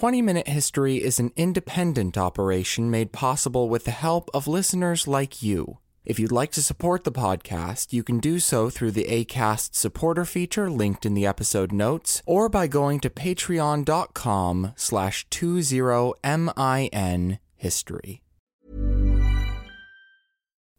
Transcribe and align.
20 0.00 0.22
Minute 0.22 0.48
History 0.48 0.96
is 0.96 1.20
an 1.20 1.30
independent 1.36 2.16
operation 2.16 2.90
made 2.90 3.12
possible 3.12 3.68
with 3.68 3.84
the 3.84 3.90
help 3.90 4.30
of 4.32 4.48
listeners 4.48 5.06
like 5.06 5.42
you. 5.42 5.76
If 6.06 6.18
you'd 6.18 6.32
like 6.32 6.52
to 6.52 6.62
support 6.62 7.04
the 7.04 7.12
podcast, 7.12 7.92
you 7.92 8.02
can 8.02 8.18
do 8.18 8.38
so 8.38 8.70
through 8.70 8.92
the 8.92 9.04
ACAST 9.04 9.74
supporter 9.74 10.24
feature 10.24 10.70
linked 10.70 11.04
in 11.04 11.12
the 11.12 11.26
episode 11.26 11.70
notes, 11.70 12.22
or 12.24 12.48
by 12.48 12.66
going 12.66 13.00
to 13.00 13.10
patreon.com 13.10 14.72
slash 14.74 15.28
20min 15.28 17.38
history. 17.56 18.22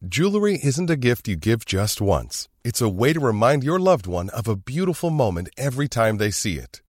Jewelry 0.04 0.60
isn't 0.64 0.90
a 0.90 0.96
gift 0.96 1.28
you 1.28 1.36
give 1.36 1.66
just 1.66 2.02
once. 2.02 2.50
It's 2.64 2.82
a 2.82 2.90
way 2.90 3.14
to 3.14 3.20
remind 3.20 3.64
your 3.64 3.78
loved 3.78 4.08
one 4.08 4.32
of 4.32 4.48
a 4.48 4.56
beautiful 4.56 5.12
moment 5.12 5.50
every 5.58 5.88
time 5.88 6.18
they 6.18 6.32
see 6.32 6.58
it. 6.58 6.82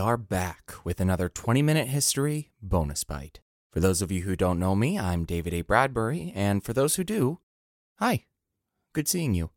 are 0.00 0.16
back 0.16 0.72
with 0.82 1.00
another 1.00 1.28
20 1.28 1.62
minute 1.62 1.86
history 1.86 2.50
bonus 2.60 3.04
bite. 3.04 3.40
For 3.70 3.78
those 3.78 4.02
of 4.02 4.10
you 4.10 4.22
who 4.22 4.34
don't 4.34 4.58
know 4.58 4.74
me, 4.74 4.98
I'm 4.98 5.24
David 5.24 5.54
A. 5.54 5.62
Bradbury, 5.62 6.32
and 6.34 6.64
for 6.64 6.72
those 6.72 6.96
who 6.96 7.04
do, 7.04 7.38
hi, 7.98 8.24
good 8.92 9.06
seeing 9.06 9.34
you. 9.34 9.50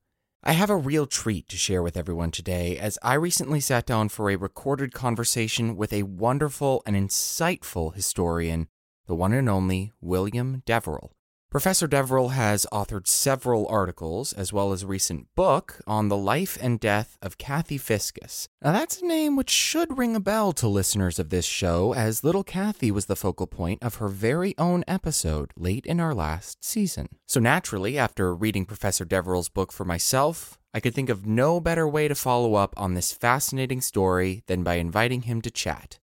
I 0.44 0.52
have 0.52 0.69
a 0.69 0.75
real 0.75 1.08
treat 1.08 1.47
to 1.49 1.58
share 1.58 1.81
with 1.81 1.95
everyone 1.95 2.31
today 2.31 2.77
as 2.77 2.99
I 3.02 3.14
recently 3.14 3.61
sat 3.61 3.86
down 3.86 4.09
for 4.09 4.30
a 4.30 4.36
recorded 4.36 4.94
conversation 4.94 5.77
with 5.77 5.94
a 5.94 6.03
wonderful 6.03 6.83
and 6.86 6.95
insightful 6.95 7.95
historian, 7.95 8.67
the 9.08 9.16
one 9.16 9.33
and 9.33 9.49
only 9.49 9.94
William 10.02 10.61
Deverell. 10.66 11.16
Professor 11.54 11.86
Deverell 11.86 12.30
has 12.30 12.66
authored 12.73 13.06
several 13.06 13.68
articles, 13.68 14.34
as 14.34 14.52
well 14.52 14.72
as 14.72 14.82
a 14.82 14.88
recent 14.88 15.28
book, 15.36 15.80
on 15.86 16.10
the 16.10 16.18
life 16.18 16.58
and 16.60 16.80
death 16.80 17.16
of 17.22 17.38
Kathy 17.38 17.78
Fiscus. 17.78 18.48
Now, 18.64 18.72
that's 18.72 19.04
a 19.04 19.06
name 19.06 19.36
which 19.36 19.52
should 19.52 19.95
ring 19.95 20.16
a 20.16 20.20
bell 20.20 20.52
to 20.54 20.68
listeners 20.68 21.20
of 21.20 21.30
this 21.30 21.45
show, 21.45 21.94
as 21.94 22.23
little 22.23 22.44
Kathy 22.44 22.90
was 22.90 23.06
the 23.06 23.16
focal 23.16 23.45
point 23.45 23.84
of 23.84 23.98
her 23.98 24.08
very 24.08 24.58
own 24.58 24.84
episode 24.88 25.52
late 25.56 25.86
in 25.86 26.00
our 26.00 26.16
last 26.16 26.66
season. 26.66 27.08
So, 27.28 27.40
naturally, 27.40 28.00
after 28.00 28.33
reading 28.33 28.66
Professor 28.66 29.06
Deverell's 29.06 29.50
book 29.50 29.72
for 29.72 29.86
myself, 29.86 30.58
I 30.73 30.80
could 30.80 30.95
think 30.95 31.10
of 31.10 31.27
no 31.27 31.60
better 31.60 31.88
way 31.88 32.08
to 32.08 32.16
follow 32.16 32.56
up 32.56 32.73
on 32.77 32.95
this 32.95 33.11
fascinating 33.11 33.82
story 33.82 34.42
than 34.48 34.64
by 34.64 34.77
inviting 34.77 35.22
him 35.22 35.39
to 35.44 35.52
chat. 35.52 36.00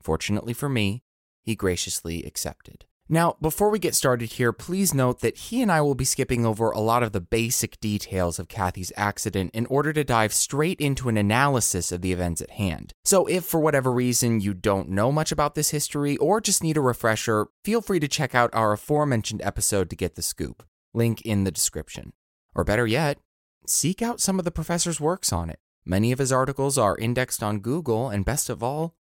Fortunately 0.00 0.54
for 0.54 0.70
me, 0.70 1.02
he 1.42 1.54
graciously 1.54 2.22
accepted. 2.22 2.86
Now, 3.06 3.36
before 3.38 3.68
we 3.68 3.78
get 3.78 3.94
started 3.94 4.32
here, 4.32 4.50
please 4.50 4.94
note 4.94 5.20
that 5.20 5.36
he 5.36 5.60
and 5.60 5.70
I 5.70 5.82
will 5.82 5.94
be 5.94 6.06
skipping 6.06 6.46
over 6.46 6.70
a 6.70 6.80
lot 6.80 7.02
of 7.02 7.12
the 7.12 7.20
basic 7.20 7.78
details 7.78 8.38
of 8.38 8.48
Kathy's 8.48 8.92
accident 8.96 9.50
in 9.52 9.66
order 9.66 9.92
to 9.92 10.04
dive 10.04 10.32
straight 10.32 10.80
into 10.80 11.10
an 11.10 11.18
analysis 11.18 11.92
of 11.92 12.00
the 12.00 12.12
events 12.12 12.40
at 12.40 12.52
hand. 12.52 12.94
So, 13.04 13.26
if 13.26 13.44
for 13.44 13.60
whatever 13.60 13.92
reason 13.92 14.40
you 14.40 14.54
don't 14.54 14.88
know 14.88 15.12
much 15.12 15.30
about 15.30 15.54
this 15.54 15.68
history 15.68 16.16
or 16.16 16.40
just 16.40 16.62
need 16.62 16.78
a 16.78 16.80
refresher, 16.80 17.48
feel 17.62 17.82
free 17.82 18.00
to 18.00 18.08
check 18.08 18.34
out 18.34 18.54
our 18.54 18.72
aforementioned 18.72 19.42
episode 19.42 19.90
to 19.90 19.96
get 19.96 20.14
the 20.14 20.22
scoop. 20.22 20.62
Link 20.94 21.20
in 21.22 21.44
the 21.44 21.50
description. 21.50 22.14
Or 22.54 22.64
better 22.64 22.86
yet, 22.86 23.18
seek 23.66 24.00
out 24.00 24.20
some 24.20 24.38
of 24.38 24.46
the 24.46 24.50
professor's 24.50 25.00
works 25.00 25.30
on 25.30 25.50
it. 25.50 25.58
Many 25.84 26.10
of 26.10 26.18
his 26.18 26.32
articles 26.32 26.78
are 26.78 26.96
indexed 26.96 27.42
on 27.42 27.60
Google, 27.60 28.08
and 28.08 28.24
best 28.24 28.48
of 28.48 28.62
all, 28.62 28.94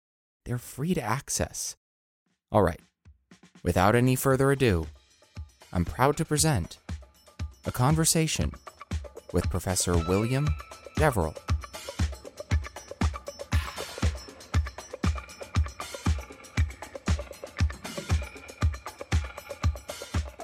they're 0.46 0.58
free 0.58 0.96
to 0.96 1.02
access. 1.02 1.76
All 2.52 2.64
right. 2.64 2.80
Without 3.64 3.96
any 3.96 4.16
further 4.16 4.52
ado, 4.52 4.88
I'm 5.72 5.86
proud 5.86 6.18
to 6.18 6.26
present 6.26 6.78
a 7.66 7.72
conversation 7.72 8.52
with 9.34 9.50
Professor 9.50 9.96
William 9.96 10.48
Deverell. 10.96 11.36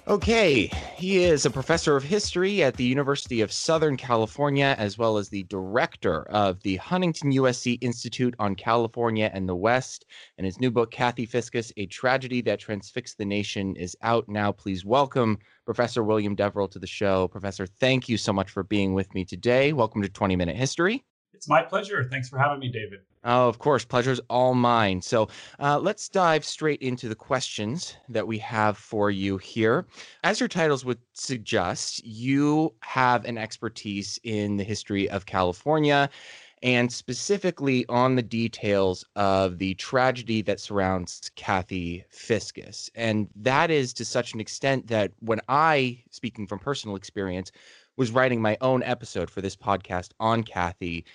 Okay, 0.07 0.67
he 0.95 1.17
is 1.17 1.45
a 1.45 1.49
professor 1.49 1.97
of 1.97 2.03
history 2.03 2.63
at 2.63 2.77
the 2.77 2.85
University 2.85 3.41
of 3.41 3.51
Southern 3.51 3.97
California, 3.97 4.73
as 4.77 4.97
well 4.97 5.17
as 5.17 5.27
the 5.27 5.43
director 5.43 6.23
of 6.29 6.63
the 6.63 6.77
Huntington 6.77 7.33
USC 7.33 7.77
Institute 7.81 8.33
on 8.39 8.55
California 8.55 9.29
and 9.33 9.49
the 9.49 9.55
West. 9.55 10.05
And 10.37 10.45
his 10.45 10.61
new 10.61 10.71
book, 10.71 10.91
Kathy 10.91 11.25
Fiscus 11.25 11.73
A 11.75 11.87
Tragedy 11.87 12.39
That 12.43 12.61
Transfixed 12.61 13.17
the 13.17 13.25
Nation, 13.25 13.75
is 13.75 13.97
out 14.01 14.29
now. 14.29 14.53
Please 14.53 14.85
welcome 14.85 15.39
Professor 15.65 16.05
William 16.05 16.35
Deverell 16.35 16.69
to 16.69 16.79
the 16.79 16.87
show. 16.87 17.27
Professor, 17.27 17.67
thank 17.67 18.07
you 18.07 18.17
so 18.17 18.31
much 18.31 18.49
for 18.49 18.63
being 18.63 18.93
with 18.93 19.13
me 19.13 19.25
today. 19.25 19.73
Welcome 19.73 20.01
to 20.03 20.09
20 20.09 20.37
Minute 20.37 20.55
History. 20.55 21.03
It's 21.37 21.47
my 21.47 21.61
pleasure. 21.61 22.03
Thanks 22.03 22.29
for 22.29 22.39
having 22.39 22.57
me, 22.57 22.67
David. 22.67 23.01
Oh, 23.23 23.47
of 23.47 23.59
course. 23.59 23.85
Pleasure's 23.85 24.19
all 24.27 24.55
mine. 24.55 25.03
So 25.03 25.27
uh, 25.59 25.77
let's 25.77 26.09
dive 26.09 26.43
straight 26.43 26.81
into 26.81 27.07
the 27.07 27.15
questions 27.15 27.95
that 28.09 28.25
we 28.25 28.39
have 28.39 28.75
for 28.75 29.11
you 29.11 29.37
here. 29.37 29.85
As 30.23 30.39
your 30.39 30.49
titles 30.49 30.83
would 30.83 30.97
suggest, 31.13 32.03
you 32.03 32.73
have 32.81 33.23
an 33.25 33.37
expertise 33.37 34.19
in 34.23 34.57
the 34.57 34.63
history 34.63 35.07
of 35.11 35.27
California 35.27 36.09
and 36.63 36.91
specifically 36.91 37.85
on 37.87 38.15
the 38.15 38.23
details 38.23 39.05
of 39.15 39.59
the 39.59 39.75
tragedy 39.75 40.41
that 40.41 40.59
surrounds 40.59 41.29
Kathy 41.35 42.03
Fiscus. 42.09 42.89
And 42.95 43.27
that 43.35 43.69
is 43.69 43.93
to 43.93 44.05
such 44.05 44.33
an 44.33 44.39
extent 44.39 44.87
that 44.87 45.11
when 45.19 45.39
I, 45.47 46.01
speaking 46.09 46.47
from 46.47 46.57
personal 46.57 46.95
experience, 46.95 47.51
was 47.95 48.09
writing 48.09 48.41
my 48.41 48.57
own 48.61 48.81
episode 48.81 49.29
for 49.29 49.41
this 49.41 49.55
podcast 49.55 50.09
on 50.19 50.43
Kathy, 50.43 51.05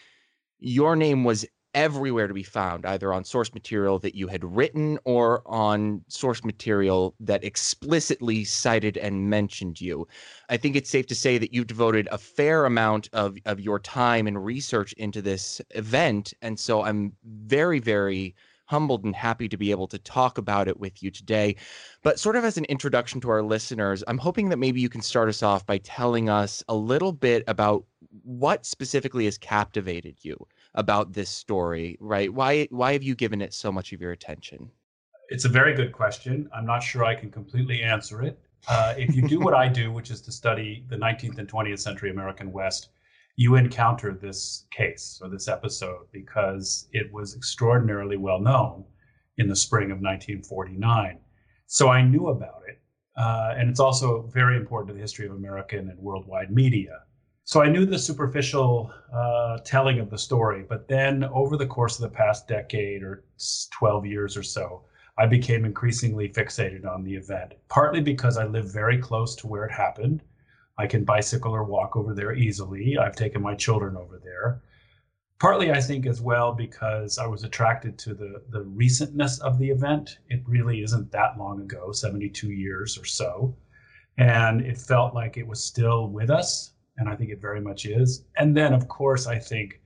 your 0.63 0.97
name 0.97 1.25
was 1.25 1.45
everywhere 1.75 2.29
to 2.29 2.35
be 2.35 2.43
found, 2.43 2.85
either 2.85 3.13
on 3.13 3.25
source 3.25 3.53
material 3.55 3.99
that 3.99 4.15
you 4.15 4.29
had 4.29 4.45
written 4.45 4.99
or 5.05 5.43
on 5.47 6.05
source 6.09 6.45
material 6.45 7.15
that 7.19 7.43
explicitly 7.45 8.45
cited 8.45 8.97
and 8.99 9.31
mentioned 9.31 9.81
you. 9.81 10.07
I 10.49 10.57
think 10.57 10.77
it's 10.77 10.91
safe 10.91 11.07
to 11.07 11.15
say 11.15 11.39
that 11.39 11.53
you've 11.53 11.67
devoted 11.67 12.09
a 12.11 12.19
fair 12.19 12.67
amount 12.67 13.09
of, 13.13 13.39
of 13.47 13.61
your 13.61 13.79
time 13.79 14.27
and 14.27 14.45
research 14.45 14.93
into 14.95 15.23
this 15.23 15.61
event. 15.71 16.35
And 16.43 16.59
so 16.59 16.83
I'm 16.83 17.13
very, 17.25 17.79
very 17.79 18.35
humbled 18.67 19.05
and 19.05 19.15
happy 19.15 19.49
to 19.49 19.57
be 19.57 19.71
able 19.71 19.87
to 19.89 19.99
talk 19.99 20.39
about 20.39 20.69
it 20.69 20.79
with 20.79 21.03
you 21.03 21.11
today. 21.11 21.57
But, 22.03 22.19
sort 22.19 22.37
of 22.37 22.45
as 22.45 22.57
an 22.57 22.65
introduction 22.67 23.21
to 23.21 23.31
our 23.31 23.43
listeners, 23.43 24.03
I'm 24.09 24.19
hoping 24.19 24.49
that 24.49 24.59
maybe 24.59 24.81
you 24.81 24.89
can 24.89 25.03
start 25.03 25.29
us 25.29 25.43
off 25.43 25.67
by 25.67 25.79
telling 25.79 26.29
us 26.31 26.63
a 26.69 26.75
little 26.75 27.13
bit 27.13 27.45
about 27.47 27.85
what 28.23 28.65
specifically 28.65 29.27
has 29.27 29.37
captivated 29.37 30.17
you 30.23 30.37
about 30.75 31.13
this 31.13 31.31
story, 31.31 31.97
right? 32.01 32.33
Why 32.33 32.67
why 32.71 32.93
have 32.93 33.03
you 33.03 33.15
given 33.15 33.43
it 33.43 33.53
so 33.55 33.71
much 33.71 33.93
of 33.93 34.01
your 34.01 34.13
attention? 34.13 34.71
It's 35.29 35.45
a 35.45 35.49
very 35.49 35.75
good 35.75 35.93
question. 35.93 36.49
I'm 36.55 36.67
not 36.67 36.83
sure 36.83 37.05
I 37.05 37.15
can 37.15 37.31
completely 37.31 37.83
answer 37.83 38.23
it. 38.23 38.39
Uh, 38.69 38.95
if 38.97 39.15
you 39.15 39.27
do 39.27 39.41
what 39.41 39.55
I 39.55 39.69
do, 39.69 39.91
which 39.91 40.11
is 40.11 40.21
to 40.23 40.33
study 40.33 40.85
the 40.89 40.97
19th 40.97 41.39
and 41.39 41.49
20th 41.49 41.81
century 41.81 42.11
American 42.11 42.53
West, 42.53 42.91
you 43.37 43.57
encounter 43.57 44.13
this 44.13 44.67
case 44.71 45.21
or 45.23 45.29
this 45.29 45.49
episode 45.49 46.07
because 46.13 46.89
it 46.93 47.13
was 47.13 47.35
extraordinarily 47.35 48.17
well 48.17 48.41
known 48.41 48.85
in 49.39 49.49
the 49.49 49.57
spring 49.57 49.87
of 49.87 50.01
1949. 50.01 51.19
So 51.67 51.89
I 51.89 52.03
knew 52.03 52.29
about 52.29 52.63
it. 52.69 52.81
Uh, 53.17 53.55
and 53.57 53.69
it's 53.69 53.81
also 53.81 54.23
very 54.33 54.57
important 54.57 54.89
to 54.89 54.95
the 54.95 55.01
history 55.01 55.27
of 55.27 55.33
American 55.33 55.89
and 55.89 55.99
worldwide 55.99 56.51
media. 56.51 57.01
So 57.45 57.61
I 57.61 57.69
knew 57.69 57.85
the 57.85 57.99
superficial 57.99 58.93
uh, 59.13 59.59
telling 59.65 59.99
of 59.99 60.11
the 60.11 60.19
story, 60.19 60.65
but 60.69 60.87
then 60.87 61.25
over 61.25 61.57
the 61.57 61.67
course 61.67 61.99
of 61.99 62.03
the 62.03 62.17
past 62.17 62.47
decade 62.47 63.03
or 63.03 63.25
12 63.73 64.07
years 64.07 64.37
or 64.37 64.45
so, 64.45 64.85
I 65.19 65.27
became 65.27 65.65
increasingly 65.65 66.29
fixated 66.29 66.87
on 66.87 67.03
the 67.03 67.15
event, 67.15 67.55
partly 67.69 68.01
because 68.01 68.39
I 68.39 68.47
live 68.47 68.73
very 68.73 68.97
close 68.97 69.35
to 69.37 69.47
where 69.47 69.65
it 69.65 69.73
happened. 69.73 70.23
I 70.79 70.87
can 70.87 71.05
bicycle 71.05 71.53
or 71.53 71.65
walk 71.65 71.97
over 71.97 72.15
there 72.15 72.33
easily. 72.33 72.97
I've 72.97 73.17
taken 73.17 73.43
my 73.43 73.55
children 73.55 73.97
over 73.97 74.19
there. 74.23 74.63
Partly, 75.39 75.73
I 75.73 75.81
think, 75.81 76.07
as 76.07 76.21
well, 76.21 76.53
because 76.53 77.19
I 77.19 77.27
was 77.27 77.43
attracted 77.43 77.99
to 77.99 78.15
the, 78.15 78.43
the 78.51 78.65
recentness 78.65 79.41
of 79.41 79.59
the 79.59 79.69
event. 79.69 80.19
It 80.31 80.43
really 80.47 80.83
isn't 80.83 81.11
that 81.11 81.37
long 81.37 81.61
ago, 81.61 81.91
72 81.91 82.53
years 82.53 82.97
or 82.97 83.05
so. 83.05 83.57
And 84.17 84.61
it 84.61 84.79
felt 84.79 85.15
like 85.15 85.37
it 85.37 85.47
was 85.47 85.63
still 85.63 86.09
with 86.09 86.31
us. 86.31 86.72
And 86.97 87.09
I 87.09 87.17
think 87.17 87.31
it 87.31 87.41
very 87.41 87.61
much 87.61 87.87
is. 87.87 88.25
And 88.37 88.57
then, 88.57 88.73
of 88.73 88.89
course, 88.89 89.27
I 89.27 89.39
think 89.39 89.81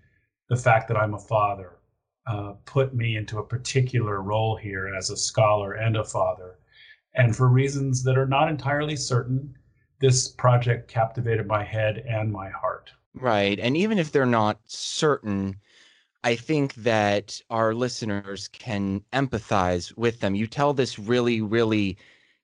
the 0.49 0.56
fact 0.56 0.88
that 0.88 0.97
I'm 0.97 1.14
a 1.14 1.19
father 1.19 1.79
uh, 2.26 2.55
put 2.64 2.94
me 2.94 3.17
into 3.17 3.38
a 3.38 3.47
particular 3.47 4.23
role 4.23 4.56
here 4.56 4.93
as 4.97 5.11
a 5.11 5.17
scholar 5.17 5.75
and 5.75 5.97
a 5.97 6.05
father. 6.05 6.58
And 7.14 7.35
for 7.35 7.49
reasons 7.49 8.03
that 8.03 8.19
are 8.19 8.26
not 8.26 8.49
entirely 8.49 8.97
certain, 8.97 9.55
this 10.00 10.29
project 10.29 10.88
captivated 10.88 11.47
my 11.47 11.64
head 11.64 12.05
and 12.08 12.31
my 12.31 12.50
heart. 12.50 12.91
Right. 13.14 13.59
And 13.59 13.76
even 13.76 13.99
if 13.99 14.12
they're 14.12 14.26
not 14.26 14.61
certain, 14.67 15.56
I 16.25 16.35
think 16.35 16.75
that 16.75 17.41
our 17.49 17.73
listeners 17.73 18.49
can 18.49 19.02
empathize 19.12 19.97
with 19.97 20.20
them. 20.20 20.35
You 20.35 20.47
tell 20.47 20.75
this 20.75 20.99
really, 20.99 21.41
really 21.41 21.97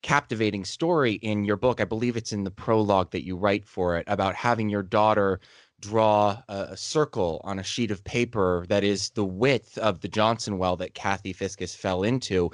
captivating 0.03 0.65
story 0.65 1.15
in 1.15 1.45
your 1.45 1.57
book. 1.57 1.81
I 1.81 1.85
believe 1.85 2.17
it's 2.17 2.33
in 2.33 2.45
the 2.45 2.51
prologue 2.51 3.11
that 3.13 3.25
you 3.25 3.37
write 3.37 3.65
for 3.65 3.97
it 3.97 4.05
about 4.09 4.35
having 4.35 4.69
your 4.69 4.83
daughter 4.83 5.41
draw 5.81 6.41
a, 6.49 6.69
a, 6.71 6.77
circle 6.77 7.41
on 7.45 7.59
a 7.59 7.63
sheet 7.63 7.91
of 7.91 8.03
paper 8.05 8.65
that 8.69 8.85
is 8.85 9.11
the 9.11 9.25
width 9.25 9.77
of 9.79 10.01
the 10.01 10.09
Johnson 10.09 10.57
well 10.57 10.77
that 10.77 10.95
Kathy 10.95 11.33
Fiscus 11.33 11.75
fell 11.75 12.05
into. 12.05 12.51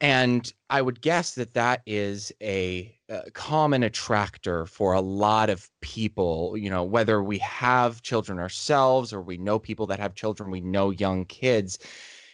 And 0.00 0.52
I 0.68 0.82
would 0.82 1.00
guess 1.00 1.34
that 1.36 1.54
that 1.54 1.82
is 1.86 2.32
a, 2.42 2.92
a, 3.08 3.30
common 3.32 3.84
attractor 3.84 4.66
for 4.66 4.94
a 4.94 5.00
lot 5.00 5.48
of 5.50 5.70
people, 5.80 6.56
you 6.56 6.70
know, 6.70 6.82
whether 6.82 7.22
we 7.22 7.38
have 7.38 8.02
children 8.02 8.38
ourselves 8.40 9.12
or 9.12 9.22
we 9.22 9.36
know 9.36 9.58
people 9.58 9.86
that 9.86 10.00
have 10.00 10.14
children, 10.14 10.50
we 10.50 10.60
know 10.60 10.90
young 10.90 11.26
kids. 11.26 11.78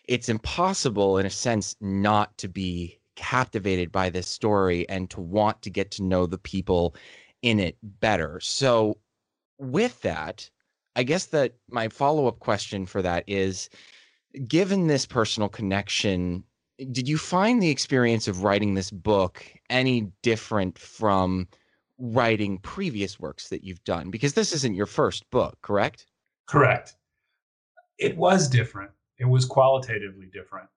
It's 0.04 0.30
impossible, 0.30 1.18
in 1.18 1.26
a 1.26 1.30
sense, 1.30 1.76
not 1.80 2.36
to 2.38 2.48
be 2.48 2.97
captivated 3.18 3.90
by 3.90 4.08
this 4.08 4.28
story 4.28 4.88
and 4.88 5.10
to 5.10 5.20
want 5.20 5.60
to 5.62 5.70
get 5.70 5.90
to 5.90 6.04
know 6.04 6.24
the 6.24 6.38
people 6.38 6.94
in 7.42 7.58
it 7.58 7.76
better. 7.82 8.38
So, 8.40 8.98
with 9.58 10.00
that, 10.02 10.48
I 10.94 11.02
guess 11.02 11.26
that 11.26 11.54
my 11.68 11.88
follow 11.88 12.28
up 12.28 12.38
question 12.38 12.86
for 12.86 13.02
that 13.02 13.24
is 13.26 13.68
given 14.46 14.86
this 14.86 15.04
personal 15.04 15.48
connection, 15.48 16.44
did 16.92 17.08
you 17.08 17.18
find 17.18 17.60
the 17.60 17.70
experience 17.70 18.28
of 18.28 18.44
writing 18.44 18.74
this 18.74 18.92
book 18.92 19.44
any 19.68 20.12
different 20.22 20.78
from 20.78 21.48
writing 21.98 22.58
previous 22.58 23.18
works 23.18 23.48
that 23.48 23.64
you've 23.64 23.82
done? 23.82 24.10
Because 24.10 24.34
this 24.34 24.52
isn't 24.52 24.76
your 24.76 24.86
first 24.86 25.28
book, 25.30 25.58
correct? 25.60 26.06
Correct. 26.46 26.94
It 27.98 28.16
was 28.16 28.48
different. 28.48 28.92
It 29.18 29.24
was 29.24 29.44
qualitatively 29.44 30.26
different. 30.32 30.68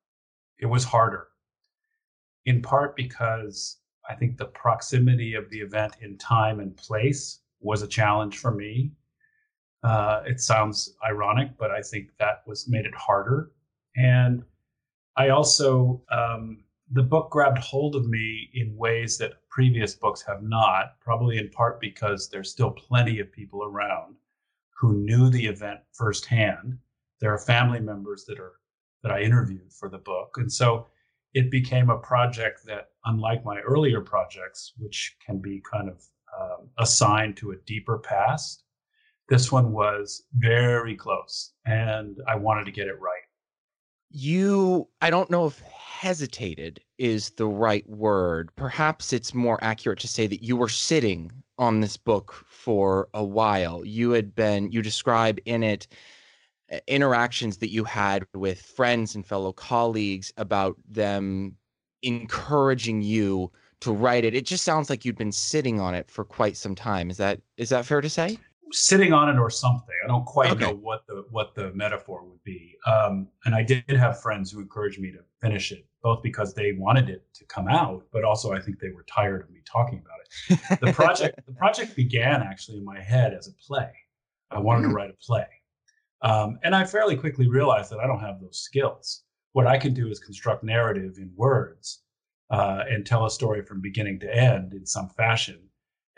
It 0.57 0.65
was 0.65 0.83
harder, 0.83 1.27
in 2.45 2.61
part 2.61 2.95
because 2.95 3.77
I 4.09 4.15
think 4.15 4.38
the 4.38 4.45
proximity 4.45 5.35
of 5.35 5.49
the 5.49 5.59
event 5.59 5.93
in 6.01 6.17
time 6.17 6.59
and 6.59 6.75
place 6.75 7.39
was 7.59 7.81
a 7.81 7.88
challenge 7.88 8.39
for 8.39 8.51
me. 8.51 8.91
Uh, 9.83 10.21
it 10.25 10.39
sounds 10.39 10.95
ironic, 11.05 11.57
but 11.57 11.71
I 11.71 11.81
think 11.81 12.09
that 12.19 12.43
was 12.47 12.67
made 12.67 12.85
it 12.85 12.95
harder. 12.95 13.51
And 13.95 14.43
I 15.17 15.29
also, 15.29 16.01
um, 16.11 16.63
the 16.91 17.03
book 17.03 17.31
grabbed 17.31 17.59
hold 17.59 17.95
of 17.95 18.07
me 18.07 18.49
in 18.53 18.75
ways 18.75 19.17
that 19.17 19.47
previous 19.49 19.95
books 19.95 20.21
have 20.23 20.44
not, 20.44 20.99
probably 20.99 21.37
in 21.37 21.49
part 21.49 21.79
because 21.79 22.29
there's 22.29 22.51
still 22.51 22.71
plenty 22.71 23.19
of 23.19 23.31
people 23.31 23.63
around 23.63 24.15
who 24.71 24.94
knew 24.94 25.29
the 25.29 25.45
event 25.45 25.79
firsthand. 25.94 26.77
There 27.19 27.33
are 27.33 27.39
family 27.39 27.79
members 27.79 28.25
that 28.25 28.39
are 28.39 28.53
that 29.03 29.11
I 29.11 29.21
interviewed 29.21 29.73
for 29.73 29.89
the 29.89 29.97
book. 29.97 30.35
And 30.37 30.51
so 30.51 30.87
it 31.33 31.50
became 31.50 31.89
a 31.89 31.98
project 31.98 32.62
that, 32.66 32.89
unlike 33.06 33.45
my 33.45 33.60
earlier 33.60 34.01
projects, 34.01 34.74
which 34.78 35.16
can 35.25 35.39
be 35.39 35.62
kind 35.72 35.89
of 35.89 36.04
um, 36.39 36.69
assigned 36.78 37.38
to 37.38 37.51
a 37.51 37.57
deeper 37.66 38.00
past. 38.00 38.63
This 39.30 39.51
one 39.51 39.72
was 39.72 40.24
very 40.38 40.95
close, 40.95 41.54
and 41.66 42.18
I 42.28 42.36
wanted 42.36 42.66
to 42.66 42.72
get 42.72 42.88
it 42.88 43.00
right. 43.00 43.24
You, 44.10 44.89
I 45.01 45.10
don't 45.10 45.30
know 45.30 45.45
if 45.45 45.60
hesitated 45.62 46.81
is 46.98 47.30
the 47.31 47.48
right 47.48 47.88
word. 47.89 48.50
Perhaps 48.57 49.13
it's 49.13 49.33
more 49.33 49.57
accurate 49.63 50.00
to 50.00 50.07
say 50.07 50.28
that 50.28 50.44
you 50.44 50.57
were 50.57 50.68
sitting 50.68 51.31
on 51.57 51.80
this 51.80 51.95
book 51.95 52.44
for 52.48 53.07
a 53.13 53.24
while. 53.24 53.86
You 53.86 54.12
had 54.12 54.36
been, 54.36 54.72
you 54.72 54.81
describe 54.81 55.39
in 55.45 55.63
it 55.63 55.88
interactions 56.88 57.57
that 57.57 57.69
you 57.69 57.83
had 57.83 58.25
with 58.33 58.62
friends 58.62 59.15
and 59.15 59.25
fellow 59.25 59.51
colleagues 59.51 60.31
about 60.38 60.77
them 60.88 61.56
encouraging 62.03 63.01
you 63.01 63.51
to 63.81 63.91
write 63.91 64.23
it. 64.23 64.33
It 64.33 64.45
just 64.45 64.63
sounds 64.63 64.89
like 64.89 65.03
you'd 65.03 65.18
been 65.18 65.31
sitting 65.31 65.79
on 65.79 65.94
it 65.94 66.09
for 66.09 66.23
quite 66.23 66.56
some 66.56 66.75
time. 66.75 67.09
Is 67.09 67.18
that 67.18 67.41
is 67.57 67.69
that 67.69 67.85
fair 67.85 68.01
to 68.01 68.09
say? 68.09 68.38
Sitting 68.71 69.12
on 69.12 69.27
it 69.27 69.38
or 69.38 69.50
something. 69.50 69.95
I 70.06 70.07
don't 70.07 70.25
quite 70.25 70.51
okay. 70.51 70.65
know 70.65 70.75
what 70.75 71.06
the 71.07 71.25
what 71.29 71.56
the 71.56 71.73
metaphor 71.73 72.23
would 72.23 72.41
be. 72.44 72.77
Um, 72.88 73.27
and 73.45 73.53
I 73.53 73.63
did 73.63 73.83
have 73.89 74.21
friends 74.21 74.51
who 74.51 74.62
encouraged 74.62 75.00
me 75.00 75.12
to 75.12 75.19
finish 75.41 75.71
it, 75.71 75.85
both 76.01 76.23
because 76.23 76.53
they 76.53 76.73
wanted 76.73 77.09
it 77.09 77.25
to 77.33 77.45
come 77.45 77.68
out, 77.68 78.06
but 78.13 78.23
also 78.23 78.53
I 78.53 78.62
think 78.62 78.79
they 78.79 78.91
were 78.91 79.03
tired 79.03 79.41
of 79.41 79.50
me 79.50 79.59
talking 79.65 80.01
about 80.01 80.62
it. 80.71 80.79
The 80.79 80.94
project 80.94 81.41
the 81.45 81.53
project 81.53 81.95
began 81.95 82.41
actually 82.41 82.77
in 82.77 82.85
my 82.85 83.01
head 83.01 83.33
as 83.33 83.47
a 83.47 83.53
play. 83.53 83.91
I 84.51 84.59
wanted 84.59 84.85
mm. 84.85 84.89
to 84.89 84.95
write 84.95 85.09
a 85.09 85.25
play, 85.25 85.47
um, 86.21 86.59
and 86.63 86.75
I 86.75 86.85
fairly 86.85 87.15
quickly 87.15 87.47
realized 87.47 87.91
that 87.91 88.00
I 88.00 88.07
don't 88.07 88.19
have 88.19 88.39
those 88.39 88.59
skills. 88.59 89.23
What 89.53 89.68
I 89.68 89.77
can 89.77 89.94
do 89.94 90.07
is 90.09 90.19
construct 90.19 90.63
narrative 90.63 91.18
in 91.18 91.31
words 91.35 92.03
uh, 92.50 92.83
and 92.89 93.06
tell 93.06 93.25
a 93.25 93.31
story 93.31 93.63
from 93.63 93.81
beginning 93.81 94.19
to 94.19 94.35
end 94.35 94.73
in 94.73 94.85
some 94.85 95.09
fashion 95.09 95.59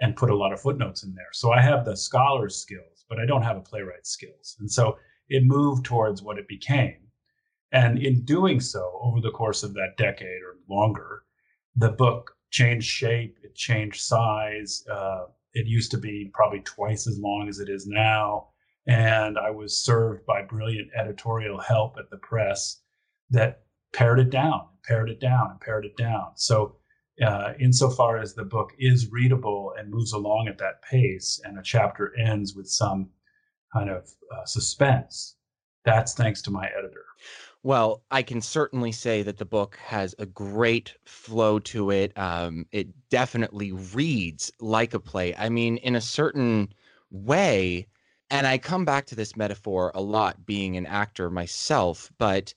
and 0.01 0.15
put 0.15 0.29
a 0.29 0.35
lot 0.35 0.51
of 0.51 0.61
footnotes 0.61 1.03
in 1.03 1.13
there. 1.13 1.31
So 1.31 1.51
I 1.51 1.61
have 1.61 1.85
the 1.85 1.95
scholar's 1.95 2.57
skills, 2.57 3.05
but 3.07 3.19
I 3.19 3.25
don't 3.25 3.43
have 3.43 3.57
a 3.57 3.61
playwright's 3.61 4.09
skills. 4.09 4.57
And 4.59 4.69
so 4.69 4.97
it 5.29 5.43
moved 5.45 5.85
towards 5.85 6.21
what 6.21 6.37
it 6.37 6.47
became. 6.47 6.97
And 7.71 7.97
in 7.97 8.23
doing 8.23 8.59
so, 8.59 8.99
over 9.01 9.21
the 9.21 9.31
course 9.31 9.63
of 9.63 9.73
that 9.73 9.97
decade 9.97 10.41
or 10.43 10.57
longer, 10.69 11.23
the 11.75 11.89
book 11.89 12.35
changed 12.51 12.87
shape, 12.87 13.37
it 13.43 13.55
changed 13.55 14.01
size. 14.01 14.85
Uh, 14.91 15.25
it 15.53 15.65
used 15.65 15.91
to 15.91 15.97
be 15.97 16.29
probably 16.33 16.59
twice 16.61 17.07
as 17.07 17.17
long 17.19 17.47
as 17.49 17.59
it 17.59 17.69
is 17.69 17.87
now. 17.87 18.49
And 18.87 19.37
I 19.37 19.49
was 19.49 19.81
served 19.81 20.25
by 20.25 20.41
brilliant 20.41 20.89
editorial 20.95 21.59
help 21.59 21.95
at 21.97 22.09
the 22.09 22.17
press 22.17 22.81
that 23.29 23.63
pared 23.93 24.19
it 24.19 24.29
down, 24.29 24.67
pared 24.83 25.09
it 25.09 25.19
down, 25.19 25.51
and 25.51 25.61
pared 25.61 25.85
it 25.85 25.95
down. 25.97 26.31
So, 26.35 26.75
uh, 27.23 27.53
insofar 27.59 28.17
as 28.17 28.33
the 28.33 28.43
book 28.43 28.71
is 28.79 29.11
readable 29.11 29.73
and 29.77 29.89
moves 29.89 30.13
along 30.13 30.47
at 30.47 30.57
that 30.57 30.81
pace, 30.81 31.39
and 31.43 31.59
a 31.59 31.63
chapter 31.63 32.11
ends 32.19 32.55
with 32.55 32.67
some 32.67 33.09
kind 33.71 33.89
of 33.89 34.09
uh, 34.35 34.45
suspense, 34.45 35.35
that's 35.85 36.13
thanks 36.13 36.41
to 36.41 36.51
my 36.51 36.67
editor. 36.77 37.05
Well, 37.61 38.03
I 38.11 38.23
can 38.23 38.41
certainly 38.41 38.91
say 38.91 39.21
that 39.23 39.37
the 39.37 39.45
book 39.45 39.77
has 39.77 40.13
a 40.19 40.25
great 40.25 40.95
flow 41.05 41.59
to 41.59 41.91
it. 41.91 42.17
Um, 42.17 42.65
it 42.71 42.87
definitely 43.09 43.71
reads 43.71 44.51
like 44.59 44.93
a 44.93 44.99
play. 44.99 45.33
I 45.35 45.47
mean, 45.49 45.77
in 45.77 45.95
a 45.95 46.01
certain 46.01 46.73
way, 47.09 47.87
and 48.33 48.47
I 48.47 48.57
come 48.57 48.83
back 48.83 49.05
to 49.05 49.15
this 49.15 49.37
metaphor 49.37 49.91
a 49.93 50.01
lot 50.01 50.43
being 50.43 50.75
an 50.75 50.87
actor 50.87 51.29
myself, 51.29 52.11
but 52.17 52.51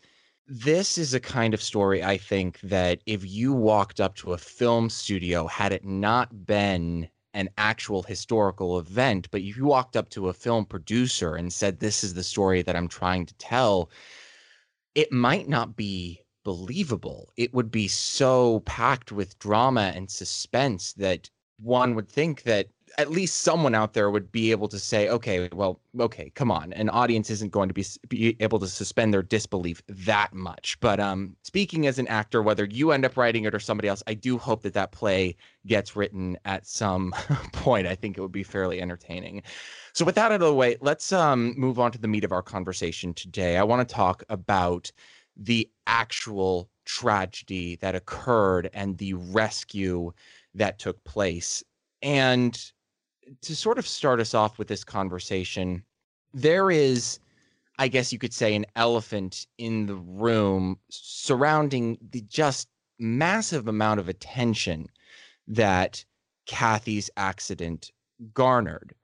this 0.48 0.96
is 0.96 1.12
a 1.12 1.20
kind 1.20 1.52
of 1.52 1.60
story 1.62 2.02
I 2.02 2.16
think 2.16 2.58
that 2.60 3.02
if 3.04 3.26
you 3.26 3.52
walked 3.52 4.00
up 4.00 4.14
to 4.16 4.32
a 4.32 4.38
film 4.38 4.88
studio, 4.88 5.46
had 5.46 5.74
it 5.74 5.84
not 5.84 6.46
been 6.46 7.10
an 7.34 7.50
actual 7.58 8.02
historical 8.02 8.78
event, 8.78 9.28
but 9.30 9.42
if 9.42 9.58
you 9.58 9.66
walked 9.66 9.98
up 9.98 10.08
to 10.10 10.30
a 10.30 10.32
film 10.32 10.64
producer 10.64 11.36
and 11.36 11.52
said, 11.52 11.78
This 11.78 12.02
is 12.02 12.14
the 12.14 12.22
story 12.22 12.62
that 12.62 12.74
I'm 12.74 12.88
trying 12.88 13.26
to 13.26 13.34
tell, 13.34 13.90
it 14.94 15.12
might 15.12 15.46
not 15.46 15.76
be 15.76 16.22
believable. 16.42 17.28
It 17.36 17.52
would 17.52 17.70
be 17.70 17.86
so 17.86 18.60
packed 18.60 19.12
with 19.12 19.38
drama 19.38 19.92
and 19.94 20.10
suspense 20.10 20.94
that 20.94 21.28
one 21.58 21.94
would 21.94 22.08
think 22.08 22.44
that 22.44 22.68
at 22.98 23.10
least 23.10 23.40
someone 23.40 23.74
out 23.74 23.92
there 23.92 24.10
would 24.10 24.30
be 24.30 24.50
able 24.50 24.68
to 24.68 24.78
say, 24.78 25.08
okay, 25.08 25.48
well, 25.52 25.80
okay, 26.00 26.30
come 26.34 26.50
on. 26.50 26.72
An 26.72 26.88
audience 26.88 27.30
isn't 27.30 27.52
going 27.52 27.68
to 27.68 27.74
be, 27.74 27.84
be 28.08 28.36
able 28.40 28.58
to 28.58 28.68
suspend 28.68 29.12
their 29.12 29.22
disbelief 29.22 29.82
that 29.88 30.32
much. 30.32 30.78
But 30.80 31.00
um, 31.00 31.36
speaking 31.42 31.86
as 31.86 31.98
an 31.98 32.08
actor, 32.08 32.42
whether 32.42 32.64
you 32.64 32.92
end 32.92 33.04
up 33.04 33.16
writing 33.16 33.44
it 33.44 33.54
or 33.54 33.60
somebody 33.60 33.88
else, 33.88 34.02
I 34.06 34.14
do 34.14 34.38
hope 34.38 34.62
that 34.62 34.74
that 34.74 34.92
play 34.92 35.36
gets 35.66 35.96
written 35.96 36.38
at 36.44 36.66
some 36.66 37.12
point. 37.52 37.86
I 37.86 37.94
think 37.94 38.16
it 38.16 38.20
would 38.20 38.32
be 38.32 38.44
fairly 38.44 38.80
entertaining. 38.80 39.42
So 39.92 40.04
with 40.04 40.14
that 40.14 40.32
out 40.32 40.40
of 40.40 40.40
the 40.40 40.54
way, 40.54 40.76
let's 40.80 41.12
um, 41.12 41.54
move 41.56 41.78
on 41.78 41.92
to 41.92 41.98
the 41.98 42.08
meat 42.08 42.24
of 42.24 42.32
our 42.32 42.42
conversation 42.42 43.14
today. 43.14 43.56
I 43.56 43.62
want 43.62 43.86
to 43.86 43.94
talk 43.94 44.22
about 44.28 44.90
the 45.36 45.68
actual 45.86 46.70
tragedy 46.84 47.76
that 47.76 47.94
occurred 47.94 48.70
and 48.72 48.96
the 48.96 49.14
rescue 49.14 50.12
that 50.54 50.78
took 50.78 51.02
place. 51.04 51.62
And 52.00 52.58
to 53.42 53.56
sort 53.56 53.78
of 53.78 53.86
start 53.86 54.20
us 54.20 54.34
off 54.34 54.58
with 54.58 54.68
this 54.68 54.84
conversation, 54.84 55.82
there 56.32 56.70
is, 56.70 57.18
I 57.78 57.88
guess 57.88 58.12
you 58.12 58.18
could 58.18 58.34
say, 58.34 58.54
an 58.54 58.66
elephant 58.76 59.46
in 59.58 59.86
the 59.86 59.96
room 59.96 60.78
surrounding 60.90 61.98
the 62.10 62.22
just 62.22 62.68
massive 62.98 63.68
amount 63.68 64.00
of 64.00 64.08
attention 64.08 64.86
that 65.48 66.04
Kathy's 66.46 67.10
accident 67.16 67.90
garnered. 68.32 68.94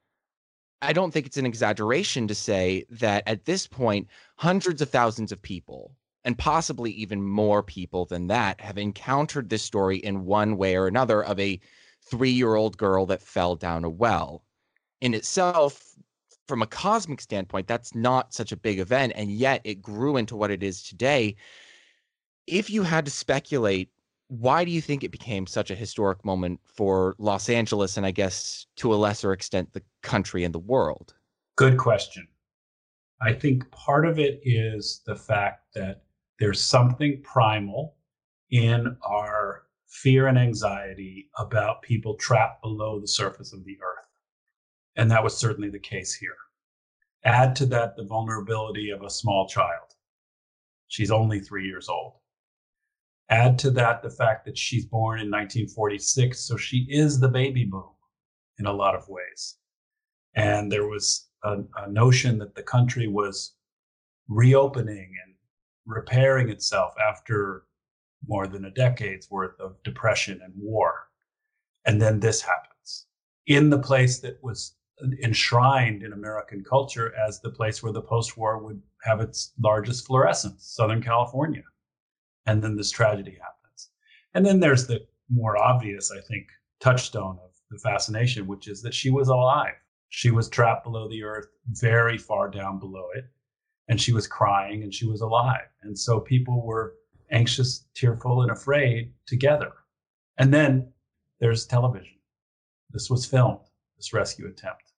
I 0.80 0.92
don't 0.92 1.12
think 1.12 1.26
it's 1.26 1.36
an 1.36 1.46
exaggeration 1.46 2.26
to 2.28 2.34
say 2.34 2.84
that 2.90 3.22
at 3.26 3.44
this 3.44 3.66
point, 3.66 4.08
hundreds 4.36 4.82
of 4.82 4.90
thousands 4.90 5.30
of 5.30 5.40
people, 5.40 5.94
and 6.24 6.36
possibly 6.36 6.90
even 6.92 7.22
more 7.22 7.62
people 7.62 8.04
than 8.04 8.26
that, 8.28 8.60
have 8.60 8.78
encountered 8.78 9.48
this 9.48 9.62
story 9.62 9.98
in 9.98 10.24
one 10.24 10.56
way 10.56 10.76
or 10.76 10.86
another 10.86 11.22
of 11.22 11.38
a 11.38 11.60
three 12.04 12.30
year 12.30 12.54
old 12.54 12.76
girl 12.76 13.06
that 13.06 13.22
fell 13.22 13.56
down 13.56 13.84
a 13.84 13.90
well. 13.90 14.44
In 15.00 15.14
itself, 15.14 15.94
from 16.48 16.62
a 16.62 16.66
cosmic 16.66 17.20
standpoint, 17.20 17.66
that's 17.66 17.94
not 17.94 18.34
such 18.34 18.52
a 18.52 18.56
big 18.56 18.78
event. 18.78 19.12
And 19.16 19.30
yet 19.30 19.60
it 19.64 19.82
grew 19.82 20.16
into 20.16 20.36
what 20.36 20.50
it 20.50 20.62
is 20.62 20.82
today. 20.82 21.36
If 22.46 22.70
you 22.70 22.82
had 22.82 23.04
to 23.04 23.10
speculate, 23.10 23.90
why 24.28 24.64
do 24.64 24.70
you 24.70 24.80
think 24.80 25.04
it 25.04 25.10
became 25.10 25.46
such 25.46 25.70
a 25.70 25.74
historic 25.74 26.24
moment 26.24 26.60
for 26.64 27.14
Los 27.18 27.48
Angeles 27.48 27.96
and 27.96 28.06
I 28.06 28.10
guess 28.10 28.66
to 28.76 28.92
a 28.92 28.96
lesser 28.96 29.32
extent 29.32 29.72
the 29.72 29.82
country 30.02 30.44
and 30.44 30.54
the 30.54 30.58
world? 30.58 31.14
Good 31.56 31.76
question. 31.76 32.26
I 33.20 33.32
think 33.32 33.70
part 33.70 34.04
of 34.04 34.18
it 34.18 34.40
is 34.42 35.02
the 35.06 35.14
fact 35.14 35.74
that 35.74 36.02
there's 36.38 36.60
something 36.60 37.22
primal 37.22 37.94
in 38.50 38.96
our 39.02 39.61
fear 39.92 40.26
and 40.26 40.38
anxiety 40.38 41.28
about 41.36 41.82
people 41.82 42.14
trapped 42.14 42.62
below 42.62 42.98
the 42.98 43.06
surface 43.06 43.52
of 43.52 43.62
the 43.64 43.76
earth. 43.82 44.08
And 44.96 45.10
that 45.10 45.22
was 45.22 45.36
certainly 45.36 45.68
the 45.68 45.78
case 45.78 46.14
here. 46.14 46.36
Add 47.24 47.54
to 47.56 47.66
that 47.66 47.94
the 47.96 48.04
vulnerability 48.04 48.90
of 48.90 49.02
a 49.02 49.10
small 49.10 49.46
child. 49.46 49.94
She's 50.88 51.10
only 51.10 51.40
three 51.40 51.66
years 51.66 51.90
old. 51.90 52.14
Add 53.28 53.58
to 53.60 53.70
that 53.72 54.02
the 54.02 54.10
fact 54.10 54.46
that 54.46 54.56
she's 54.58 54.86
born 54.86 55.20
in 55.20 55.30
1946, 55.30 56.40
so 56.40 56.56
she 56.56 56.86
is 56.88 57.20
the 57.20 57.28
baby 57.28 57.64
boom 57.64 57.92
in 58.58 58.66
a 58.66 58.72
lot 58.72 58.94
of 58.94 59.08
ways. 59.08 59.56
And 60.34 60.72
there 60.72 60.88
was 60.88 61.28
a, 61.44 61.58
a 61.76 61.90
notion 61.90 62.38
that 62.38 62.54
the 62.54 62.62
country 62.62 63.08
was 63.08 63.56
reopening 64.28 65.12
and 65.24 65.34
repairing 65.86 66.48
itself 66.48 66.94
after 66.98 67.64
more 68.26 68.46
than 68.46 68.64
a 68.64 68.70
decade's 68.70 69.30
worth 69.30 69.58
of 69.60 69.82
depression 69.82 70.40
and 70.42 70.52
war. 70.56 71.08
And 71.84 72.00
then 72.00 72.20
this 72.20 72.40
happens 72.40 73.06
in 73.46 73.70
the 73.70 73.78
place 73.78 74.20
that 74.20 74.38
was 74.42 74.76
enshrined 75.22 76.02
in 76.02 76.12
American 76.12 76.62
culture 76.62 77.12
as 77.16 77.40
the 77.40 77.50
place 77.50 77.82
where 77.82 77.92
the 77.92 78.02
post 78.02 78.36
war 78.36 78.58
would 78.58 78.80
have 79.02 79.20
its 79.20 79.52
largest 79.60 80.06
fluorescence, 80.06 80.64
Southern 80.64 81.02
California. 81.02 81.64
And 82.46 82.62
then 82.62 82.76
this 82.76 82.90
tragedy 82.90 83.32
happens. 83.32 83.90
And 84.34 84.46
then 84.46 84.60
there's 84.60 84.86
the 84.86 85.00
more 85.28 85.60
obvious, 85.62 86.12
I 86.12 86.20
think, 86.20 86.46
touchstone 86.80 87.38
of 87.42 87.50
the 87.70 87.78
fascination, 87.78 88.46
which 88.46 88.68
is 88.68 88.82
that 88.82 88.94
she 88.94 89.10
was 89.10 89.28
alive. 89.28 89.74
She 90.10 90.30
was 90.30 90.48
trapped 90.48 90.84
below 90.84 91.08
the 91.08 91.24
earth, 91.24 91.46
very 91.68 92.18
far 92.18 92.50
down 92.50 92.78
below 92.78 93.06
it, 93.14 93.24
and 93.88 94.00
she 94.00 94.12
was 94.12 94.26
crying 94.26 94.82
and 94.82 94.92
she 94.92 95.06
was 95.06 95.22
alive. 95.22 95.68
And 95.82 95.98
so 95.98 96.20
people 96.20 96.64
were 96.64 96.94
anxious, 97.32 97.86
tearful, 97.94 98.42
and 98.42 98.50
afraid 98.50 99.12
together. 99.26 99.72
And 100.38 100.52
then 100.52 100.92
there's 101.40 101.66
television. 101.66 102.14
This 102.90 103.10
was 103.10 103.26
filmed, 103.26 103.66
this 103.96 104.12
rescue 104.12 104.46
attempt, 104.46 104.92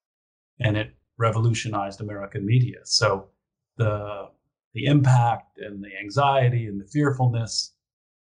and 0.60 0.76
it 0.76 0.94
revolutionized 1.16 2.00
American 2.00 2.44
media. 2.44 2.78
So 2.84 3.28
the 3.76 4.28
the 4.74 4.86
impact 4.86 5.58
and 5.58 5.82
the 5.82 5.96
anxiety 6.02 6.66
and 6.66 6.80
the 6.80 6.86
fearfulness 6.86 7.74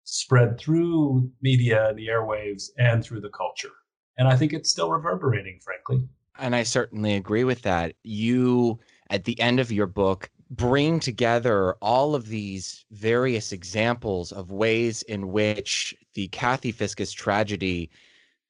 spread 0.03 0.59
through 0.59 1.31
media 1.41 1.93
the 1.95 2.07
airwaves 2.07 2.69
and 2.77 3.03
through 3.03 3.21
the 3.21 3.29
culture. 3.29 3.71
And 4.17 4.27
I 4.27 4.35
think 4.35 4.53
it's 4.53 4.69
still 4.69 4.91
reverberating, 4.91 5.59
frankly. 5.63 6.07
And 6.37 6.55
I 6.55 6.63
certainly 6.63 7.15
agree 7.15 7.43
with 7.43 7.61
that. 7.63 7.95
You, 8.03 8.79
at 9.09 9.23
the 9.23 9.39
end 9.39 9.59
of 9.59 9.71
your 9.71 9.87
book, 9.87 10.29
bring 10.55 10.99
together 10.99 11.73
all 11.81 12.13
of 12.15 12.27
these 12.27 12.85
various 12.91 13.51
examples 13.51 14.31
of 14.31 14.51
ways 14.51 15.01
in 15.03 15.31
which 15.31 15.95
the 16.13 16.27
Kathy 16.27 16.71
Fiscus 16.71 17.11
tragedy 17.11 17.89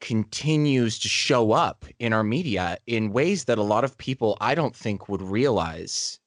continues 0.01 0.99
to 0.99 1.07
show 1.07 1.53
up 1.53 1.85
in 1.99 2.11
our 2.11 2.23
media 2.23 2.77
in 2.87 3.13
ways 3.13 3.45
that 3.45 3.57
a 3.57 3.63
lot 3.63 3.85
of 3.85 3.97
people 3.97 4.37
I 4.41 4.53
don't 4.53 4.75
think 4.75 5.07
would 5.07 5.21
realize. 5.21 6.19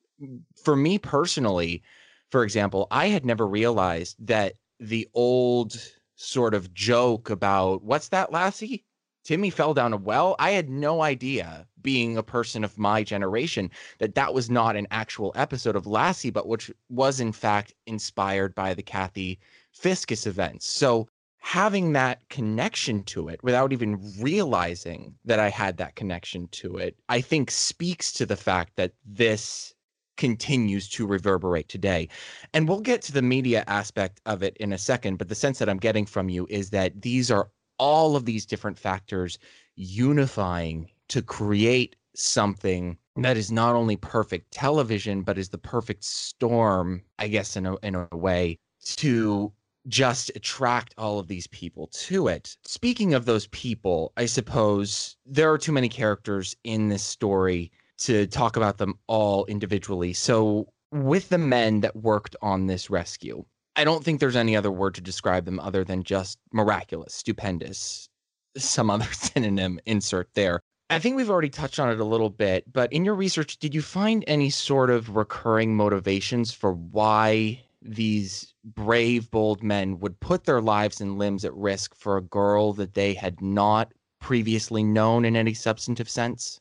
For 0.64 0.76
me 0.76 0.98
personally, 0.98 1.82
for 2.30 2.42
example, 2.42 2.86
I 2.90 3.08
had 3.08 3.26
never 3.26 3.46
realized 3.46 4.16
that 4.26 4.54
the 4.80 5.06
old 5.12 5.76
sort 6.14 6.54
of 6.54 6.72
joke 6.72 7.28
about 7.28 7.82
what's 7.82 8.08
that 8.08 8.32
lassie? 8.32 8.84
Timmy 9.26 9.50
fell 9.50 9.74
down 9.74 9.92
a 9.92 9.96
well. 9.96 10.36
I 10.38 10.52
had 10.52 10.70
no 10.70 11.02
idea, 11.02 11.66
being 11.82 12.16
a 12.16 12.22
person 12.22 12.62
of 12.62 12.78
my 12.78 13.02
generation, 13.02 13.72
that 13.98 14.14
that 14.14 14.32
was 14.32 14.48
not 14.48 14.76
an 14.76 14.86
actual 14.92 15.32
episode 15.34 15.74
of 15.74 15.84
Lassie, 15.84 16.30
but 16.30 16.46
which 16.46 16.70
was 16.90 17.18
in 17.18 17.32
fact 17.32 17.74
inspired 17.86 18.54
by 18.54 18.72
the 18.72 18.84
Kathy 18.84 19.40
Fiscus 19.72 20.28
events. 20.28 20.68
So 20.68 21.08
having 21.38 21.92
that 21.94 22.20
connection 22.28 23.02
to 23.04 23.28
it 23.28 23.42
without 23.42 23.72
even 23.72 24.00
realizing 24.20 25.12
that 25.24 25.40
I 25.40 25.48
had 25.48 25.76
that 25.78 25.96
connection 25.96 26.46
to 26.52 26.76
it, 26.76 26.96
I 27.08 27.20
think 27.20 27.50
speaks 27.50 28.12
to 28.12 28.26
the 28.26 28.36
fact 28.36 28.76
that 28.76 28.92
this 29.04 29.74
continues 30.16 30.88
to 30.90 31.04
reverberate 31.04 31.68
today. 31.68 32.08
And 32.54 32.68
we'll 32.68 32.80
get 32.80 33.02
to 33.02 33.12
the 33.12 33.22
media 33.22 33.64
aspect 33.66 34.20
of 34.24 34.44
it 34.44 34.56
in 34.58 34.72
a 34.72 34.78
second, 34.78 35.16
but 35.16 35.28
the 35.28 35.34
sense 35.34 35.58
that 35.58 35.68
I'm 35.68 35.78
getting 35.78 36.06
from 36.06 36.28
you 36.28 36.46
is 36.48 36.70
that 36.70 37.02
these 37.02 37.30
are 37.30 37.50
all 37.78 38.16
of 38.16 38.24
these 38.24 38.46
different 38.46 38.78
factors 38.78 39.38
unifying 39.76 40.90
to 41.08 41.22
create 41.22 41.96
something 42.14 42.96
that 43.16 43.36
is 43.36 43.52
not 43.52 43.74
only 43.74 43.96
perfect 43.96 44.50
television 44.50 45.22
but 45.22 45.38
is 45.38 45.50
the 45.50 45.58
perfect 45.58 46.02
storm 46.02 47.02
i 47.18 47.28
guess 47.28 47.56
in 47.56 47.66
a, 47.66 47.76
in 47.82 47.94
a 47.94 48.16
way 48.16 48.58
to 48.80 49.52
just 49.88 50.30
attract 50.34 50.94
all 50.98 51.18
of 51.18 51.28
these 51.28 51.46
people 51.48 51.86
to 51.88 52.28
it. 52.28 52.56
Speaking 52.64 53.14
of 53.14 53.24
those 53.24 53.46
people 53.48 54.12
i 54.16 54.26
suppose 54.26 55.16
there 55.24 55.52
are 55.52 55.58
too 55.58 55.72
many 55.72 55.88
characters 55.88 56.56
in 56.64 56.88
this 56.88 57.02
story 57.02 57.70
to 57.98 58.26
talk 58.26 58.56
about 58.56 58.78
them 58.78 58.98
all 59.06 59.46
individually. 59.46 60.12
So 60.12 60.68
with 60.92 61.28
the 61.28 61.38
men 61.38 61.80
that 61.80 61.96
worked 61.96 62.36
on 62.42 62.66
this 62.66 62.90
rescue 62.90 63.44
I 63.76 63.84
don't 63.84 64.02
think 64.02 64.20
there's 64.20 64.36
any 64.36 64.56
other 64.56 64.72
word 64.72 64.94
to 64.94 65.02
describe 65.02 65.44
them 65.44 65.60
other 65.60 65.84
than 65.84 66.02
just 66.02 66.38
miraculous, 66.50 67.14
stupendous, 67.14 68.08
some 68.56 68.90
other 68.90 69.12
synonym 69.12 69.78
insert 69.84 70.30
there. 70.34 70.60
I 70.88 70.98
think 70.98 71.16
we've 71.16 71.30
already 71.30 71.50
touched 71.50 71.78
on 71.78 71.90
it 71.90 72.00
a 72.00 72.04
little 72.04 72.30
bit, 72.30 72.72
but 72.72 72.92
in 72.92 73.04
your 73.04 73.14
research, 73.16 73.58
did 73.58 73.74
you 73.74 73.82
find 73.82 74.24
any 74.26 74.50
sort 74.50 74.88
of 74.88 75.16
recurring 75.16 75.76
motivations 75.76 76.52
for 76.52 76.72
why 76.72 77.60
these 77.82 78.54
brave, 78.64 79.30
bold 79.30 79.62
men 79.62 79.98
would 79.98 80.20
put 80.20 80.44
their 80.44 80.60
lives 80.60 81.00
and 81.00 81.18
limbs 81.18 81.44
at 81.44 81.54
risk 81.54 81.94
for 81.94 82.16
a 82.16 82.22
girl 82.22 82.72
that 82.74 82.94
they 82.94 83.14
had 83.14 83.40
not 83.40 83.92
previously 84.20 84.82
known 84.84 85.24
in 85.24 85.36
any 85.36 85.54
substantive 85.54 86.08
sense? 86.08 86.60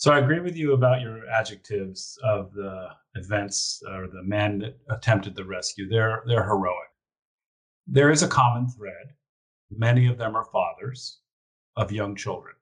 So 0.00 0.10
I 0.12 0.18
agree 0.18 0.40
with 0.40 0.56
you 0.56 0.72
about 0.72 1.02
your 1.02 1.28
adjectives 1.28 2.18
of 2.24 2.54
the 2.54 2.88
events 3.16 3.82
or 3.86 4.06
the 4.06 4.22
men 4.22 4.60
that 4.60 4.78
attempted 4.88 5.36
the 5.36 5.44
rescue. 5.44 5.86
They're 5.90 6.22
they're 6.26 6.42
heroic. 6.42 6.88
There 7.86 8.10
is 8.10 8.22
a 8.22 8.28
common 8.28 8.66
thread. 8.66 9.12
Many 9.70 10.06
of 10.06 10.16
them 10.16 10.34
are 10.36 10.46
fathers 10.46 11.18
of 11.76 11.92
young 11.92 12.16
children. 12.16 12.54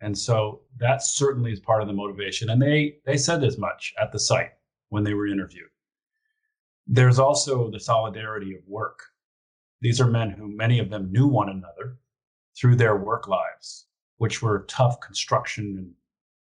And 0.00 0.18
so 0.18 0.62
that 0.78 1.04
certainly 1.04 1.52
is 1.52 1.60
part 1.60 1.82
of 1.82 1.86
the 1.86 1.94
motivation. 1.94 2.50
And 2.50 2.60
they 2.60 2.96
they 3.06 3.16
said 3.16 3.44
as 3.44 3.58
much 3.58 3.94
at 4.00 4.10
the 4.10 4.18
site 4.18 4.50
when 4.88 5.04
they 5.04 5.14
were 5.14 5.28
interviewed. 5.28 5.70
There's 6.88 7.20
also 7.20 7.70
the 7.70 7.78
solidarity 7.78 8.56
of 8.56 8.66
work. 8.66 9.04
These 9.82 10.00
are 10.00 10.10
men 10.10 10.30
who 10.30 10.48
many 10.48 10.80
of 10.80 10.90
them 10.90 11.12
knew 11.12 11.28
one 11.28 11.48
another 11.48 11.98
through 12.56 12.74
their 12.74 12.96
work 12.96 13.28
lives 13.28 13.86
which 14.22 14.40
were 14.40 14.66
tough 14.68 15.00
construction 15.00 15.76
and 15.78 15.90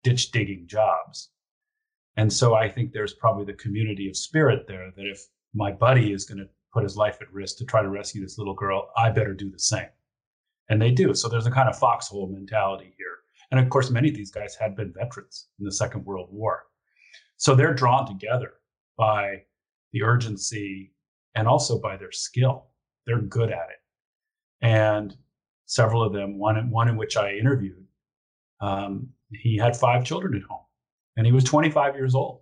ditch 0.02 0.30
digging 0.30 0.66
jobs. 0.66 1.30
And 2.16 2.32
so 2.32 2.54
I 2.54 2.68
think 2.68 2.92
there's 2.92 3.14
probably 3.14 3.44
the 3.44 3.54
community 3.54 4.08
of 4.08 4.16
spirit 4.16 4.66
there 4.66 4.90
that 4.96 5.06
if 5.06 5.26
my 5.54 5.72
buddy 5.72 6.12
is 6.12 6.24
going 6.24 6.38
to 6.38 6.48
put 6.72 6.82
his 6.82 6.96
life 6.96 7.18
at 7.20 7.32
risk 7.32 7.56
to 7.58 7.64
try 7.64 7.82
to 7.82 7.88
rescue 7.88 8.22
this 8.22 8.38
little 8.38 8.54
girl, 8.54 8.90
I 8.96 9.10
better 9.10 9.34
do 9.34 9.50
the 9.50 9.58
same. 9.58 9.88
And 10.68 10.80
they 10.80 10.90
do. 10.90 11.14
So 11.14 11.28
there's 11.28 11.46
a 11.46 11.50
kind 11.50 11.68
of 11.68 11.78
foxhole 11.78 12.28
mentality 12.28 12.94
here. 12.96 13.18
And 13.50 13.58
of 13.58 13.68
course, 13.70 13.90
many 13.90 14.08
of 14.08 14.14
these 14.14 14.30
guys 14.30 14.54
had 14.54 14.76
been 14.76 14.92
veterans 14.92 15.48
in 15.58 15.64
the 15.64 15.72
Second 15.72 16.04
World 16.04 16.28
War. 16.30 16.64
So 17.36 17.54
they're 17.54 17.74
drawn 17.74 18.06
together 18.06 18.52
by 18.96 19.42
the 19.92 20.02
urgency 20.02 20.92
and 21.34 21.48
also 21.48 21.80
by 21.80 21.96
their 21.96 22.12
skill. 22.12 22.66
They're 23.06 23.20
good 23.20 23.50
at 23.50 23.70
it. 23.70 23.80
And 24.62 25.16
several 25.66 26.02
of 26.02 26.12
them, 26.12 26.38
one, 26.38 26.70
one 26.70 26.88
in 26.88 26.96
which 26.96 27.16
I 27.16 27.32
interviewed, 27.32 27.84
um, 28.60 29.08
he 29.32 29.56
had 29.56 29.76
five 29.76 30.04
children 30.04 30.34
at 30.34 30.42
home 30.42 30.64
and 31.16 31.26
he 31.26 31.32
was 31.32 31.44
25 31.44 31.94
years 31.94 32.14
old. 32.14 32.40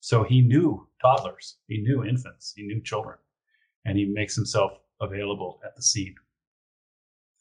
So 0.00 0.24
he 0.24 0.40
knew 0.40 0.86
toddlers, 1.00 1.58
he 1.68 1.78
knew 1.78 2.04
infants, 2.04 2.52
he 2.56 2.62
knew 2.62 2.80
children, 2.80 3.18
and 3.84 3.96
he 3.96 4.04
makes 4.04 4.34
himself 4.34 4.72
available 5.00 5.60
at 5.64 5.76
the 5.76 5.82
scene. 5.82 6.14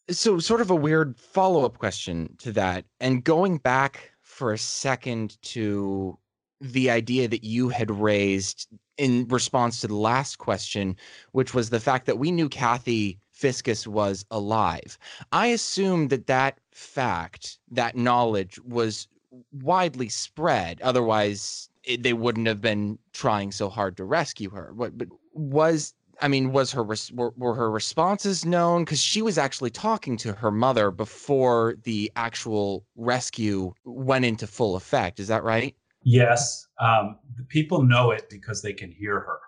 So, 0.09 0.39
sort 0.39 0.61
of 0.61 0.71
a 0.71 0.75
weird 0.75 1.17
follow 1.19 1.65
up 1.65 1.77
question 1.77 2.35
to 2.39 2.51
that, 2.53 2.85
and 2.99 3.23
going 3.23 3.57
back 3.59 4.11
for 4.21 4.51
a 4.51 4.57
second 4.57 5.41
to 5.43 6.17
the 6.59 6.89
idea 6.89 7.27
that 7.27 7.43
you 7.43 7.69
had 7.69 7.89
raised 7.89 8.67
in 8.97 9.27
response 9.29 9.81
to 9.81 9.87
the 9.87 9.95
last 9.95 10.37
question, 10.37 10.95
which 11.31 11.53
was 11.53 11.69
the 11.69 11.79
fact 11.79 12.05
that 12.05 12.19
we 12.19 12.31
knew 12.31 12.49
Kathy 12.49 13.19
Fiscus 13.41 13.87
was 13.87 14.23
alive. 14.29 14.99
I 15.31 15.47
assume 15.47 16.09
that 16.09 16.27
that 16.27 16.59
fact, 16.71 17.57
that 17.71 17.95
knowledge 17.95 18.59
was 18.59 19.07
widely 19.51 20.09
spread. 20.09 20.79
Otherwise, 20.81 21.69
it, 21.83 22.03
they 22.03 22.13
wouldn't 22.13 22.47
have 22.47 22.61
been 22.61 22.99
trying 23.13 23.51
so 23.51 23.67
hard 23.67 23.97
to 23.97 24.05
rescue 24.05 24.51
her. 24.51 24.73
What, 24.75 24.95
but 24.95 25.07
was 25.33 25.95
I 26.21 26.27
mean, 26.27 26.51
was 26.51 26.71
her 26.71 26.83
were, 26.83 27.33
were 27.35 27.55
her 27.55 27.71
responses 27.71 28.45
known? 28.45 28.83
Because 28.83 29.01
she 29.01 29.23
was 29.23 29.39
actually 29.39 29.71
talking 29.71 30.17
to 30.17 30.33
her 30.33 30.51
mother 30.51 30.91
before 30.91 31.77
the 31.81 32.11
actual 32.15 32.85
rescue 32.95 33.73
went 33.85 34.25
into 34.25 34.45
full 34.45 34.75
effect. 34.75 35.19
Is 35.19 35.29
that 35.29 35.43
right? 35.43 35.75
Yes, 36.03 36.67
um, 36.79 37.17
the 37.37 37.43
people 37.43 37.81
know 37.81 38.11
it 38.11 38.29
because 38.29 38.61
they 38.61 38.73
can 38.73 38.91
hear 38.91 39.19
her. 39.19 39.39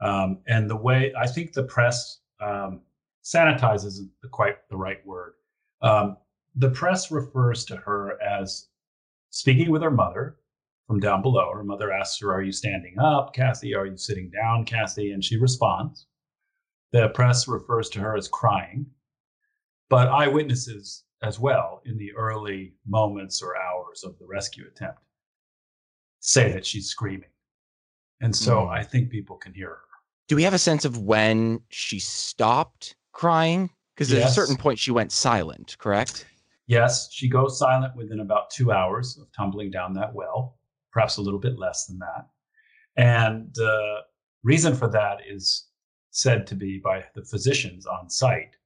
Um, 0.00 0.38
and 0.46 0.70
the 0.70 0.76
way 0.76 1.12
I 1.18 1.26
think 1.26 1.52
the 1.52 1.64
press 1.64 2.20
um, 2.40 2.80
sanitizes 3.22 3.86
isn't 3.86 4.10
the, 4.22 4.28
quite 4.28 4.56
the 4.68 4.76
right 4.76 5.04
word. 5.06 5.34
Um, 5.80 6.16
the 6.56 6.70
press 6.70 7.10
refers 7.10 7.64
to 7.66 7.76
her 7.76 8.20
as 8.22 8.68
speaking 9.30 9.70
with 9.70 9.82
her 9.82 9.90
mother 9.90 10.36
from 10.86 11.00
down 11.00 11.22
below. 11.22 11.50
Her 11.54 11.64
mother 11.64 11.92
asks 11.92 12.20
her, 12.20 12.32
Are 12.32 12.42
you 12.42 12.52
standing 12.52 12.98
up, 12.98 13.34
Kathy? 13.34 13.74
Are 13.74 13.86
you 13.86 13.96
sitting 13.96 14.30
down, 14.30 14.64
Kathy? 14.64 15.12
And 15.12 15.24
she 15.24 15.38
responds. 15.38 16.06
The 16.92 17.08
press 17.08 17.48
refers 17.48 17.88
to 17.90 18.00
her 18.00 18.16
as 18.16 18.28
crying, 18.28 18.84
but 19.88 20.08
eyewitnesses 20.08 21.04
as 21.22 21.38
well 21.38 21.80
in 21.86 21.96
the 21.96 22.12
early 22.12 22.74
moments 22.86 23.40
or 23.40 23.56
hours 23.56 24.04
of 24.04 24.18
the 24.18 24.26
rescue 24.26 24.64
attempt 24.66 24.98
say 26.20 26.52
that 26.52 26.66
she's 26.66 26.88
screaming. 26.88 27.30
And 28.20 28.34
so 28.34 28.58
mm. 28.58 28.70
I 28.70 28.82
think 28.82 29.10
people 29.10 29.36
can 29.36 29.54
hear 29.54 29.68
her. 29.68 29.78
Do 30.28 30.36
we 30.36 30.44
have 30.44 30.54
a 30.54 30.58
sense 30.58 30.84
of 30.84 30.98
when 30.98 31.60
she 31.68 31.98
stopped 31.98 32.96
crying? 33.12 33.70
Because 33.94 34.10
yes. 34.10 34.24
at 34.24 34.30
a 34.30 34.32
certain 34.32 34.56
point 34.56 34.78
she 34.78 34.90
went 34.90 35.12
silent, 35.12 35.76
correct? 35.78 36.26
Yes, 36.66 37.08
she 37.12 37.28
goes 37.28 37.58
silent 37.58 37.94
within 37.96 38.20
about 38.20 38.50
two 38.50 38.72
hours 38.72 39.18
of 39.18 39.30
tumbling 39.32 39.70
down 39.70 39.92
that 39.94 40.14
well, 40.14 40.58
perhaps 40.90 41.16
a 41.16 41.22
little 41.22 41.40
bit 41.40 41.58
less 41.58 41.86
than 41.86 41.98
that. 41.98 42.28
And 42.96 43.50
the 43.54 43.68
uh, 43.68 44.00
reason 44.42 44.74
for 44.74 44.88
that 44.88 45.18
is 45.28 45.68
said 46.10 46.46
to 46.46 46.54
be 46.54 46.78
by 46.78 47.04
the 47.14 47.24
physicians 47.24 47.86
on 47.86 48.08
site 48.08 48.56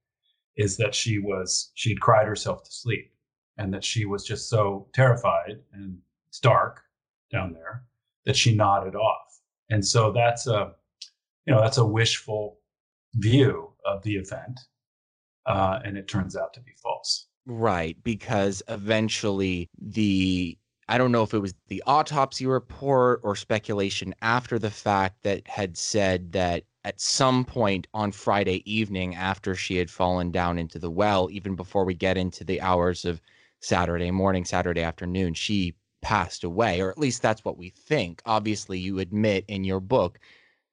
is 0.57 0.75
that 0.77 0.93
she 0.93 1.19
was 1.19 1.71
she'd 1.75 2.01
cried 2.01 2.27
herself 2.27 2.63
to 2.63 2.71
sleep 2.71 3.13
and 3.57 3.73
that 3.73 3.83
she 3.83 4.05
was 4.05 4.25
just 4.25 4.49
so 4.49 4.87
terrified 4.93 5.59
and 5.73 5.97
it's 6.27 6.39
dark 6.39 6.81
down 7.31 7.53
there 7.53 7.83
that 8.25 8.35
she 8.35 8.55
nodded 8.55 8.95
off. 8.95 9.39
And 9.69 9.85
so 9.85 10.11
that's 10.11 10.47
a, 10.47 10.73
you 11.45 11.53
know, 11.53 11.61
that's 11.61 11.77
a 11.77 11.85
wishful 11.85 12.59
view 13.15 13.66
of 13.87 14.03
the 14.03 14.15
event. 14.15 14.59
Uh, 15.45 15.79
and 15.85 15.97
it 15.97 16.07
turns 16.07 16.35
out 16.35 16.53
to 16.53 16.59
be 16.61 16.73
false. 16.83 17.27
Right. 17.45 17.97
Because 18.03 18.61
eventually 18.67 19.69
the, 19.81 20.57
I 20.89 20.97
don't 20.97 21.13
know 21.13 21.23
if 21.23 21.33
it 21.33 21.39
was 21.39 21.53
the 21.69 21.81
autopsy 21.87 22.45
report 22.45 23.21
or 23.23 23.35
speculation 23.35 24.13
after 24.21 24.59
the 24.59 24.69
fact 24.69 25.23
that 25.23 25.47
had 25.47 25.77
said 25.77 26.33
that 26.33 26.63
at 26.83 26.99
some 26.99 27.45
point 27.45 27.87
on 27.93 28.11
Friday 28.11 28.61
evening 28.71 29.15
after 29.15 29.55
she 29.55 29.77
had 29.77 29.89
fallen 29.89 30.31
down 30.31 30.57
into 30.57 30.79
the 30.79 30.91
well, 30.91 31.29
even 31.31 31.55
before 31.55 31.85
we 31.85 31.93
get 31.93 32.17
into 32.17 32.43
the 32.43 32.61
hours 32.61 33.05
of 33.05 33.21
Saturday 33.61 34.11
morning, 34.11 34.45
Saturday 34.45 34.81
afternoon, 34.81 35.33
she 35.33 35.75
passed 36.01 36.43
away, 36.43 36.79
or 36.79 36.89
at 36.89 36.97
least 36.97 37.21
that's 37.21 37.43
what 37.43 37.57
we 37.57 37.69
think. 37.69 38.21
Obviously, 38.25 38.79
you 38.79 38.99
admit 38.99 39.45
in 39.47 39.63
your 39.63 39.79
book 39.79 40.19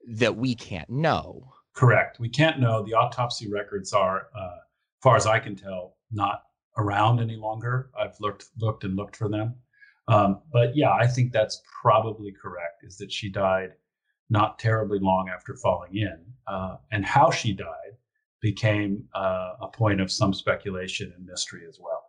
that 0.07 0.37
we 0.37 0.55
can't 0.55 0.91
know. 0.91 1.54
Correct. 1.75 2.21
We 2.21 2.29
can't 2.29 2.61
know. 2.61 2.83
The 2.85 2.95
autopsy 2.95 3.51
records 3.51 3.93
are, 3.93 4.29
uh, 4.39 4.59
far 5.03 5.17
as 5.17 5.27
I 5.27 5.39
can 5.39 5.57
tell, 5.57 5.97
not 6.13 6.43
around 6.79 7.21
any 7.21 7.37
longer. 7.37 7.91
I've 7.99 8.19
looked, 8.21 8.47
looked, 8.59 8.85
and 8.85 8.97
looked 8.97 9.17
for 9.17 9.29
them. 9.29 9.57
Um, 10.09 10.43
but 10.53 10.77
yeah, 10.77 10.93
I 10.93 11.07
think 11.07 11.33
that's 11.33 11.63
probably 11.83 12.33
correct. 12.33 12.85
Is 12.85 12.97
that 12.99 13.13
she 13.13 13.31
died 13.31 13.73
not 14.31 14.59
terribly 14.59 14.99
long 15.01 15.29
after 15.29 15.57
falling 15.57 15.97
in, 15.97 16.19
uh, 16.47 16.77
and 16.91 17.05
how 17.05 17.31
she 17.31 17.53
died 17.53 17.95
became 18.41 19.05
uh, 19.15 19.55
a 19.63 19.69
point 19.69 20.01
of 20.01 20.11
some 20.11 20.35
speculation 20.35 21.13
and 21.17 21.25
mystery 21.25 21.63
as 21.69 21.79
well. 21.81 22.05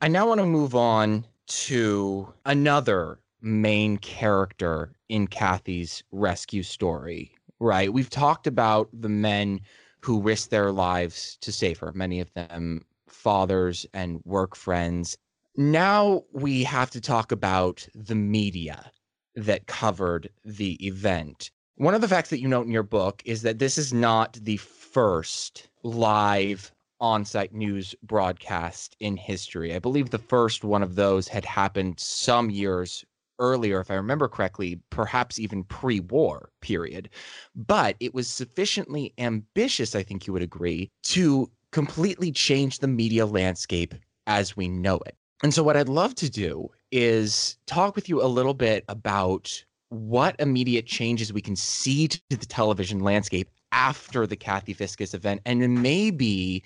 I 0.00 0.08
now 0.08 0.28
want 0.28 0.40
to 0.40 0.46
move 0.46 0.74
on 0.74 1.26
to 1.46 2.32
another 2.44 3.20
main 3.40 3.96
character 3.98 4.92
in 5.08 5.26
Kathy's 5.26 6.02
rescue 6.12 6.62
story, 6.62 7.34
right? 7.60 7.92
We've 7.92 8.10
talked 8.10 8.46
about 8.46 8.88
the 8.92 9.08
men 9.08 9.60
who 10.00 10.20
risked 10.20 10.50
their 10.50 10.70
lives 10.70 11.38
to 11.40 11.52
save 11.52 11.78
her, 11.78 11.92
many 11.94 12.20
of 12.20 12.32
them 12.34 12.84
fathers 13.08 13.86
and 13.94 14.20
work 14.24 14.54
friends. 14.54 15.16
Now 15.56 16.24
we 16.32 16.64
have 16.64 16.90
to 16.90 17.00
talk 17.00 17.32
about 17.32 17.86
the 17.94 18.14
media 18.14 18.90
that 19.36 19.66
covered 19.66 20.28
the 20.44 20.74
event. 20.86 21.50
One 21.76 21.94
of 21.94 22.00
the 22.00 22.08
facts 22.08 22.30
that 22.30 22.40
you 22.40 22.48
note 22.48 22.66
in 22.66 22.72
your 22.72 22.82
book 22.82 23.22
is 23.24 23.42
that 23.42 23.58
this 23.58 23.78
is 23.78 23.92
not 23.92 24.34
the 24.34 24.58
first 24.58 25.68
live 25.82 26.70
on 27.00 27.24
site 27.24 27.52
news 27.52 27.94
broadcast 28.02 28.96
in 29.00 29.16
history. 29.16 29.74
I 29.74 29.78
believe 29.78 30.10
the 30.10 30.18
first 30.18 30.64
one 30.64 30.82
of 30.82 30.94
those 30.94 31.28
had 31.28 31.44
happened 31.44 31.98
some 31.98 32.50
years 32.50 33.04
earlier, 33.38 33.80
if 33.80 33.90
I 33.90 33.94
remember 33.94 34.28
correctly, 34.28 34.80
perhaps 34.90 35.38
even 35.38 35.64
pre 35.64 36.00
war 36.00 36.50
period. 36.60 37.10
But 37.54 37.96
it 38.00 38.14
was 38.14 38.28
sufficiently 38.28 39.12
ambitious, 39.18 39.94
I 39.94 40.02
think 40.02 40.26
you 40.26 40.32
would 40.32 40.42
agree, 40.42 40.90
to 41.04 41.50
completely 41.72 42.30
change 42.30 42.78
the 42.78 42.88
media 42.88 43.26
landscape 43.26 43.94
as 44.26 44.56
we 44.56 44.68
know 44.68 45.00
it. 45.06 45.16
And 45.42 45.52
so, 45.52 45.62
what 45.62 45.76
I'd 45.76 45.88
love 45.88 46.14
to 46.16 46.30
do 46.30 46.70
is 46.92 47.58
talk 47.66 47.96
with 47.96 48.08
you 48.08 48.22
a 48.22 48.26
little 48.26 48.54
bit 48.54 48.84
about 48.88 49.64
what 49.90 50.36
immediate 50.38 50.86
changes 50.86 51.32
we 51.32 51.40
can 51.40 51.56
see 51.56 52.08
to 52.08 52.20
the 52.30 52.46
television 52.46 53.00
landscape 53.00 53.50
after 53.72 54.26
the 54.26 54.36
Kathy 54.36 54.72
Fiscus 54.72 55.14
event, 55.14 55.40
and 55.44 55.82
maybe 55.82 56.62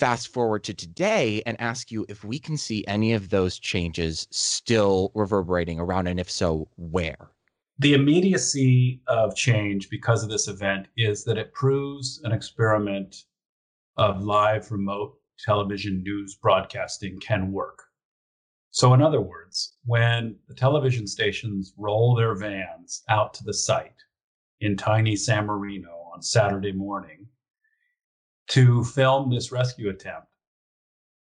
fast 0.00 0.32
forward 0.32 0.64
to 0.64 0.72
today 0.72 1.42
and 1.44 1.60
ask 1.60 1.90
you 1.90 2.06
if 2.08 2.24
we 2.24 2.38
can 2.38 2.56
see 2.56 2.82
any 2.86 3.12
of 3.12 3.28
those 3.28 3.58
changes 3.58 4.26
still 4.30 5.12
reverberating 5.14 5.78
around, 5.78 6.06
and 6.06 6.18
if 6.18 6.30
so, 6.30 6.66
where? 6.76 7.30
The 7.80 7.92
immediacy 7.92 9.02
of 9.08 9.36
change 9.36 9.90
because 9.90 10.24
of 10.24 10.30
this 10.30 10.48
event 10.48 10.88
is 10.96 11.22
that 11.24 11.36
it 11.36 11.52
proves 11.52 12.22
an 12.24 12.32
experiment 12.32 13.24
of 13.98 14.24
live 14.24 14.72
remote 14.72 15.18
television 15.38 16.02
news 16.02 16.34
broadcasting 16.34 17.20
can 17.20 17.52
work. 17.52 17.82
So, 18.70 18.94
in 18.94 19.02
other 19.02 19.20
words, 19.20 19.76
when 19.84 20.36
the 20.48 20.54
television 20.54 21.06
stations 21.06 21.74
roll 21.76 22.14
their 22.14 22.34
vans 22.34 23.02
out 23.10 23.34
to 23.34 23.44
the 23.44 23.52
site 23.52 24.02
in 24.60 24.78
tiny 24.78 25.14
San 25.14 25.44
Marino 25.44 26.10
on 26.14 26.22
Saturday 26.22 26.72
morning 26.72 27.26
to 28.50 28.84
film 28.84 29.30
this 29.30 29.52
rescue 29.52 29.90
attempt. 29.90 30.26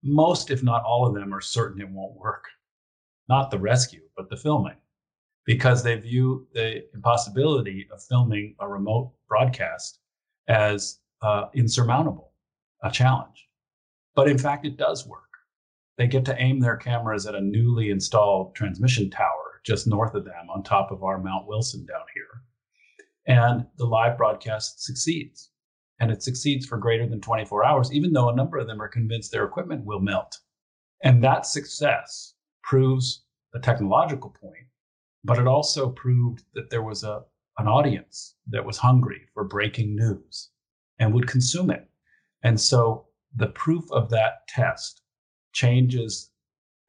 Most, 0.02 0.50
if 0.50 0.62
not 0.62 0.84
all 0.84 1.06
of 1.06 1.14
them, 1.14 1.32
are 1.34 1.40
certain 1.40 1.80
it 1.80 1.88
won't 1.88 2.16
work. 2.16 2.44
Not 3.28 3.50
the 3.50 3.58
rescue, 3.58 4.02
but 4.16 4.28
the 4.28 4.36
filming, 4.36 4.76
because 5.46 5.82
they 5.82 5.96
view 5.96 6.46
the 6.52 6.84
impossibility 6.94 7.88
of 7.92 8.02
filming 8.02 8.54
a 8.60 8.68
remote 8.68 9.12
broadcast 9.28 10.00
as 10.48 11.00
uh, 11.22 11.46
insurmountable, 11.54 12.32
a 12.82 12.90
challenge. 12.90 13.48
But 14.14 14.28
in 14.28 14.38
fact, 14.38 14.66
it 14.66 14.76
does 14.76 15.06
work. 15.06 15.20
they 15.96 16.06
get 16.06 16.24
to 16.26 16.40
aim 16.42 16.60
their 16.60 16.76
cameras 16.76 17.26
at 17.26 17.34
a 17.34 17.40
newly 17.40 17.90
installed 17.90 18.54
transmission 18.54 19.10
tower 19.10 19.44
just 19.64 19.86
north 19.86 20.14
of 20.14 20.24
them 20.24 20.50
on 20.54 20.62
top 20.62 20.90
of 20.90 21.02
our 21.02 21.18
Mount 21.18 21.46
Wilson 21.46 21.86
down 21.86 22.04
here. 22.14 22.42
And 23.26 23.66
the 23.78 23.86
live 23.86 24.18
broadcast 24.18 24.84
succeeds. 24.84 25.50
And 26.00 26.10
it 26.10 26.22
succeeds 26.22 26.66
for 26.66 26.76
greater 26.76 27.06
than 27.06 27.20
24 27.20 27.64
hours, 27.64 27.92
even 27.92 28.12
though 28.12 28.28
a 28.28 28.36
number 28.36 28.58
of 28.58 28.66
them 28.66 28.80
are 28.82 28.88
convinced 28.88 29.30
their 29.30 29.44
equipment 29.44 29.84
will 29.84 30.00
melt. 30.00 30.38
And 31.02 31.22
that 31.22 31.46
success 31.46 32.34
proves 32.62 33.24
a 33.54 33.60
technological 33.60 34.30
point, 34.30 34.66
but 35.22 35.38
it 35.38 35.46
also 35.46 35.90
proved 35.90 36.44
that 36.54 36.70
there 36.70 36.82
was 36.82 37.04
a, 37.04 37.22
an 37.58 37.68
audience 37.68 38.34
that 38.48 38.64
was 38.64 38.78
hungry 38.78 39.22
for 39.32 39.44
breaking 39.44 39.94
news 39.94 40.50
and 40.98 41.12
would 41.12 41.28
consume 41.28 41.70
it. 41.70 41.88
And 42.42 42.60
so 42.60 43.06
the 43.36 43.48
proof 43.48 43.84
of 43.92 44.10
that 44.10 44.46
test 44.48 45.02
changes 45.52 46.30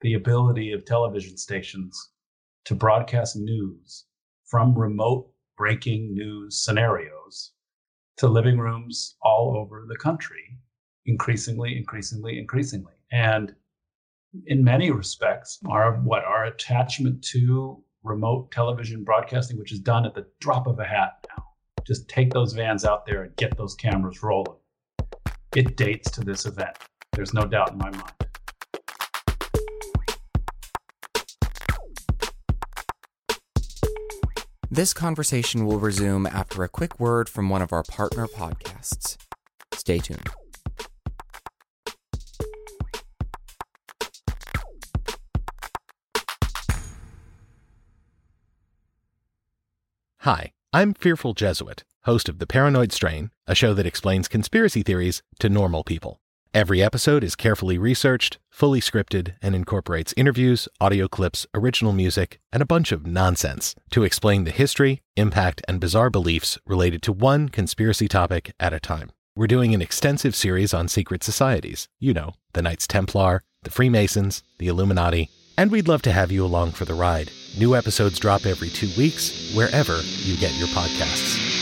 the 0.01 0.13
ability 0.13 0.71
of 0.71 0.85
television 0.85 1.37
stations 1.37 2.11
to 2.65 2.75
broadcast 2.75 3.35
news 3.35 4.05
from 4.45 4.77
remote 4.77 5.31
breaking 5.57 6.13
news 6.13 6.63
scenarios 6.63 7.51
to 8.17 8.27
living 8.27 8.57
rooms 8.57 9.15
all 9.21 9.57
over 9.57 9.85
the 9.87 9.97
country, 9.97 10.57
increasingly, 11.05 11.77
increasingly, 11.77 12.39
increasingly. 12.39 12.93
And 13.11 13.53
in 14.47 14.63
many 14.63 14.91
respects, 14.91 15.59
our 15.69 15.97
what 15.97 16.23
our 16.23 16.45
attachment 16.45 17.23
to 17.25 17.81
remote 18.03 18.51
television 18.51 19.03
broadcasting, 19.03 19.57
which 19.57 19.71
is 19.71 19.79
done 19.79 20.05
at 20.05 20.13
the 20.13 20.27
drop 20.39 20.67
of 20.67 20.79
a 20.79 20.85
hat 20.85 21.25
now. 21.35 21.43
Just 21.85 22.07
take 22.07 22.31
those 22.31 22.53
vans 22.53 22.85
out 22.85 23.05
there 23.05 23.23
and 23.23 23.35
get 23.35 23.57
those 23.57 23.75
cameras 23.75 24.23
rolling. 24.23 24.57
It 25.55 25.77
dates 25.77 26.11
to 26.11 26.21
this 26.21 26.45
event. 26.45 26.77
There's 27.13 27.33
no 27.33 27.45
doubt 27.45 27.71
in 27.71 27.77
my 27.77 27.91
mind. 27.91 28.24
This 34.75 34.93
conversation 34.93 35.65
will 35.65 35.79
resume 35.79 36.27
after 36.27 36.61
a 36.61 36.67
quick 36.67 36.99
word 36.99 37.29
from 37.29 37.47
one 37.47 37.61
of 37.61 37.71
our 37.71 37.81
partner 37.81 38.27
podcasts. 38.27 39.15
Stay 39.73 39.99
tuned. 39.99 40.27
Hi, 50.17 50.51
I'm 50.73 50.93
Fearful 50.93 51.35
Jesuit, 51.35 51.85
host 52.03 52.27
of 52.27 52.39
The 52.39 52.45
Paranoid 52.45 52.91
Strain, 52.91 53.31
a 53.47 53.55
show 53.55 53.73
that 53.75 53.85
explains 53.85 54.27
conspiracy 54.27 54.83
theories 54.83 55.23
to 55.39 55.47
normal 55.47 55.85
people. 55.85 56.19
Every 56.55 56.81
episode 56.81 57.21
is 57.21 57.35
carefully 57.35 57.77
researched, 57.77 58.37
fully 58.49 58.79
scripted, 58.79 59.33
and 59.41 59.53
incorporates 59.53 60.13
interviews, 60.15 60.69
audio 60.79 61.09
clips, 61.09 61.45
original 61.53 61.91
music, 61.91 62.39
and 62.53 62.63
a 62.63 62.65
bunch 62.65 62.93
of 62.93 63.05
nonsense 63.05 63.75
to 63.89 64.05
explain 64.05 64.45
the 64.45 64.51
history, 64.51 65.01
impact, 65.17 65.61
and 65.67 65.81
bizarre 65.81 66.09
beliefs 66.09 66.57
related 66.65 67.01
to 67.01 67.11
one 67.11 67.49
conspiracy 67.49 68.07
topic 68.07 68.53
at 68.57 68.71
a 68.71 68.79
time. 68.79 69.11
We're 69.35 69.47
doing 69.47 69.73
an 69.73 69.81
extensive 69.81 70.33
series 70.33 70.73
on 70.73 70.87
secret 70.87 71.25
societies. 71.25 71.89
You 71.99 72.13
know, 72.13 72.35
the 72.53 72.61
Knights 72.61 72.87
Templar, 72.87 73.43
the 73.63 73.69
Freemasons, 73.69 74.41
the 74.57 74.69
Illuminati, 74.69 75.29
and 75.57 75.69
we'd 75.71 75.89
love 75.89 76.03
to 76.03 76.13
have 76.13 76.31
you 76.31 76.45
along 76.45 76.71
for 76.71 76.85
the 76.85 76.93
ride. 76.93 77.31
New 77.59 77.75
episodes 77.75 78.17
drop 78.17 78.45
every 78.45 78.69
two 78.69 78.89
weeks, 78.97 79.53
wherever 79.53 79.99
you 80.23 80.37
get 80.37 80.57
your 80.57 80.69
podcasts. 80.69 81.54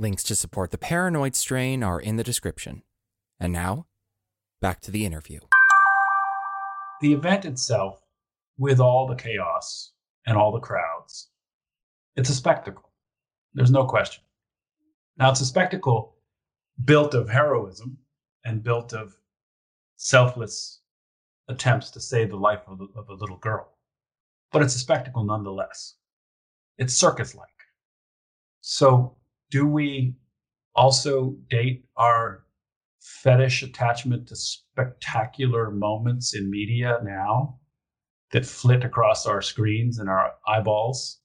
Links 0.00 0.22
to 0.22 0.34
support 0.34 0.70
the 0.70 0.78
paranoid 0.78 1.36
strain 1.36 1.82
are 1.82 2.00
in 2.00 2.16
the 2.16 2.24
description. 2.24 2.84
And 3.38 3.52
now, 3.52 3.84
back 4.58 4.80
to 4.80 4.90
the 4.90 5.04
interview. 5.04 5.40
The 7.02 7.12
event 7.12 7.44
itself, 7.44 8.00
with 8.56 8.80
all 8.80 9.06
the 9.06 9.14
chaos 9.14 9.92
and 10.26 10.38
all 10.38 10.52
the 10.52 10.58
crowds, 10.58 11.28
it's 12.16 12.30
a 12.30 12.34
spectacle. 12.34 12.90
There's 13.52 13.70
no 13.70 13.84
question. 13.84 14.24
Now, 15.18 15.30
it's 15.30 15.42
a 15.42 15.46
spectacle 15.46 16.16
built 16.82 17.12
of 17.12 17.28
heroism 17.28 17.98
and 18.46 18.62
built 18.62 18.94
of 18.94 19.14
selfless 19.96 20.80
attempts 21.48 21.90
to 21.90 22.00
save 22.00 22.30
the 22.30 22.36
life 22.36 22.62
of, 22.68 22.80
of 22.96 23.10
a 23.10 23.14
little 23.14 23.36
girl. 23.36 23.76
But 24.50 24.62
it's 24.62 24.76
a 24.76 24.78
spectacle 24.78 25.24
nonetheless. 25.24 25.96
It's 26.78 26.94
circus 26.94 27.34
like. 27.34 27.48
So 28.62 29.18
do 29.50 29.66
we 29.66 30.14
also 30.74 31.36
date 31.48 31.84
our 31.96 32.44
fetish 33.00 33.62
attachment 33.62 34.28
to 34.28 34.36
spectacular 34.36 35.70
moments 35.70 36.34
in 36.34 36.50
media 36.50 36.98
now 37.02 37.58
that 38.32 38.46
flit 38.46 38.84
across 38.84 39.26
our 39.26 39.42
screens 39.42 39.98
and 39.98 40.08
our 40.08 40.32
eyeballs 40.46 41.18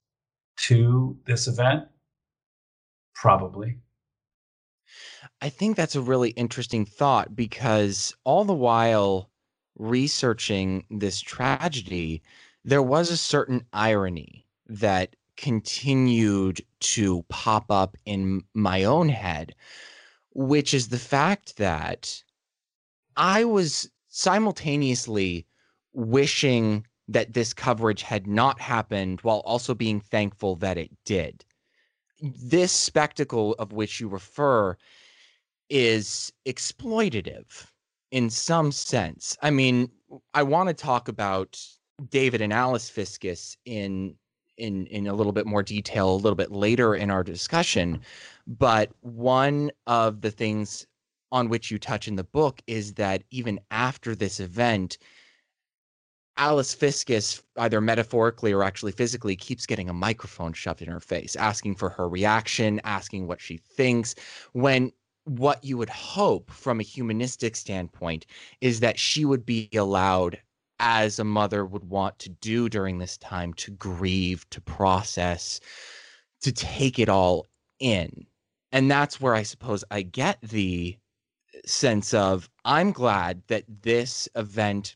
to 0.58 1.18
this 1.26 1.48
event? 1.48 1.84
Probably. 3.14 3.78
I 5.42 5.50
think 5.50 5.76
that's 5.76 5.96
a 5.96 6.02
really 6.02 6.32
interesting 6.32 6.86
thought 6.86 7.36
because 7.36 8.16
all 8.24 8.46
the 8.46 8.54
while 8.54 9.30
researching 9.78 10.86
this 10.90 11.20
tragedy, 11.22 12.24
there 12.64 12.82
was 12.82 13.10
a 13.12 13.18
certain 13.18 13.66
irony 13.74 14.48
that 14.68 15.16
continued 15.38 16.62
to 16.80 17.24
pop 17.30 17.70
up 17.70 17.98
in 18.06 18.42
my 18.54 18.84
own 18.84 19.10
head, 19.10 19.56
which 20.32 20.74
is 20.74 20.90
the 20.90 21.00
fact 21.00 21.58
that 21.58 22.24
I 23.18 23.46
was 23.46 23.90
simultaneously 24.08 25.46
wishing 25.94 26.86
that 27.08 27.34
this 27.34 27.54
coverage 27.54 28.02
had 28.02 28.28
not 28.28 28.60
happened 28.60 29.20
while 29.22 29.40
also 29.46 29.74
being 29.74 30.00
thankful 30.00 30.56
that 30.58 30.78
it 30.78 30.92
did. 31.06 31.46
This 32.22 32.72
spectacle 32.72 33.54
of 33.60 33.74
which 33.74 34.00
you 34.00 34.08
refer 34.08 34.78
is 35.70 36.32
exploitative 36.46 37.68
in 38.12 38.30
some 38.30 38.72
sense. 38.72 39.38
I 39.42 39.52
mean, 39.52 39.92
I 40.34 40.44
want 40.44 40.70
to 40.70 40.74
talk 40.74 41.08
about 41.08 41.60
David 42.10 42.42
and 42.42 42.54
Alice 42.54 42.90
Fiscus 42.90 43.58
in 43.66 44.16
in 44.58 44.86
in 44.88 45.08
a 45.08 45.14
little 45.14 45.32
bit 45.32 45.46
more 45.46 45.64
detail 45.64 46.14
a 46.14 46.16
little 46.16 46.36
bit 46.36 46.52
later 46.52 46.96
in 46.96 47.10
our 47.10 47.24
discussion 47.24 47.94
mm-hmm. 47.94 48.54
but 48.58 48.92
one 49.02 49.72
of 49.88 50.22
the 50.22 50.32
things 50.32 50.88
on 51.32 51.50
which 51.50 51.72
you 51.72 51.78
touch 51.78 52.08
in 52.08 52.16
the 52.16 52.24
book 52.24 52.62
is 52.68 52.94
that 52.94 53.24
even 53.32 53.60
after 53.72 54.16
this 54.16 54.40
event 54.40 54.98
Alice 56.38 56.74
Fiscus 56.74 57.42
either 57.58 57.80
metaphorically 57.80 58.52
or 58.52 58.64
actually 58.64 58.92
physically 58.92 59.38
keeps 59.38 59.66
getting 59.66 59.90
a 59.90 59.94
microphone 59.94 60.52
shoved 60.52 60.82
in 60.82 60.90
her 60.90 61.00
face 61.00 61.36
asking 61.36 61.76
for 61.76 61.90
her 61.90 62.08
reaction 62.08 62.82
asking 62.84 63.28
what 63.28 63.42
she 63.42 63.58
thinks 63.58 64.16
when 64.54 64.92
what 65.26 65.64
you 65.64 65.78
would 65.78 65.90
hope 65.90 66.52
from 66.52 66.80
a 66.80 66.84
humanistic 66.84 67.56
standpoint 67.56 68.26
is 68.62 68.80
that 68.80 69.00
she 69.00 69.26
would 69.26 69.46
be 69.46 69.70
allowed 69.74 70.40
as 70.80 71.20
a 71.20 71.24
mother 71.24 71.66
would 71.66 71.90
want 71.90 72.20
to 72.20 72.30
do 72.30 72.70
during 72.70 72.98
this 72.98 73.18
time 73.18 73.54
to 73.54 73.72
grieve, 73.72 74.50
to 74.50 74.62
process, 74.62 75.60
to 76.42 76.52
take 76.52 77.00
it 77.00 77.10
all 77.10 77.48
in. 77.80 78.26
And 78.72 78.92
that's 78.92 79.22
where 79.22 79.36
I 79.36 79.44
suppose 79.44 79.84
I 79.92 80.02
get 80.02 80.40
the 80.42 80.98
sense 81.66 82.14
of 82.14 82.50
I'm 82.66 82.92
glad 82.92 83.42
that 83.48 83.64
this 83.82 84.28
event 84.36 84.96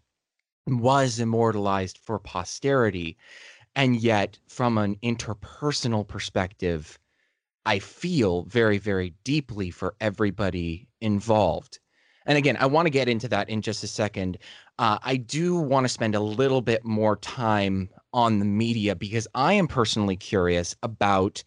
was 0.68 1.20
immortalized 1.20 1.98
for 1.98 2.20
posterity. 2.20 3.18
And 3.76 3.96
yet, 4.02 4.38
from 4.48 4.78
an 4.78 4.98
interpersonal 5.04 6.08
perspective, 6.08 7.00
I 7.66 7.80
feel 7.80 8.44
very, 8.44 8.78
very 8.78 9.14
deeply 9.24 9.72
for 9.72 9.96
everybody 10.02 10.88
involved. 11.02 11.80
And 12.26 12.38
again, 12.38 12.58
I 12.60 12.66
want 12.66 12.86
to 12.86 12.92
get 12.92 13.10
into 13.10 13.28
that 13.30 13.50
in 13.50 13.62
just 13.62 13.84
a 13.84 13.88
second. 13.88 14.38
Uh, 14.80 14.98
I 15.04 15.18
do 15.18 15.58
want 15.58 15.84
to 15.84 15.90
spend 15.90 16.16
a 16.16 16.22
little 16.22 16.62
bit 16.62 16.86
more 16.86 17.18
time 17.18 17.90
on 18.14 18.40
the 18.40 18.46
media 18.46 18.96
because 18.96 19.28
I 19.36 19.52
am 19.54 19.68
personally 19.68 20.16
curious 20.16 20.74
about 20.82 21.44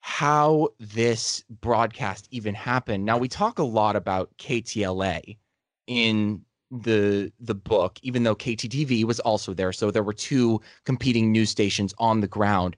how 0.00 0.68
this 0.78 1.42
broadcast 1.48 2.28
even 2.30 2.54
happened. 2.54 3.06
Now 3.06 3.16
we 3.16 3.28
talk 3.28 3.58
a 3.58 3.64
lot 3.64 3.96
about 3.96 4.36
KTLA 4.36 5.38
in 5.86 6.42
the 6.70 7.32
the 7.40 7.54
book, 7.54 7.98
even 8.02 8.24
though 8.24 8.36
KTTV 8.36 9.04
was 9.04 9.20
also 9.20 9.54
there, 9.54 9.72
so 9.72 9.90
there 9.90 10.02
were 10.02 10.12
two 10.12 10.60
competing 10.84 11.32
news 11.32 11.48
stations 11.48 11.94
on 11.96 12.20
the 12.20 12.28
ground. 12.28 12.76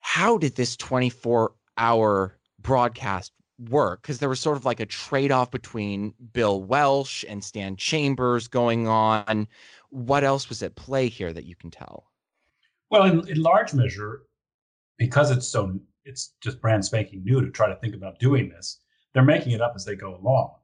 How 0.00 0.38
did 0.38 0.56
this 0.56 0.74
24 0.78 1.52
hour 1.76 2.38
broadcast 2.58 3.32
work 3.68 4.02
because 4.02 4.18
there 4.18 4.28
was 4.28 4.40
sort 4.40 4.56
of 4.56 4.64
like 4.64 4.80
a 4.80 4.86
trade-off 4.86 5.50
between 5.50 6.14
Bill 6.32 6.62
Welsh 6.62 7.24
and 7.28 7.42
Stan 7.44 7.76
Chambers 7.76 8.48
going 8.48 8.88
on. 8.88 9.46
What 9.90 10.24
else 10.24 10.48
was 10.48 10.62
at 10.62 10.76
play 10.76 11.08
here 11.08 11.32
that 11.32 11.44
you 11.44 11.56
can 11.56 11.70
tell? 11.70 12.10
Well, 12.90 13.04
in, 13.04 13.28
in 13.28 13.42
large 13.42 13.74
measure, 13.74 14.22
because 14.98 15.30
it's 15.30 15.46
so 15.46 15.78
it's 16.04 16.34
just 16.40 16.60
brand 16.60 16.84
spanking 16.84 17.22
new 17.24 17.40
to 17.40 17.50
try 17.50 17.68
to 17.68 17.76
think 17.76 17.94
about 17.94 18.18
doing 18.18 18.48
this. 18.48 18.80
They're 19.12 19.22
making 19.22 19.52
it 19.52 19.60
up 19.60 19.72
as 19.76 19.84
they 19.84 19.96
go 19.96 20.16
along. 20.16 20.54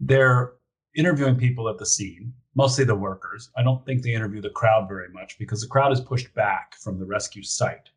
They're 0.00 0.54
interviewing 0.94 1.36
people 1.36 1.68
at 1.68 1.78
the 1.78 1.86
scene, 1.86 2.32
mostly 2.54 2.84
the 2.84 2.94
workers. 2.94 3.50
I 3.56 3.62
don't 3.62 3.84
think 3.84 4.02
they 4.02 4.14
interview 4.14 4.40
the 4.40 4.50
crowd 4.50 4.88
very 4.88 5.08
much 5.10 5.38
because 5.38 5.60
the 5.60 5.68
crowd 5.68 5.92
is 5.92 6.00
pushed 6.00 6.32
back 6.34 6.74
from 6.76 6.98
the 6.98 7.04
rescue 7.04 7.42
site. 7.42 7.90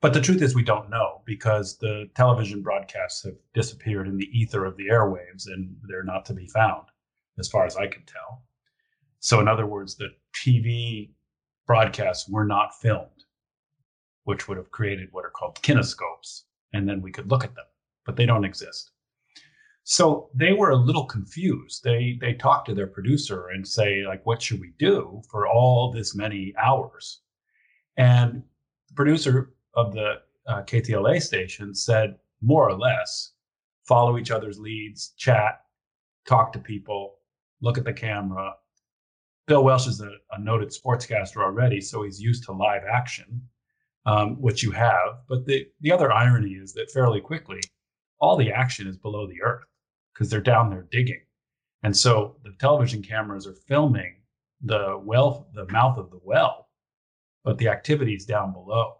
But 0.00 0.12
the 0.12 0.20
truth 0.20 0.42
is, 0.42 0.54
we 0.54 0.62
don't 0.62 0.90
know 0.90 1.22
because 1.24 1.78
the 1.78 2.08
television 2.14 2.62
broadcasts 2.62 3.24
have 3.24 3.36
disappeared 3.54 4.06
in 4.06 4.18
the 4.18 4.30
ether 4.32 4.64
of 4.64 4.76
the 4.76 4.88
airwaves 4.88 5.46
and 5.46 5.74
they're 5.88 6.02
not 6.02 6.24
to 6.26 6.34
be 6.34 6.46
found, 6.48 6.86
as 7.38 7.48
far 7.48 7.64
as 7.64 7.76
I 7.76 7.86
can 7.86 8.04
tell. 8.04 8.44
So, 9.20 9.40
in 9.40 9.48
other 9.48 9.66
words, 9.66 9.96
the 9.96 10.10
TV 10.34 11.10
broadcasts 11.66 12.28
were 12.28 12.44
not 12.44 12.78
filmed, 12.80 13.24
which 14.24 14.46
would 14.46 14.58
have 14.58 14.70
created 14.70 15.08
what 15.12 15.24
are 15.24 15.30
called 15.30 15.60
kinescopes, 15.62 16.42
and 16.72 16.88
then 16.88 17.00
we 17.00 17.10
could 17.10 17.30
look 17.30 17.42
at 17.42 17.54
them, 17.54 17.64
but 18.04 18.16
they 18.16 18.26
don't 18.26 18.44
exist. 18.44 18.92
So 19.88 20.30
they 20.34 20.52
were 20.52 20.70
a 20.70 20.76
little 20.76 21.04
confused. 21.04 21.84
They 21.84 22.18
they 22.20 22.34
talked 22.34 22.66
to 22.66 22.74
their 22.74 22.88
producer 22.88 23.48
and 23.50 23.66
say 23.66 24.04
like, 24.04 24.26
"What 24.26 24.42
should 24.42 24.60
we 24.60 24.72
do 24.78 25.22
for 25.30 25.46
all 25.46 25.92
this 25.92 26.12
many 26.12 26.52
hours?" 26.56 27.20
And 27.96 28.42
the 28.88 28.94
producer 28.94 29.54
of 29.76 29.92
the 29.92 30.14
uh, 30.46 30.62
KTLA 30.62 31.22
station 31.22 31.74
said 31.74 32.16
more 32.42 32.68
or 32.68 32.76
less, 32.76 33.32
follow 33.86 34.18
each 34.18 34.30
other's 34.30 34.58
leads, 34.58 35.12
chat, 35.16 35.60
talk 36.26 36.52
to 36.52 36.58
people, 36.58 37.18
look 37.60 37.78
at 37.78 37.84
the 37.84 37.92
camera. 37.92 38.54
Bill 39.46 39.62
Welsh 39.62 39.86
is 39.86 40.00
a, 40.00 40.10
a 40.32 40.40
noted 40.40 40.70
sportscaster 40.70 41.42
already, 41.42 41.80
so 41.80 42.02
he's 42.02 42.20
used 42.20 42.44
to 42.44 42.52
live 42.52 42.82
action, 42.90 43.40
um, 44.06 44.40
which 44.40 44.62
you 44.62 44.72
have. 44.72 45.20
But 45.28 45.46
the, 45.46 45.66
the 45.80 45.92
other 45.92 46.12
irony 46.12 46.52
is 46.52 46.72
that 46.74 46.90
fairly 46.90 47.20
quickly, 47.20 47.60
all 48.18 48.36
the 48.36 48.50
action 48.50 48.88
is 48.88 48.96
below 48.96 49.26
the 49.26 49.42
earth 49.42 49.66
because 50.12 50.30
they're 50.30 50.40
down 50.40 50.70
there 50.70 50.86
digging. 50.90 51.20
And 51.82 51.96
so 51.96 52.36
the 52.42 52.52
television 52.58 53.02
cameras 53.02 53.46
are 53.46 53.54
filming 53.68 54.16
the 54.62 55.00
well, 55.04 55.48
the 55.54 55.66
mouth 55.70 55.98
of 55.98 56.10
the 56.10 56.18
well, 56.22 56.68
but 57.44 57.58
the 57.58 57.68
activity 57.68 58.14
is 58.14 58.24
down 58.24 58.52
below. 58.52 58.96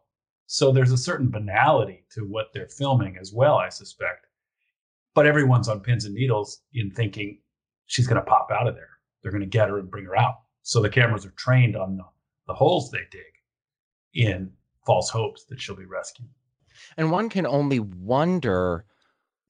So 0.47 0.71
there's 0.71 0.93
a 0.93 0.99
certain 0.99 1.29
banality 1.29 2.05
to 2.13 2.23
what 2.23 2.53
they're 2.53 2.69
filming 2.69 3.17
as 3.21 3.33
well, 3.33 3.57
I 3.57 3.69
suspect. 3.69 4.27
But 5.15 5.27
everyone's 5.27 5.69
on 5.69 5.81
pins 5.81 6.05
and 6.05 6.15
needles 6.15 6.63
in 6.75 6.91
thinking 6.91 7.41
she's 7.87 8.07
going 8.07 8.21
to 8.21 8.31
pop 8.31 8.51
out 8.51 8.69
of 8.69 8.75
there. 8.75 8.91
They're 9.23 9.33
going 9.33 9.41
to 9.41 9.47
get 9.47 9.69
her 9.69 9.79
and 9.79 9.91
bring 9.91 10.05
her 10.05 10.17
out. 10.17 10.37
So 10.63 10.81
the 10.81 10.89
cameras 10.89 11.27
are 11.27 11.31
trained 11.31 11.77
on 11.77 11.97
the, 11.97 12.05
the 12.47 12.55
holes 12.55 12.91
they 12.91 12.99
dig 13.11 13.23
in 14.15 14.53
false 14.85 15.11
hopes 15.11 15.45
that 15.45 15.61
she'll 15.61 15.77
be 15.77 15.85
rescued. 15.85 16.29
And 16.97 17.11
one 17.11 17.29
can 17.29 17.47
only 17.47 17.81
wonder 17.81 18.85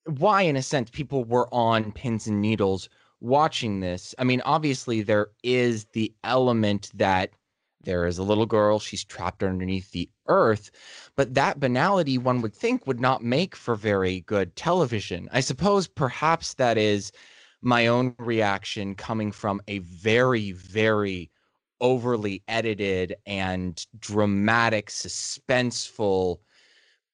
why, 0.04 0.42
in 0.42 0.56
a 0.56 0.62
sense, 0.62 0.88
people 0.90 1.24
were 1.24 1.52
on 1.52 1.92
pins 1.92 2.26
and 2.26 2.40
needles 2.40 2.88
watching 3.20 3.80
this. 3.80 4.14
I 4.18 4.24
mean, 4.24 4.40
obviously, 4.44 5.02
there 5.02 5.28
is 5.42 5.86
the 5.92 6.14
element 6.24 6.90
that 6.94 7.30
there 7.86 8.06
is 8.06 8.18
a 8.18 8.22
little 8.22 8.44
girl, 8.44 8.78
she's 8.78 9.04
trapped 9.04 9.42
underneath 9.42 9.90
the 9.92 10.10
earth. 10.26 10.70
But 11.16 11.32
that 11.34 11.58
banality, 11.58 12.18
one 12.18 12.42
would 12.42 12.54
think, 12.54 12.86
would 12.86 13.00
not 13.00 13.24
make 13.24 13.56
for 13.56 13.74
very 13.74 14.20
good 14.22 14.54
television. 14.56 15.30
I 15.32 15.40
suppose 15.40 15.88
perhaps 15.88 16.52
that 16.54 16.76
is 16.76 17.12
my 17.62 17.86
own 17.86 18.14
reaction 18.18 18.94
coming 18.94 19.32
from 19.32 19.62
a 19.68 19.78
very, 19.78 20.52
very 20.52 21.30
overly 21.80 22.42
edited 22.48 23.16
and 23.24 23.82
dramatic, 23.98 24.90
suspenseful, 24.90 26.38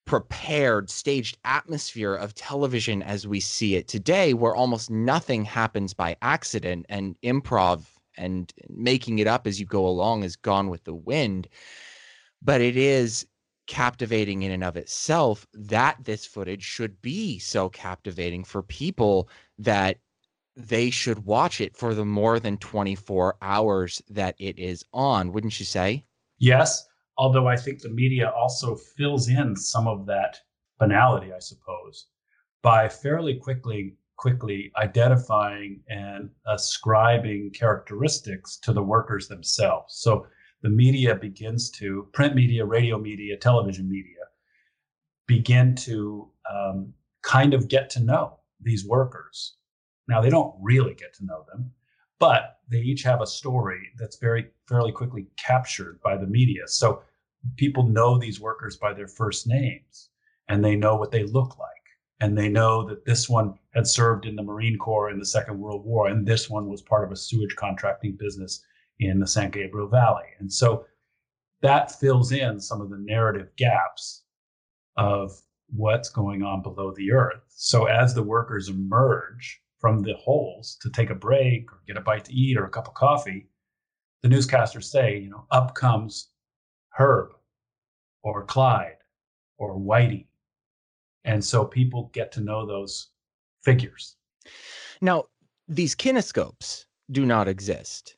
prepared, 0.05 0.91
staged 0.91 1.39
atmosphere 1.45 2.15
of 2.15 2.35
television 2.35 3.03
as 3.03 3.27
we 3.27 3.39
see 3.39 3.77
it 3.77 3.87
today, 3.87 4.35
where 4.35 4.55
almost 4.55 4.91
nothing 4.91 5.45
happens 5.45 5.95
by 5.95 6.17
accident 6.23 6.87
and 6.89 7.17
improv 7.23 7.85
and 8.17 8.53
making 8.69 9.19
it 9.19 9.27
up 9.27 9.47
as 9.47 9.59
you 9.59 9.67
go 9.67 9.87
along 9.87 10.25
is 10.25 10.37
gone 10.37 10.69
with 10.69 10.85
the 10.85 10.95
wind. 10.95 11.49
But 12.43 12.61
it 12.61 12.77
is 12.77 13.27
captivating 13.67 14.43
in 14.43 14.51
and 14.51 14.65
of 14.65 14.77
itself 14.77 15.47
that 15.55 15.97
this 16.05 16.27
footage 16.27 16.63
should 16.63 17.01
be 17.01 17.39
so 17.39 17.69
captivating 17.69 18.45
for 18.45 18.63
people 18.63 19.29
that 19.59 19.99
they 20.57 20.91
should 20.91 21.25
watch 21.25 21.61
it 21.61 21.77
for 21.77 21.95
the 21.95 22.05
more 22.05 22.39
than 22.39 22.59
24 22.59 23.37
hours 23.41 24.03
that 24.11 24.35
it 24.39 24.59
is 24.59 24.85
on, 24.93 25.33
wouldn't 25.33 25.59
you 25.59 25.65
say? 25.65 26.05
Yes, 26.39 26.87
although 27.17 27.47
I 27.47 27.57
think 27.57 27.81
the 27.81 27.89
media 27.89 28.31
also 28.31 28.77
fills 28.77 29.29
in 29.29 29.57
some 29.57 29.87
of 29.87 30.07
that 30.07 30.39
banality, 30.79 31.33
I 31.33 31.39
suppose, 31.39 32.09
by 32.63 32.89
fairly 32.89 33.37
quickly 33.37 33.97
quickly 34.23 34.71
identifying 34.77 35.81
and 35.89 36.31
ascribing 36.47 37.51
characteristics 37.51 38.57
to 38.57 38.73
the 38.73 38.81
workers 38.81 39.27
themselves. 39.27 39.97
So 39.97 40.29
the 40.63 40.69
media 40.69 41.17
begins 41.17 41.73
to, 41.73 42.07
print 42.13 42.37
media, 42.37 42.65
radio 42.65 42.99
media, 42.99 43.37
television 43.37 43.89
media, 43.91 44.23
begin 45.27 45.75
to 45.75 46.31
um, 46.49 46.95
kind 47.23 47.53
of 47.53 47.67
get 47.67 47.91
to 47.91 48.01
know 48.01 48.39
these 48.61 48.87
workers. 48.87 49.57
Now, 50.07 50.21
they 50.21 50.31
don't 50.31 50.55
really 50.61 50.95
get 50.95 51.13
to 51.15 51.25
know 51.25 51.45
them, 51.53 51.73
but 52.21 52.59
they 52.71 52.79
each 52.79 53.03
have 53.03 53.23
a 53.23 53.27
story 53.27 53.89
that's 53.99 54.19
very 54.19 54.51
fairly 54.69 54.93
quickly 54.93 55.27
captured 55.37 55.99
by 56.05 56.17
the 56.17 56.29
media. 56.29 56.69
So 56.69 57.03
people 57.57 57.89
know 57.89 58.19
these 58.19 58.41
workers 58.41 58.77
by 58.77 58.93
their 58.95 59.09
first 59.09 59.49
names 59.49 60.11
and 60.49 60.65
they 60.65 60.77
know 60.77 60.95
what 60.95 61.11
they 61.11 61.25
look 61.25 61.59
like 61.59 61.82
and 62.23 62.39
they 62.39 62.49
know 62.49 62.87
that 62.89 63.05
this 63.05 63.29
one 63.29 63.53
had 63.75 63.85
served 63.85 64.27
in 64.27 64.37
the 64.37 64.45
Marine 64.45 64.79
Corps 64.79 65.11
in 65.11 65.19
the 65.19 65.27
Second 65.27 65.59
World 65.59 65.85
War, 65.85 66.07
and 66.07 66.25
this 66.25 66.49
one 66.49 66.69
was 66.69 66.81
part 66.81 67.05
of 67.05 67.11
a 67.11 67.17
sewage 67.17 67.57
contracting 67.57 68.17
business 68.17 68.65
in 69.01 69.19
the 69.19 69.27
San 69.27 69.51
Gabriel 69.51 69.89
Valley. 69.89 70.29
And 70.39 70.51
so 70.51 70.87
that 71.63 71.99
fills 71.99 72.31
in 72.31 72.61
some 72.61 72.81
of 72.81 72.91
the 72.91 72.99
narrative 72.99 73.49
gaps 73.57 74.23
of 74.97 75.33
what's 75.75 76.11
going 76.11 76.45
on 76.45 76.63
below 76.63 76.95
the 76.95 77.11
earth. 77.11 77.43
So 77.49 77.87
as 77.87 78.15
the 78.15 78.23
workers 78.23 78.69
emerge 78.69 79.61
from 79.81 80.01
the 80.01 80.15
holes 80.15 80.79
to 80.83 80.91
take 80.91 81.11
a 81.11 81.17
break 81.17 81.73
or 81.73 81.81
get 81.89 81.97
a 81.97 82.01
bite 82.01 82.27
to 82.27 82.33
eat 82.33 82.57
or 82.57 82.67
a 82.67 82.71
cup 82.71 82.87
of 82.87 82.95
coffee, 82.95 83.49
the 84.23 84.29
newscasters 84.29 84.85
say, 84.85 85.19
you 85.19 85.31
know, 85.31 85.45
up 85.51 85.75
comes 85.75 86.29
Herb 86.91 87.31
or 88.23 88.45
Clyde 88.45 88.99
or 89.59 89.77
Whitey 89.77 90.27
and 91.25 91.45
so 91.45 91.65
people 91.65 92.11
get 92.13 92.33
to 92.33 92.41
know 92.41 92.67
those 92.67 93.09
figures. 93.63 94.17
Now, 95.01 95.25
these 95.69 95.95
kinescopes 95.95 96.87
do 97.11 97.25
not 97.25 97.49
exist 97.49 98.17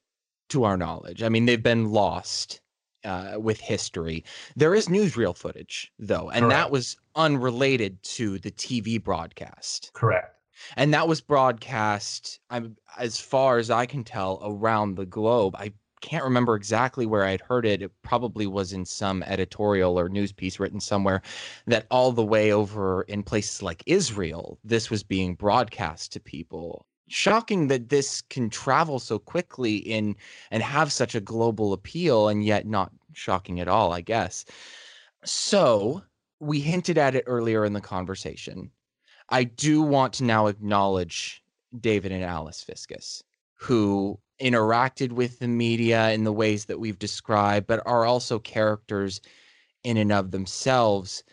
to 0.51 0.65
our 0.65 0.77
knowledge. 0.77 1.23
I 1.23 1.29
mean, 1.29 1.47
they've 1.47 1.63
been 1.63 1.91
lost 1.91 2.61
uh, 3.05 3.35
with 3.39 3.61
history. 3.61 4.25
There 4.57 4.75
is 4.75 4.89
newsreel 4.89 5.37
footage, 5.37 5.93
though, 5.99 6.31
and 6.31 6.45
Correct. 6.45 6.51
that 6.51 6.71
was 6.71 6.97
unrelated 7.17 8.03
to 8.03 8.39
the 8.39 8.51
TV 8.51 9.03
broadcast. 9.03 9.91
Correct. 9.93 10.31
And 10.77 10.95
that 10.95 11.09
was 11.09 11.21
broadcast, 11.21 12.41
I'm, 12.49 12.77
as 12.97 13.19
far 13.21 13.59
as 13.59 13.71
I 13.71 13.87
can 13.87 14.05
tell, 14.05 14.41
around 14.43 14.95
the 14.95 15.07
globe. 15.07 15.57
I 15.57 15.73
can't 16.05 16.25
remember 16.25 16.55
exactly 16.55 17.07
where 17.07 17.25
I'd 17.25 17.41
heard 17.41 17.65
it. 17.65 17.81
It 17.81 17.91
probably 18.03 18.47
was 18.47 18.75
in 18.75 18.85
some 18.85 19.23
editorial 19.23 19.99
or 19.99 20.11
news 20.11 20.33
piece 20.33 20.61
written 20.61 20.79
somewhere 20.79 21.23
that 21.67 21.87
all 21.91 22.13
the 22.13 22.25
way 22.25 22.53
over 22.53 23.03
in 23.03 23.23
places 23.23 23.63
like 23.63 23.83
Israel, 23.87 24.59
this 24.63 24.91
was 24.91 25.03
being 25.03 25.35
broadcast 25.35 26.13
to 26.13 26.21
people. 26.21 26.85
Shocking 27.09 27.69
that 27.69 27.89
this 27.89 28.21
can 28.21 28.51
travel 28.51 28.99
so 28.99 29.19
quickly 29.19 29.77
in 29.77 30.15
and 30.51 30.63
have 30.63 30.93
such 30.93 31.15
a 31.15 31.21
global 31.21 31.73
appeal, 31.73 32.29
and 32.29 32.45
yet 32.45 32.67
not 32.67 32.93
shocking 33.15 33.59
at 33.61 33.69
all, 33.69 33.93
I 33.93 34.03
guess. 34.03 34.45
So 35.25 36.03
we 36.41 36.61
hinted 36.61 36.99
at 36.99 37.15
it 37.15 37.25
earlier 37.27 37.65
in 37.65 37.73
the 37.73 37.81
conversation. 37.81 38.71
I 39.31 39.45
do 39.45 39.81
want 39.81 40.13
to 40.15 40.25
now 40.25 40.49
acknowledge 40.49 41.43
David 41.81 42.13
and 42.13 42.23
Alice 42.23 42.63
Fiscus, 42.63 43.23
who 43.65 44.19
interacted 44.43 45.11
with 45.13 45.39
the 45.39 45.49
media 45.49 46.11
in 46.11 46.25
the 46.25 46.33
ways 46.33 46.67
that 46.67 46.79
we've 46.79 46.99
described, 46.99 47.67
but 47.67 47.83
are 47.87 48.05
also 48.05 48.39
characters 48.39 49.23
in 49.85 49.97
and 49.97 50.13
of 50.13 50.31
themselves. 50.33 51.25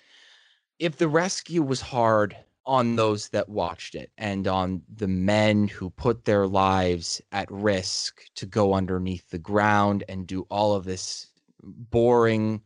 If 0.80 0.96
the 0.98 1.10
rescue 1.10 1.62
was 1.62 1.82
hard 1.82 2.38
on 2.66 2.96
those 2.96 3.28
that 3.30 3.50
watched 3.50 3.96
it 3.96 4.12
and 4.18 4.48
on 4.48 4.82
the 4.96 5.10
men 5.10 5.68
who 5.68 5.90
put 5.90 6.24
their 6.24 6.48
lives 6.48 7.22
at 7.34 7.52
risk 7.52 8.22
to 8.36 8.46
go 8.46 8.74
underneath 8.76 9.30
the 9.30 9.38
ground 9.38 10.06
and 10.08 10.26
do 10.26 10.46
all 10.50 10.74
of 10.74 10.86
this 10.86 11.28
boring 11.62 12.62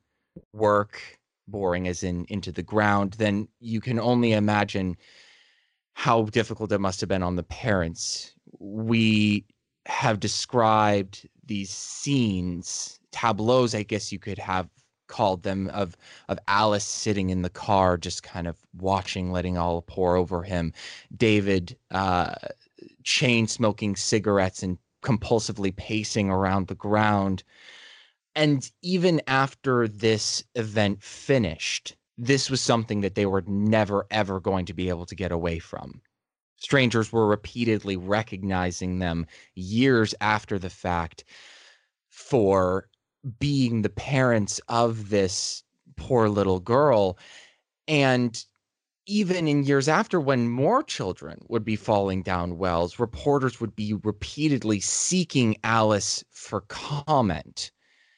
work, 0.53 1.01
boring 1.47 1.87
as 1.87 2.03
in 2.03 2.25
into 2.29 2.51
the 2.51 2.61
ground, 2.61 3.13
then 3.13 3.47
you 3.59 3.81
can 3.81 3.99
only 3.99 4.33
imagine 4.33 4.95
how 5.93 6.23
difficult 6.25 6.71
it 6.71 6.79
must 6.79 6.99
have 6.99 7.09
been 7.09 7.23
on 7.23 7.35
the 7.35 7.43
parents. 7.43 8.33
We 8.59 9.45
have 9.85 10.19
described 10.19 11.27
these 11.45 11.69
scenes, 11.69 12.99
tableaus, 13.11 13.75
I 13.75 13.83
guess 13.83 14.11
you 14.11 14.19
could 14.19 14.39
have 14.39 14.69
called 15.07 15.43
them 15.43 15.67
of 15.69 15.95
of 16.29 16.39
Alice 16.47 16.83
sitting 16.83 17.29
in 17.29 17.43
the 17.43 17.49
car 17.49 17.97
just 17.97 18.23
kind 18.23 18.47
of 18.47 18.57
watching 18.77 19.31
letting 19.31 19.57
all 19.57 19.83
pour 19.83 20.15
over 20.15 20.41
him. 20.43 20.73
David 21.15 21.77
uh 21.91 22.33
chain 23.03 23.47
smoking 23.47 23.95
cigarettes 23.95 24.63
and 24.63 24.77
compulsively 25.03 25.75
pacing 25.75 26.29
around 26.31 26.67
the 26.67 26.75
ground. 26.75 27.43
And 28.35 28.69
even 28.81 29.21
after 29.27 29.87
this 29.87 30.43
event 30.55 31.03
finished 31.03 31.95
this 32.17 32.49
was 32.49 32.61
something 32.61 33.01
that 33.01 33.15
they 33.15 33.25
were 33.25 33.43
never 33.45 34.07
ever 34.09 34.39
going 34.39 34.65
to 34.65 34.73
be 34.73 34.89
able 34.89 35.05
to 35.05 35.15
get 35.15 35.31
away 35.31 35.59
from 35.59 36.01
strangers 36.57 37.11
were 37.11 37.27
repeatedly 37.27 37.97
recognizing 37.97 38.99
them 38.99 39.25
years 39.55 40.15
after 40.21 40.57
the 40.57 40.69
fact 40.69 41.23
for 42.09 42.87
being 43.39 43.81
the 43.81 43.89
parents 43.89 44.59
of 44.69 45.09
this 45.09 45.63
poor 45.97 46.29
little 46.29 46.59
girl. 46.59 47.17
And 47.87 48.43
even 49.07 49.47
in 49.47 49.63
years 49.63 49.87
after, 49.87 50.19
when 50.19 50.49
more 50.49 50.81
children 50.81 51.39
would 51.49 51.63
be 51.63 51.75
falling 51.75 52.23
down 52.23 52.57
wells, 52.57 52.99
reporters 52.99 53.61
would 53.61 53.75
be 53.75 53.93
repeatedly 53.93 54.79
seeking 54.79 55.57
Alice 55.63 56.23
for 56.31 56.61
comment. 56.61 57.71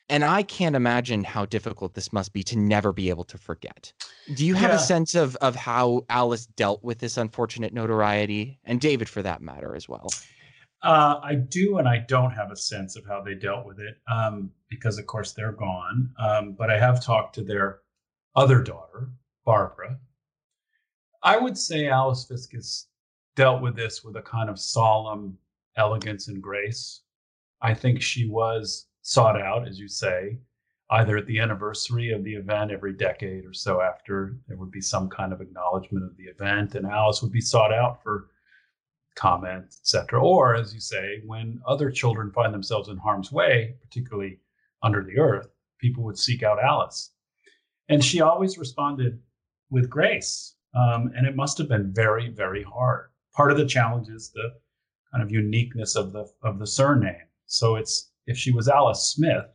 And 0.10 0.24
I 0.24 0.44
can't 0.44 0.76
imagine 0.76 1.24
how 1.24 1.46
difficult 1.46 1.94
this 1.94 2.14
must 2.14 2.32
be 2.32 2.42
to 2.44 2.58
never 2.58 2.94
be 2.94 3.10
able 3.10 3.26
to 3.26 3.38
forget. 3.38 3.92
Do 4.36 4.46
you 4.46 4.54
have 4.54 4.70
yeah. 4.70 4.78
a 4.78 4.80
sense 4.80 5.16
of, 5.16 5.36
of 5.38 5.56
how 5.56 6.06
Alice 6.10 6.46
dealt 6.46 6.84
with 6.84 7.00
this 7.00 7.18
unfortunate 7.18 7.74
notoriety? 7.74 8.60
And 8.64 8.80
David, 8.80 9.10
for 9.10 9.22
that 9.22 9.42
matter, 9.42 9.76
as 9.76 9.90
well. 9.90 10.08
Uh, 10.82 11.20
I 11.22 11.36
do, 11.36 11.80
and 11.80 11.88
I 11.88 12.06
don't 12.08 12.32
have 12.32 12.52
a 12.52 12.56
sense 12.56 12.96
of 12.96 13.06
how 13.06 13.22
they 13.22 13.34
dealt 13.34 13.66
with 13.66 13.80
it 13.80 13.98
um, 14.10 14.52
because, 14.70 14.98
of 14.98 15.08
course, 15.08 15.34
they're 15.34 15.52
gone. 15.52 16.12
Um, 16.20 16.54
but 16.54 16.70
I 16.70 16.80
have 16.80 17.04
talked 17.04 17.36
to 17.36 17.44
their 17.44 17.80
other 18.36 18.62
daughter, 18.62 19.10
Barbara. 19.44 19.98
I 21.24 21.38
would 21.38 21.58
say 21.58 21.88
Alice 21.88 22.26
Fiscus 22.26 22.88
dealt 23.36 23.62
with 23.62 23.76
this 23.76 24.04
with 24.04 24.16
a 24.16 24.22
kind 24.22 24.50
of 24.50 24.60
solemn 24.60 25.38
elegance 25.76 26.28
and 26.28 26.42
grace. 26.42 27.02
I 27.62 27.74
think 27.74 28.02
she 28.02 28.30
was 28.30 28.87
sought 29.08 29.40
out, 29.40 29.66
as 29.66 29.80
you 29.80 29.88
say, 29.88 30.38
either 30.92 31.16
at 31.16 31.26
the 31.28 31.40
anniversary 31.40 32.12
of 32.12 32.26
the 32.26 32.34
event 32.34 32.72
every 32.72 32.92
decade 32.92 33.46
or 33.46 33.54
so 33.54 33.80
after, 33.80 34.36
there 34.50 34.58
would 34.58 34.70
be 34.70 34.82
some 34.82 35.08
kind 35.08 35.32
of 35.32 35.40
acknowledgement 35.40 36.04
of 36.04 36.18
the 36.18 36.26
event, 36.26 36.76
and 36.76 36.86
Alice 36.86 37.22
would 37.22 37.32
be 37.32 37.40
sought 37.40 37.74
out 37.74 38.04
for 38.04 38.28
comment, 39.16 39.64
etc. 39.68 40.22
Or, 40.22 40.56
as 40.56 40.74
you 40.74 40.82
say, 40.82 41.22
when 41.26 41.62
other 41.66 41.90
children 41.90 42.34
find 42.34 42.54
themselves 42.54 42.90
in 42.90 42.98
harm's 42.98 43.32
way, 43.32 43.78
particularly 43.82 44.42
under 44.84 45.02
the 45.02 45.18
earth, 45.18 45.48
people 45.80 46.04
would 46.04 46.20
seek 46.20 46.44
out 46.44 46.62
Alice. 46.62 47.12
And 47.88 48.04
she 48.04 48.20
always 48.20 48.58
responded 48.58 49.22
with 49.70 49.90
grace. 49.90 50.56
Um, 50.76 51.14
and 51.16 51.26
it 51.26 51.38
must 51.38 51.58
have 51.60 51.70
been 51.70 51.94
very, 51.94 52.28
very 52.28 52.64
hard. 52.64 53.06
Part 53.34 53.52
of 53.52 53.58
the 53.58 53.66
challenge 53.66 54.10
is 54.10 54.32
the 54.32 54.52
kind 55.14 55.24
of 55.24 55.32
uniqueness 55.32 55.96
of 55.96 56.12
the 56.12 56.30
of 56.44 56.60
the 56.60 56.68
surname. 56.68 57.30
So 57.46 57.78
it's 57.78 58.12
if 58.28 58.38
she 58.38 58.52
was 58.52 58.68
Alice 58.68 59.14
Smith, 59.16 59.46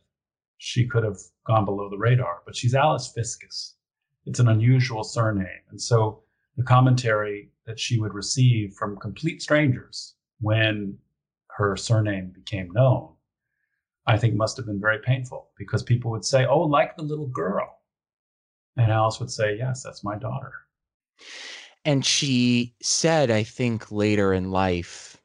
she 0.57 0.87
could 0.87 1.03
have 1.03 1.17
gone 1.45 1.65
below 1.65 1.89
the 1.89 1.97
radar, 1.97 2.41
but 2.45 2.55
she's 2.55 2.75
Alice 2.75 3.11
Fiscus. 3.13 3.75
It's 4.25 4.39
an 4.39 4.47
unusual 4.47 5.03
surname. 5.03 5.61
And 5.69 5.79
so 5.79 6.23
the 6.57 6.63
commentary 6.63 7.51
that 7.65 7.79
she 7.79 7.99
would 7.99 8.13
receive 8.13 8.73
from 8.73 8.97
complete 8.97 9.41
strangers 9.41 10.15
when 10.41 10.97
her 11.57 11.77
surname 11.77 12.31
became 12.33 12.71
known, 12.71 13.13
I 14.07 14.17
think 14.17 14.35
must 14.35 14.57
have 14.57 14.65
been 14.65 14.81
very 14.81 14.99
painful 14.99 15.49
because 15.57 15.83
people 15.83 16.11
would 16.11 16.25
say, 16.25 16.45
Oh, 16.45 16.61
like 16.61 16.95
the 16.95 17.03
little 17.03 17.27
girl. 17.27 17.79
And 18.75 18.91
Alice 18.91 19.19
would 19.19 19.31
say, 19.31 19.57
Yes, 19.57 19.83
that's 19.83 20.03
my 20.03 20.17
daughter. 20.17 20.51
And 21.85 22.05
she 22.05 22.73
said, 22.81 23.29
I 23.29 23.43
think 23.43 23.91
later 23.91 24.33
in 24.33 24.51
life, 24.51 25.21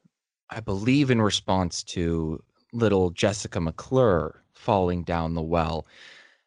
I 0.49 0.59
believe 0.59 1.09
in 1.09 1.21
response 1.21 1.83
to 1.83 2.43
little 2.71 3.09
Jessica 3.11 3.59
McClure 3.59 4.43
falling 4.53 5.03
down 5.03 5.33
the 5.33 5.41
well, 5.41 5.87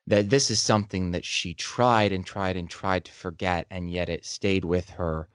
that 0.06 0.30
this 0.30 0.50
is 0.50 0.60
something 0.60 1.12
that 1.12 1.24
she 1.24 1.54
tried 1.54 2.12
and 2.12 2.26
tried 2.26 2.56
and 2.56 2.68
tried 2.68 3.04
to 3.04 3.12
forget, 3.12 3.66
and 3.70 3.90
yet 3.90 4.08
it 4.08 4.24
stayed 4.24 4.64
with 4.64 4.90
her 4.90 5.28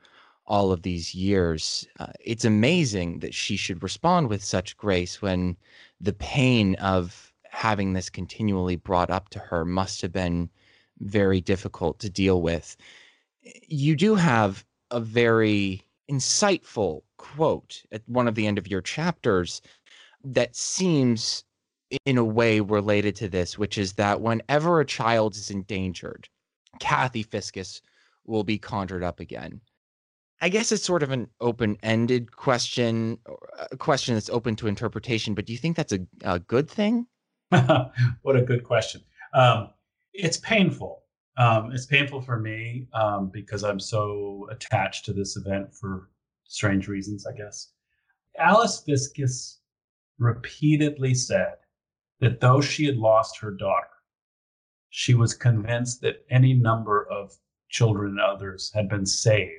all 0.46 0.72
of 0.72 0.82
these 0.82 1.14
years. 1.14 1.88
Uh, 2.00 2.08
it's 2.20 2.46
amazing 2.46 3.20
that 3.20 3.34
she 3.34 3.58
should 3.58 3.84
respond 3.84 4.30
with 4.30 4.44
such 4.44 4.78
grace 4.78 5.22
when 5.22 5.58
the 6.00 6.14
pain 6.14 6.76
of 6.76 7.34
having 7.50 7.94
this 7.94 8.10
continually 8.10 8.76
brought 8.76 9.10
up 9.10 9.30
to 9.30 9.40
her 9.40 9.66
must 9.66 10.02
have 10.02 10.12
been 10.12 10.50
very 11.00 11.42
difficult 11.42 12.00
to 12.00 12.10
deal 12.10 12.42
with. 12.42 12.78
You 13.68 13.96
do 13.96 14.16
have 14.16 14.66
a 14.92 15.00
very 15.00 15.84
insightful 16.10 17.02
quote 17.18 17.84
at 17.92 18.02
one 18.08 18.28
of 18.28 18.36
the 18.36 18.48
end 18.48 18.58
of 18.58 18.68
your 18.68 18.82
chapters 18.82 19.62
that 20.24 20.56
seems 20.56 21.44
in 22.06 22.18
a 22.18 22.24
way 22.24 22.60
related 22.60 23.16
to 23.18 23.30
this, 23.30 23.58
which 23.58 23.78
is 23.78 23.94
that 23.94 24.22
whenever 24.22 24.80
a 24.80 24.86
child 24.86 25.36
is 25.36 25.50
endangered, 25.50 26.28
Kathy 26.80 27.24
Fiscus 27.24 27.82
will 28.26 28.44
be 28.44 28.58
conjured 28.58 29.04
up 29.04 29.20
again. 29.20 29.62
I 30.42 30.50
guess 30.50 30.72
it's 30.72 30.84
sort 30.84 31.02
of 31.02 31.12
an 31.12 31.28
open-ended 31.42 32.36
question, 32.36 33.18
a 33.72 33.78
question 33.78 34.14
that's 34.14 34.30
open 34.30 34.56
to 34.58 34.68
interpretation. 34.68 35.34
But 35.34 35.46
do 35.46 35.54
you 35.54 35.58
think 35.58 35.76
that's 35.76 35.94
a, 35.94 36.00
a 36.24 36.40
good 36.40 36.70
thing? 36.70 37.08
what 37.50 38.36
a 38.36 38.44
good 38.44 38.64
question. 38.64 39.02
Um, 39.34 39.70
it's 40.14 40.38
painful. 40.38 41.04
Um, 41.38 41.72
it's 41.72 41.86
painful 41.86 42.22
for 42.22 42.40
me 42.40 42.88
um, 42.94 43.30
because 43.30 43.64
I'm 43.64 43.80
so 43.80 44.48
attached 44.52 45.06
to 45.06 45.14
this 45.14 45.38
event 45.38 45.74
for 45.74 46.10
strange 46.44 46.88
reasons, 46.88 47.26
I 47.26 47.36
guess. 47.36 47.72
Alice 48.38 48.84
Fiscus 48.86 49.60
repeatedly 50.18 51.14
said 51.14 51.56
that 52.20 52.40
though 52.40 52.62
she 52.62 52.86
had 52.86 52.98
lost 52.98 53.40
her 53.40 53.52
daughter, 53.52 53.88
she 54.90 55.14
was 55.14 55.34
convinced 55.34 56.02
that 56.02 56.26
any 56.30 56.54
number 56.54 57.08
of 57.10 57.38
children 57.70 58.12
and 58.12 58.20
others 58.20 58.72
had 58.74 58.90
been 58.90 59.06
saved 59.06 59.52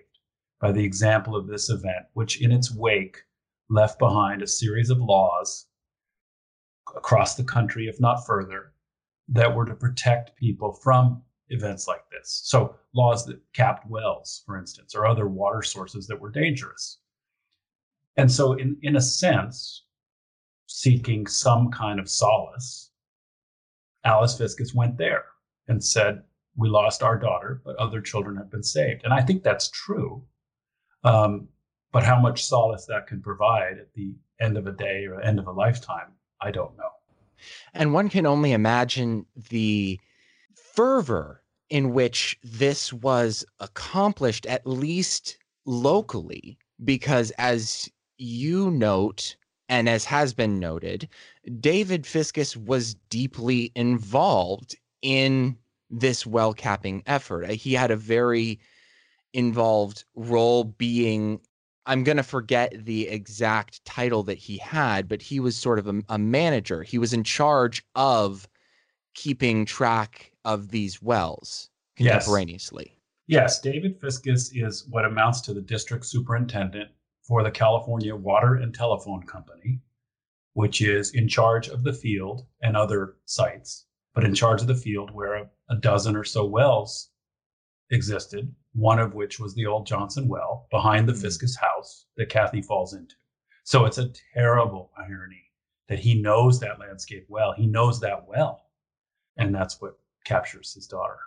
by 0.61 0.73
the 0.73 0.85
example 0.85 1.37
of 1.37 1.47
this 1.47 1.71
event, 1.71 2.07
which 2.15 2.43
in 2.43 2.51
its 2.51 2.75
wake 2.75 3.19
left 3.71 3.99
behind 3.99 4.43
a 4.43 4.47
series 4.47 4.91
of 4.91 4.99
laws 4.99 5.67
across 6.97 7.35
the 7.35 7.45
country, 7.45 7.87
if 7.87 8.01
not 8.01 8.27
further, 8.27 8.73
that 9.29 9.55
were 9.55 9.67
to 9.67 9.75
protect 9.75 10.37
people 10.37 10.73
from 10.73 11.23
events 11.51 11.87
like 11.87 12.03
this. 12.11 12.41
So, 12.45 12.75
laws 12.95 13.27
that 13.27 13.41
capped 13.53 13.89
wells, 13.89 14.43
for 14.47 14.59
instance, 14.59 14.95
or 14.95 15.07
other 15.07 15.29
water 15.29 15.63
sources 15.63 16.07
that 16.07 16.21
were 16.21 16.31
dangerous. 16.31 16.99
And 18.17 18.31
so, 18.31 18.55
in, 18.55 18.77
in 18.83 18.97
a 18.97 19.01
sense, 19.01 19.85
seeking 20.69 21.27
some 21.27 21.71
kind 21.71 21.99
of 21.99 22.09
solace, 22.09 22.91
Alice 24.05 24.37
Fiscus 24.39 24.75
went 24.75 24.97
there 24.97 25.25
and 25.67 25.83
said, 25.83 26.23
We 26.57 26.69
lost 26.69 27.03
our 27.03 27.19
daughter, 27.19 27.61
but 27.65 27.75
other 27.77 28.01
children 28.01 28.37
have 28.37 28.51
been 28.51 28.63
saved. 28.63 29.03
And 29.03 29.13
I 29.13 29.23
think 29.23 29.43
that's 29.43 29.71
true. 29.71 30.23
Um, 31.03 31.49
but 31.91 32.05
how 32.05 32.21
much 32.21 32.45
solace 32.45 32.85
that 32.87 33.07
can 33.07 33.23
provide 33.23 33.79
at 33.79 33.93
the 33.95 34.15
end 34.41 34.57
of 34.59 34.67
a 34.67 34.73
day 34.73 35.07
or 35.07 35.21
end 35.21 35.39
of 35.39 35.47
a 35.47 35.53
lifetime, 35.53 36.13
I 36.41 36.51
don't 36.51 36.77
know. 36.77 36.91
And 37.73 37.95
one 37.95 38.11
can 38.11 38.27
only 38.27 38.53
imagine 38.53 39.25
the 39.49 39.99
fervor 40.75 41.43
in 41.71 41.95
which 41.95 42.39
this 42.43 42.93
was 42.93 43.45
accomplished, 43.61 44.45
at 44.47 44.67
least 44.67 45.39
locally, 45.65 46.59
because 46.85 47.31
as 47.39 47.89
you 48.19 48.71
note, 48.71 49.37
and 49.69 49.89
as 49.89 50.05
has 50.05 50.33
been 50.33 50.59
noted, 50.59 51.09
David 51.61 52.07
Fiscus 52.07 52.57
was 52.57 52.95
deeply 53.11 53.71
involved 53.75 54.77
in 55.03 55.57
this 55.91 56.27
well 56.27 56.55
capping 56.55 57.03
effort. 57.07 57.45
Uh, 57.45 57.53
he 57.53 57.75
had 57.75 57.91
a 57.91 57.97
very 57.97 58.59
involved 59.33 60.05
role 60.15 60.65
being 60.65 61.41
I'm 61.87 62.05
going 62.05 62.19
to 62.19 62.23
forget 62.23 62.85
the 62.85 63.09
exact 63.09 63.83
title 63.87 64.23
that 64.25 64.37
he 64.37 64.59
had, 64.59 65.09
but 65.09 65.23
he 65.23 65.41
was 65.41 65.57
sort 65.57 65.79
of 65.79 65.87
a, 65.87 66.03
a, 66.11 66.19
manager. 66.19 66.83
He 66.83 66.99
was 66.99 67.15
in 67.15 67.25
charge 67.25 67.83
of 67.95 68.47
keeping 69.15 69.65
track 69.65 70.33
of 70.45 70.69
these 70.69 71.01
wells 71.01 71.71
contemporaneously. 71.97 72.93
Yes, 73.27 73.41
yes. 73.41 73.61
David 73.61 73.99
Fiscus 73.99 74.51
is 74.55 74.87
what 74.91 75.07
amounts 75.07 75.41
to 75.43 75.55
the 75.55 75.63
district 75.63 76.05
superintendent 76.05 76.91
for 77.29 77.45
the 77.45 77.51
California 77.51 78.17
Water 78.17 78.57
and 78.57 78.75
Telephone 78.75 79.23
Company, 79.23 79.81
which 80.55 80.81
is 80.81 81.15
in 81.15 81.29
charge 81.29 81.69
of 81.69 81.85
the 81.85 81.93
field 81.93 82.47
and 82.63 82.77
other 82.77 83.17
sites, 83.27 83.87
but 84.15 84.25
in 84.25 84.35
charge 84.35 84.61
of 84.61 84.67
the 84.67 84.75
field 84.75 85.11
where 85.13 85.35
a, 85.35 85.51
a 85.71 85.77
dozen 85.77 86.17
or 86.17 86.25
so 86.25 86.45
wells 86.45 87.11
existed 87.91 88.53
one 88.79 88.99
of 88.99 89.15
which 89.15 89.41
was 89.41 89.55
the 89.55 89.67
old 89.67 89.87
Johnson 89.87 90.29
well 90.29 90.67
behind 90.71 91.09
the 91.09 91.13
mm-hmm. 91.13 91.23
Fiscus 91.23 91.57
house 91.57 92.07
that 92.17 92.29
Kathy 92.29 92.63
falls 92.63 92.95
into. 92.95 93.15
So 93.65 93.85
it's 93.85 93.99
a 93.99 94.13
terrible 94.35 94.93
irony 94.97 95.45
that 95.89 95.99
he 95.99 96.21
knows 96.21 96.61
that 96.61 96.79
landscape 96.79 97.27
well. 97.29 97.53
He 97.53 97.67
knows 97.67 98.01
that 98.01 98.27
well. 98.27 98.67
And 99.37 99.55
that's 99.55 99.81
what 99.81 99.99
captures 100.25 100.73
his 100.75 100.87
daughter. 100.87 101.19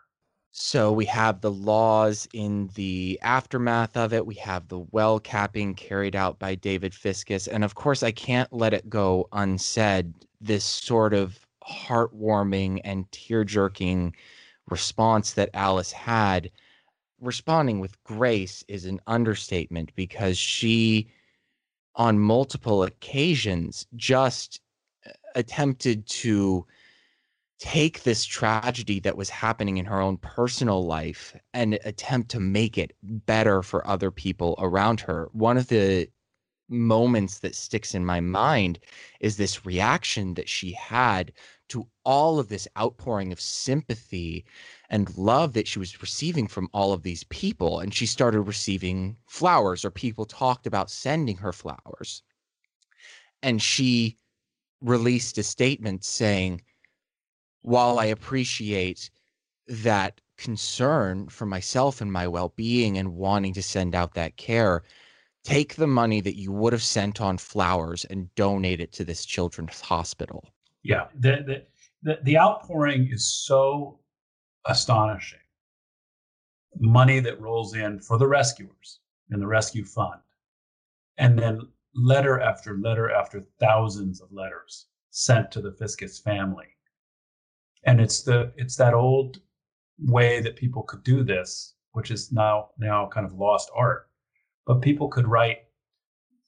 So 0.54 0.92
we 0.92 1.06
have 1.06 1.40
the 1.40 1.52
laws 1.52 2.28
in 2.34 2.70
the 2.76 3.18
aftermath 3.22 3.96
of 3.96 4.12
it. 4.14 4.26
We 4.26 4.36
have 4.36 4.68
the 4.68 4.80
well 4.92 5.18
capping 5.20 5.74
carried 5.76 6.16
out 6.16 6.40
by 6.40 6.56
David 6.56 6.94
Fiscus. 6.94 7.48
And 7.48 7.64
of 7.64 7.76
course, 7.76 8.04
I 8.04 8.12
can't 8.12 8.52
let 8.52 8.74
it 8.74 8.90
go 8.90 9.30
unsaid 9.32 10.14
this 10.42 10.66
sort 10.66 11.14
of 11.14 11.40
heartwarming 11.64 12.82
and 12.84 13.10
tear 13.14 13.46
jerking 13.46 14.14
response 14.68 15.34
that 15.34 15.50
Alice 15.54 15.94
had. 15.94 16.52
Responding 17.22 17.80
with 17.80 18.04
grace 18.04 18.64
is 18.68 18.86
an 18.86 19.00
understatement 19.08 19.92
because 19.96 20.38
she, 20.38 21.08
on 21.96 22.20
multiple 22.20 22.84
occasions, 22.84 23.88
just 23.96 24.60
uh, 25.06 25.12
attempted 25.36 26.06
to 26.08 26.66
take 27.62 28.02
this 28.02 28.26
tragedy 28.26 29.00
that 29.00 29.16
was 29.16 29.30
happening 29.30 29.78
in 29.78 29.86
her 29.86 30.02
own 30.02 30.18
personal 30.18 30.84
life 30.84 31.36
and 31.54 31.78
attempt 31.86 32.32
to 32.32 32.40
make 32.40 32.76
it 32.76 32.92
better 33.04 33.62
for 33.62 33.88
other 33.88 34.10
people 34.10 34.56
around 34.58 35.00
her. 35.00 35.30
One 35.32 35.58
of 35.58 35.68
the 35.68 36.08
moments 36.70 37.38
that 37.40 37.54
sticks 37.54 37.94
in 37.94 38.04
my 38.04 38.20
mind 38.20 38.80
is 39.20 39.38
this 39.38 39.64
reaction 39.64 40.34
that 40.34 40.50
she 40.50 40.72
had 40.72 41.32
to 41.70 41.88
all 42.04 42.40
of 42.40 42.50
this 42.50 42.68
outpouring 42.80 43.32
of 43.32 43.40
sympathy 43.40 44.44
and 44.90 45.16
love 45.16 45.54
that 45.54 45.68
she 45.68 45.78
was 45.78 46.02
receiving 46.02 46.48
from 46.48 46.68
all 46.74 46.94
of 46.94 47.04
these 47.04 47.24
people. 47.26 47.80
And 47.80 47.94
she 47.94 48.08
started 48.08 48.42
receiving 48.42 49.16
flowers, 49.28 49.86
or 49.86 49.92
people 49.92 50.26
talked 50.26 50.66
about 50.66 50.90
sending 50.90 51.38
her 51.38 51.54
flowers. 51.54 52.24
And 53.44 53.62
she 53.62 54.18
released 54.82 55.38
a 55.38 55.44
statement 55.44 56.04
saying, 56.04 56.64
while 57.62 58.00
I 58.00 58.06
appreciate 58.06 59.10
that 59.68 60.20
concern 60.38 61.28
for 61.30 61.46
myself 61.46 62.02
and 62.02 62.12
my 62.12 62.28
well 62.28 62.54
being 62.56 62.98
and 62.98 63.16
wanting 63.16 63.54
to 63.54 63.64
send 63.64 63.94
out 63.96 64.14
that 64.16 64.38
care, 64.38 64.84
take 65.44 65.76
the 65.76 65.88
money 65.88 66.22
that 66.22 66.38
you 66.38 66.52
would 66.52 66.74
have 66.74 66.84
sent 66.84 67.22
on 67.22 67.38
flowers 67.38 68.06
and 68.06 68.34
donate 68.36 68.82
it 68.82 68.92
to 68.94 69.06
this 69.06 69.26
children's 69.26 69.80
hospital. 69.80 70.44
Yeah, 70.84 71.08
the, 71.16 71.44
the, 71.46 71.66
the, 72.04 72.20
the 72.24 72.38
outpouring 72.38 73.10
is 73.12 73.26
so 73.26 74.00
astonishing. 74.66 75.40
Money 76.80 77.20
that 77.20 77.40
rolls 77.40 77.76
in 77.76 78.00
for 78.00 78.18
the 78.18 78.28
rescuers 78.28 79.00
and 79.30 79.42
the 79.42 79.48
rescue 79.48 79.86
fund, 79.86 80.22
and 81.18 81.38
then 81.38 81.62
letter 81.94 82.40
after 82.40 82.78
letter 82.78 83.12
after 83.12 83.42
thousands 83.60 84.22
of 84.22 84.32
letters 84.32 84.88
sent 85.10 85.52
to 85.52 85.62
the 85.62 85.74
Fiscus 85.74 86.20
family 86.20 86.68
and 87.84 88.00
it's 88.00 88.24
the 88.24 88.52
it's 88.56 88.76
that 88.78 88.94
old 88.94 89.40
way 90.00 90.42
that 90.42 90.56
people 90.56 90.84
could 90.84 91.04
do 91.04 91.24
this 91.24 91.76
which 91.94 92.12
is 92.12 92.32
now 92.32 92.70
now 92.78 93.08
kind 93.08 93.26
of 93.26 93.34
lost 93.34 93.70
art. 93.76 94.08
But 94.66 94.82
people 94.82 95.10
could 95.10 95.28
write 95.28 95.60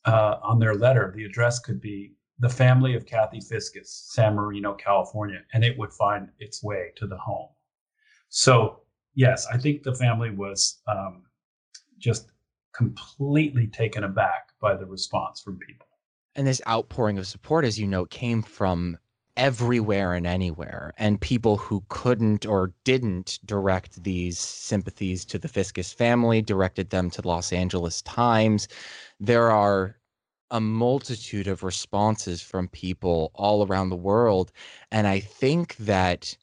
uh, 0.05 0.37
on 0.43 0.59
their 0.59 0.75
letter 0.75 1.11
the 1.15 1.25
address 1.25 1.59
could 1.59 1.81
be 1.81 2.13
the 2.39 2.49
family 2.49 2.95
of 2.95 3.05
kathy 3.05 3.39
fiscus 3.39 4.07
san 4.11 4.35
marino 4.35 4.73
california 4.73 5.39
and 5.53 5.63
it 5.63 5.77
would 5.77 5.93
find 5.93 6.29
its 6.39 6.63
way 6.63 6.91
to 6.97 7.07
the 7.07 7.17
home. 7.17 7.49
So 8.29 8.81
yes 9.15 9.47
i 9.47 9.57
think 9.57 9.83
the 9.83 9.95
family 9.95 10.29
was 10.31 10.81
um, 10.87 11.23
just 11.99 12.31
completely 12.73 13.67
taken 13.67 14.03
aback 14.03 14.49
by 14.59 14.75
the 14.75 14.85
response 14.85 15.41
from 15.41 15.59
people. 15.59 15.85
And 16.35 16.47
this 16.47 16.61
outpouring 16.67 17.19
of 17.19 17.27
support 17.27 17.63
as 17.63 17.79
you 17.79 17.87
know 17.87 18.05
came 18.05 18.41
from 18.41 18.97
everywhere 19.37 20.13
and 20.13 20.27
anywhere. 20.27 20.93
And 20.97 21.19
people 21.19 21.57
who 21.57 21.83
couldn't 21.89 22.45
or 22.45 22.73
didn't 22.83 23.39
direct 23.45 24.03
these 24.03 24.39
sympathies 24.39 25.25
to 25.25 25.39
the 25.39 25.47
Fiscus 25.47 25.91
family 25.91 26.41
directed 26.41 26.89
them 26.89 27.09
to 27.11 27.21
the 27.21 27.27
Los 27.27 27.51
Angeles 27.51 28.01
Times. 28.03 28.67
There 29.19 29.51
are 29.51 29.97
a 30.51 30.61
multitude 30.61 31.47
of 31.47 31.63
responses 31.63 32.41
from 32.41 32.67
people 32.67 33.31
all 33.33 33.65
around 33.65 33.89
the 33.89 33.95
world. 33.95 34.51
And 34.91 35.07
I 35.07 35.19
think 35.19 35.75
that 35.77 36.37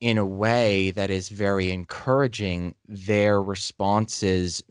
in 0.00 0.18
a 0.18 0.26
way 0.26 0.92
that 0.92 1.10
is 1.10 1.30
very 1.30 1.72
encouraging, 1.72 2.74
their 2.86 3.42
responses 3.42 4.62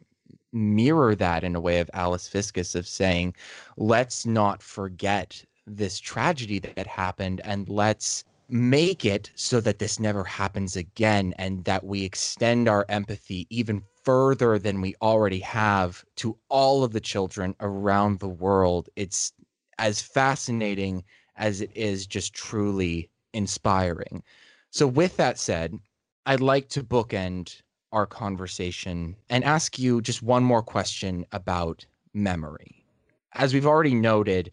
mirror 0.54 1.14
that 1.16 1.44
in 1.44 1.56
a 1.56 1.60
way 1.60 1.80
of 1.82 1.90
Alice 1.94 2.28
Fiscus 2.28 2.74
of 2.74 2.88
saying, 2.88 3.36
let's 3.76 4.26
not 4.26 4.64
forget 4.64 5.44
this 5.68 6.00
tragedy 6.00 6.60
that 6.60 6.88
happened 6.88 7.42
and 7.44 7.68
let's 7.70 8.24
make 8.50 9.06
it 9.06 9.32
so 9.36 9.60
that 9.60 9.80
this 9.80 10.00
never 10.00 10.24
happens 10.24 10.76
again 10.76 11.34
and 11.38 11.64
that 11.66 11.84
we 11.84 12.04
extend 12.04 12.68
our 12.68 12.86
empathy 12.90 13.48
even 13.50 13.82
further 14.04 14.60
than 14.60 14.82
we 14.82 14.96
already 15.02 15.40
have 15.40 16.06
to 16.16 16.38
all 16.50 16.84
of 16.84 16.94
the 16.94 17.00
children 17.00 17.56
around 17.60 18.20
the 18.20 18.30
world. 18.30 18.88
It's 18.96 19.34
as 19.80 20.02
fascinating 20.02 21.04
as 21.36 21.62
it 21.62 21.72
is 21.76 22.06
just 22.06 22.34
truly 22.34 23.10
inspiring. 23.34 24.24
So, 24.70 24.88
with 24.88 25.18
that 25.18 25.40
said, 25.40 25.78
I'd 26.26 26.42
like 26.42 26.70
to 26.70 26.84
bookend 26.84 27.62
our 27.92 28.06
conversation 28.06 29.16
and 29.30 29.44
ask 29.44 29.80
you 29.80 30.02
just 30.02 30.22
one 30.22 30.44
more 30.44 30.62
question 30.64 31.26
about 31.32 31.86
memory. 32.14 32.86
As 33.34 33.54
we've 33.54 33.66
already 33.66 33.96
noted, 33.96 34.52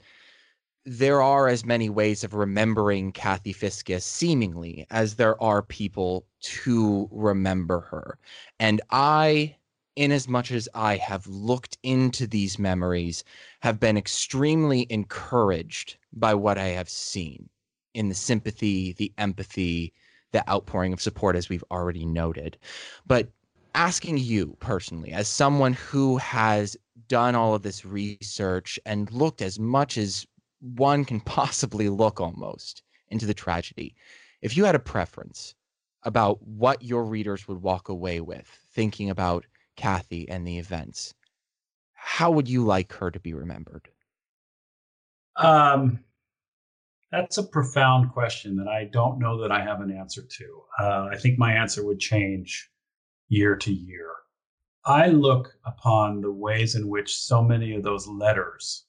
there 0.84 1.22
are 1.22 1.48
as 1.48 1.64
many 1.64 1.88
ways 1.88 2.24
of 2.24 2.34
remembering 2.34 3.12
Kathy 3.12 3.52
Fiscus, 3.52 4.04
seemingly, 4.04 4.86
as 4.90 5.14
there 5.14 5.40
are 5.42 5.62
people 5.62 6.26
to 6.40 7.08
remember 7.12 7.80
her. 7.80 8.18
And 8.58 8.80
I, 8.90 9.56
in 9.94 10.10
as 10.10 10.26
much 10.26 10.50
as 10.50 10.68
I 10.74 10.96
have 10.96 11.26
looked 11.26 11.78
into 11.82 12.26
these 12.26 12.58
memories, 12.58 13.22
have 13.60 13.78
been 13.78 13.96
extremely 13.96 14.86
encouraged 14.90 15.96
by 16.12 16.34
what 16.34 16.58
I 16.58 16.68
have 16.68 16.88
seen 16.88 17.48
in 17.94 18.08
the 18.08 18.14
sympathy, 18.14 18.92
the 18.94 19.12
empathy, 19.18 19.92
the 20.32 20.48
outpouring 20.50 20.92
of 20.92 21.02
support, 21.02 21.36
as 21.36 21.48
we've 21.48 21.64
already 21.70 22.04
noted. 22.04 22.58
But 23.06 23.28
asking 23.74 24.18
you 24.18 24.56
personally, 24.60 25.12
as 25.12 25.28
someone 25.28 25.74
who 25.74 26.16
has 26.18 26.76
done 27.08 27.34
all 27.34 27.54
of 27.54 27.62
this 27.62 27.84
research 27.84 28.78
and 28.84 29.10
looked 29.12 29.42
as 29.42 29.58
much 29.58 29.96
as 29.98 30.26
one 30.62 31.04
can 31.04 31.20
possibly 31.20 31.88
look 31.88 32.20
almost 32.20 32.82
into 33.08 33.26
the 33.26 33.34
tragedy. 33.34 33.94
If 34.40 34.56
you 34.56 34.64
had 34.64 34.74
a 34.74 34.80
preference 34.80 35.54
about 36.04 36.42
what 36.42 36.82
your 36.82 37.04
readers 37.04 37.46
would 37.46 37.62
walk 37.62 37.88
away 37.88 38.20
with 38.20 38.46
thinking 38.72 39.10
about 39.10 39.44
Kathy 39.76 40.28
and 40.28 40.46
the 40.46 40.58
events, 40.58 41.14
how 41.92 42.30
would 42.30 42.48
you 42.48 42.64
like 42.64 42.92
her 42.94 43.10
to 43.10 43.20
be 43.20 43.34
remembered? 43.34 43.88
Um, 45.36 46.00
that's 47.10 47.38
a 47.38 47.42
profound 47.42 48.12
question 48.12 48.56
that 48.56 48.68
I 48.68 48.84
don't 48.84 49.18
know 49.18 49.40
that 49.42 49.52
I 49.52 49.62
have 49.62 49.80
an 49.80 49.90
answer 49.90 50.22
to. 50.22 50.62
Uh, 50.80 51.08
I 51.12 51.16
think 51.16 51.38
my 51.38 51.52
answer 51.52 51.84
would 51.86 52.00
change 52.00 52.70
year 53.28 53.56
to 53.56 53.72
year. 53.72 54.10
I 54.84 55.08
look 55.08 55.54
upon 55.64 56.20
the 56.20 56.32
ways 56.32 56.74
in 56.74 56.88
which 56.88 57.16
so 57.16 57.42
many 57.42 57.74
of 57.74 57.82
those 57.82 58.06
letters 58.08 58.84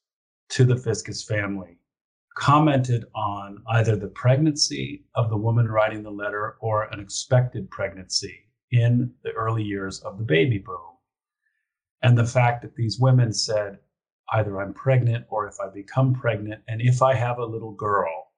to 0.53 0.63
the 0.63 0.77
Fiscus 0.77 1.23
family 1.23 1.79
commented 2.35 3.05
on 3.15 3.63
either 3.69 3.95
the 3.95 4.07
pregnancy 4.09 5.03
of 5.15 5.31
the 5.31 5.37
woman 5.37 5.67
writing 5.67 6.03
the 6.03 6.11
letter 6.11 6.57
or 6.61 6.83
an 6.83 6.99
expected 6.99 7.67
pregnancy 7.71 8.51
in 8.69 9.11
the 9.23 9.31
early 9.31 9.63
years 9.63 9.99
of 10.01 10.19
the 10.19 10.23
baby 10.23 10.59
boom. 10.59 10.77
And 12.03 12.15
the 12.15 12.25
fact 12.25 12.61
that 12.61 12.75
these 12.75 12.99
women 12.99 13.33
said, 13.33 13.79
either 14.31 14.61
I'm 14.61 14.75
pregnant 14.75 15.25
or 15.27 15.47
if 15.47 15.55
I 15.59 15.69
become 15.73 16.13
pregnant, 16.13 16.61
and 16.67 16.81
if 16.81 17.01
I 17.01 17.15
have 17.15 17.39
a 17.39 17.45
little 17.45 17.73
girl, 17.73 18.31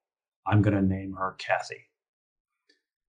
I'm 0.46 0.62
going 0.62 0.76
to 0.76 0.80
name 0.80 1.12
her 1.18 1.36
Kathy. 1.36 1.90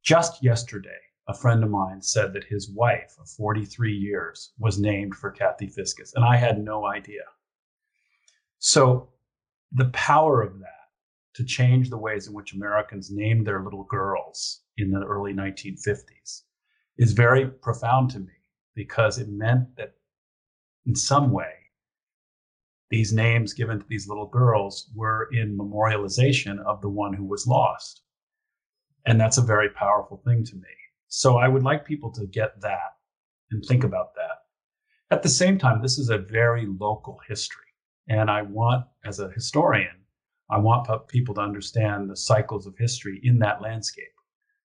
Just 0.03 0.43
yesterday, 0.43 0.99
a 1.29 1.33
friend 1.33 1.63
of 1.63 1.69
mine 1.69 2.01
said 2.01 2.33
that 2.33 2.43
his 2.43 2.69
wife 2.71 3.15
of 3.21 3.29
43 3.29 3.93
years 3.93 4.51
was 4.59 4.79
named 4.79 5.15
for 5.15 5.31
Kathy 5.31 5.67
Fiscus, 5.67 6.13
and 6.13 6.25
I 6.25 6.35
had 6.35 6.61
no 6.61 6.85
idea. 6.85 7.23
So 8.59 9.09
the 9.71 9.89
power 9.89 10.41
of 10.41 10.59
that 10.59 10.67
to 11.35 11.43
change 11.43 11.89
the 11.89 11.97
ways 11.97 12.27
in 12.27 12.33
which 12.33 12.53
Americans 12.53 13.11
named 13.11 13.45
their 13.45 13.63
little 13.63 13.83
girls 13.83 14.61
in 14.77 14.91
the 14.91 15.05
early 15.05 15.33
1950s 15.33 16.43
is 16.97 17.11
very 17.11 17.47
profound 17.47 18.09
to 18.11 18.19
me 18.19 18.33
because 18.75 19.19
it 19.19 19.29
meant 19.29 19.75
that 19.75 19.93
in 20.85 20.95
some 20.95 21.31
way 21.31 21.51
these 22.89 23.11
names 23.11 23.53
given 23.53 23.79
to 23.79 23.85
these 23.87 24.07
little 24.07 24.27
girls 24.27 24.89
were 24.95 25.29
in 25.33 25.57
memorialization 25.57 26.59
of 26.65 26.81
the 26.81 26.89
one 26.89 27.13
who 27.13 27.25
was 27.25 27.45
lost. 27.45 28.01
And 29.05 29.19
that's 29.19 29.37
a 29.37 29.41
very 29.41 29.69
powerful 29.69 30.21
thing 30.25 30.43
to 30.45 30.55
me. 30.55 30.61
So 31.07 31.37
I 31.37 31.47
would 31.47 31.63
like 31.63 31.85
people 31.85 32.11
to 32.13 32.25
get 32.25 32.59
that 32.61 32.95
and 33.51 33.63
think 33.63 33.83
about 33.83 34.15
that. 34.15 35.15
At 35.15 35.23
the 35.23 35.29
same 35.29 35.57
time, 35.57 35.81
this 35.81 35.97
is 35.97 36.09
a 36.09 36.17
very 36.17 36.65
local 36.65 37.19
history. 37.27 37.66
And 38.09 38.29
I 38.31 38.41
want, 38.41 38.85
as 39.05 39.19
a 39.19 39.31
historian, 39.31 40.05
I 40.49 40.59
want 40.59 40.87
people 41.07 41.35
to 41.35 41.41
understand 41.41 42.09
the 42.09 42.15
cycles 42.15 42.65
of 42.65 42.77
history 42.77 43.19
in 43.23 43.39
that 43.39 43.61
landscape. 43.61 44.05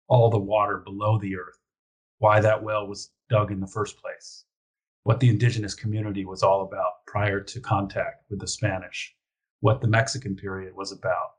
all 0.08 0.30
the 0.30 0.38
water 0.40 0.78
below 0.78 1.18
the 1.18 1.36
earth, 1.36 1.58
why 2.20 2.40
that 2.40 2.64
well 2.64 2.88
was 2.88 3.12
dug 3.30 3.52
in 3.52 3.60
the 3.60 3.68
first 3.68 3.98
place, 4.00 4.46
what 5.04 5.20
the 5.20 5.30
indigenous 5.30 5.74
community 5.74 6.26
was 6.26 6.44
all 6.44 6.62
about 6.62 7.06
prior 7.08 7.42
to 7.42 7.60
contact 7.60 8.26
with 8.30 8.40
the 8.40 8.48
Spanish, 8.48 9.16
what 9.62 9.82
the 9.82 9.88
Mexican 9.88 10.36
period 10.36 10.76
was 10.76 10.92
about, 10.92 11.32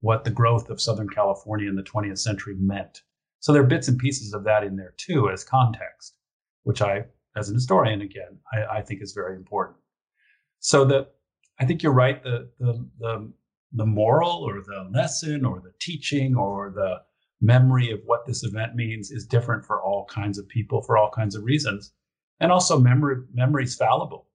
what 0.00 0.24
the 0.24 0.30
growth 0.30 0.70
of 0.70 0.80
Southern 0.80 1.08
California 1.08 1.68
in 1.68 1.76
the 1.76 1.82
20th 1.82 2.18
century 2.18 2.54
meant. 2.58 3.02
So 3.40 3.52
there 3.52 3.62
are 3.62 3.66
bits 3.66 3.88
and 3.88 3.98
pieces 3.98 4.32
of 4.32 4.44
that 4.44 4.64
in 4.64 4.76
there 4.76 4.94
too 4.96 5.28
as 5.30 5.44
context, 5.44 6.14
which 6.62 6.80
I, 6.82 7.04
as 7.36 7.48
an 7.48 7.54
historian, 7.54 8.00
again, 8.00 8.38
I, 8.52 8.78
I 8.78 8.82
think 8.82 9.02
is 9.02 9.12
very 9.12 9.36
important. 9.36 9.78
So 10.60 10.84
that 10.86 11.12
I 11.58 11.64
think 11.64 11.82
you're 11.82 11.92
right. 11.92 12.22
The, 12.22 12.50
the 12.58 12.88
the 12.98 13.32
the 13.72 13.86
moral 13.86 14.48
or 14.48 14.62
the 14.62 14.88
lesson 14.92 15.44
or 15.44 15.60
the 15.60 15.72
teaching 15.80 16.36
or 16.36 16.72
the 16.74 17.02
memory 17.40 17.90
of 17.90 18.00
what 18.04 18.26
this 18.26 18.42
event 18.44 18.74
means 18.74 19.10
is 19.10 19.26
different 19.26 19.64
for 19.64 19.82
all 19.82 20.06
kinds 20.06 20.38
of 20.38 20.48
people 20.48 20.82
for 20.82 20.96
all 20.96 21.10
kinds 21.10 21.34
of 21.34 21.44
reasons. 21.44 21.92
And 22.40 22.52
also 22.52 22.78
memory 22.78 23.16
memory 23.32 23.64
is 23.64 23.76
fallible. 23.76 24.28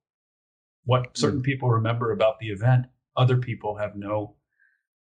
What 0.86 1.18
certain 1.18 1.42
mm. 1.42 1.46
people 1.46 1.70
remember 1.70 2.12
about 2.12 2.40
the 2.40 2.50
event, 2.50 2.88
other 3.16 3.38
people 3.38 3.76
have 3.78 3.96
no 3.96 4.36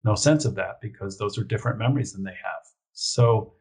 no 0.03 0.16
sense 0.16 0.45
of 0.45 0.56
that 0.56 0.80
because 0.82 1.18
those 1.18 1.38
are 1.38 1.43
different 1.43 1.80
memories 1.80 2.14
than 2.14 2.24
they 2.24 2.32
have. 2.32 2.62
So 2.93 3.53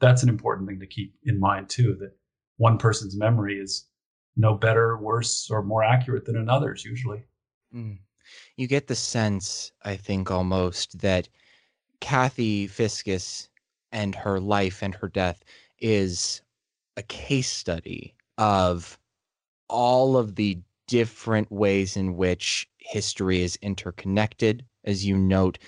that's 0.00 0.22
an 0.22 0.28
important 0.28 0.68
thing 0.68 0.80
to 0.80 0.86
keep 0.86 1.14
in 1.24 1.38
mind 1.38 1.68
too 1.68 1.96
that 2.00 2.16
one 2.56 2.78
person's 2.78 3.16
memory 3.16 3.58
is 3.58 3.86
no 4.36 4.54
better, 4.54 4.98
worse, 4.98 5.48
or 5.50 5.62
more 5.62 5.84
accurate 5.84 6.24
than 6.24 6.36
another's 6.36 6.84
usually. 6.84 7.24
Mm. 7.74 7.98
You 8.56 8.66
get 8.66 8.86
the 8.86 8.94
sense, 8.94 9.72
I 9.82 9.96
think, 9.96 10.30
almost 10.30 10.98
that 11.00 11.28
Kathy 12.00 12.66
Fiscus 12.66 13.48
and 13.92 14.14
her 14.14 14.40
life 14.40 14.82
and 14.82 14.94
her 14.94 15.08
death 15.08 15.42
is 15.80 16.42
a 16.96 17.02
case 17.02 17.50
study 17.50 18.14
of 18.38 18.98
all 19.68 20.16
of 20.16 20.36
the 20.36 20.58
different 20.86 21.50
ways 21.50 21.96
in 21.96 22.16
which 22.16 22.68
history 22.78 23.42
is 23.42 23.56
interconnected, 23.62 24.64
as 24.84 25.04
you 25.04 25.16
note, 25.16 25.58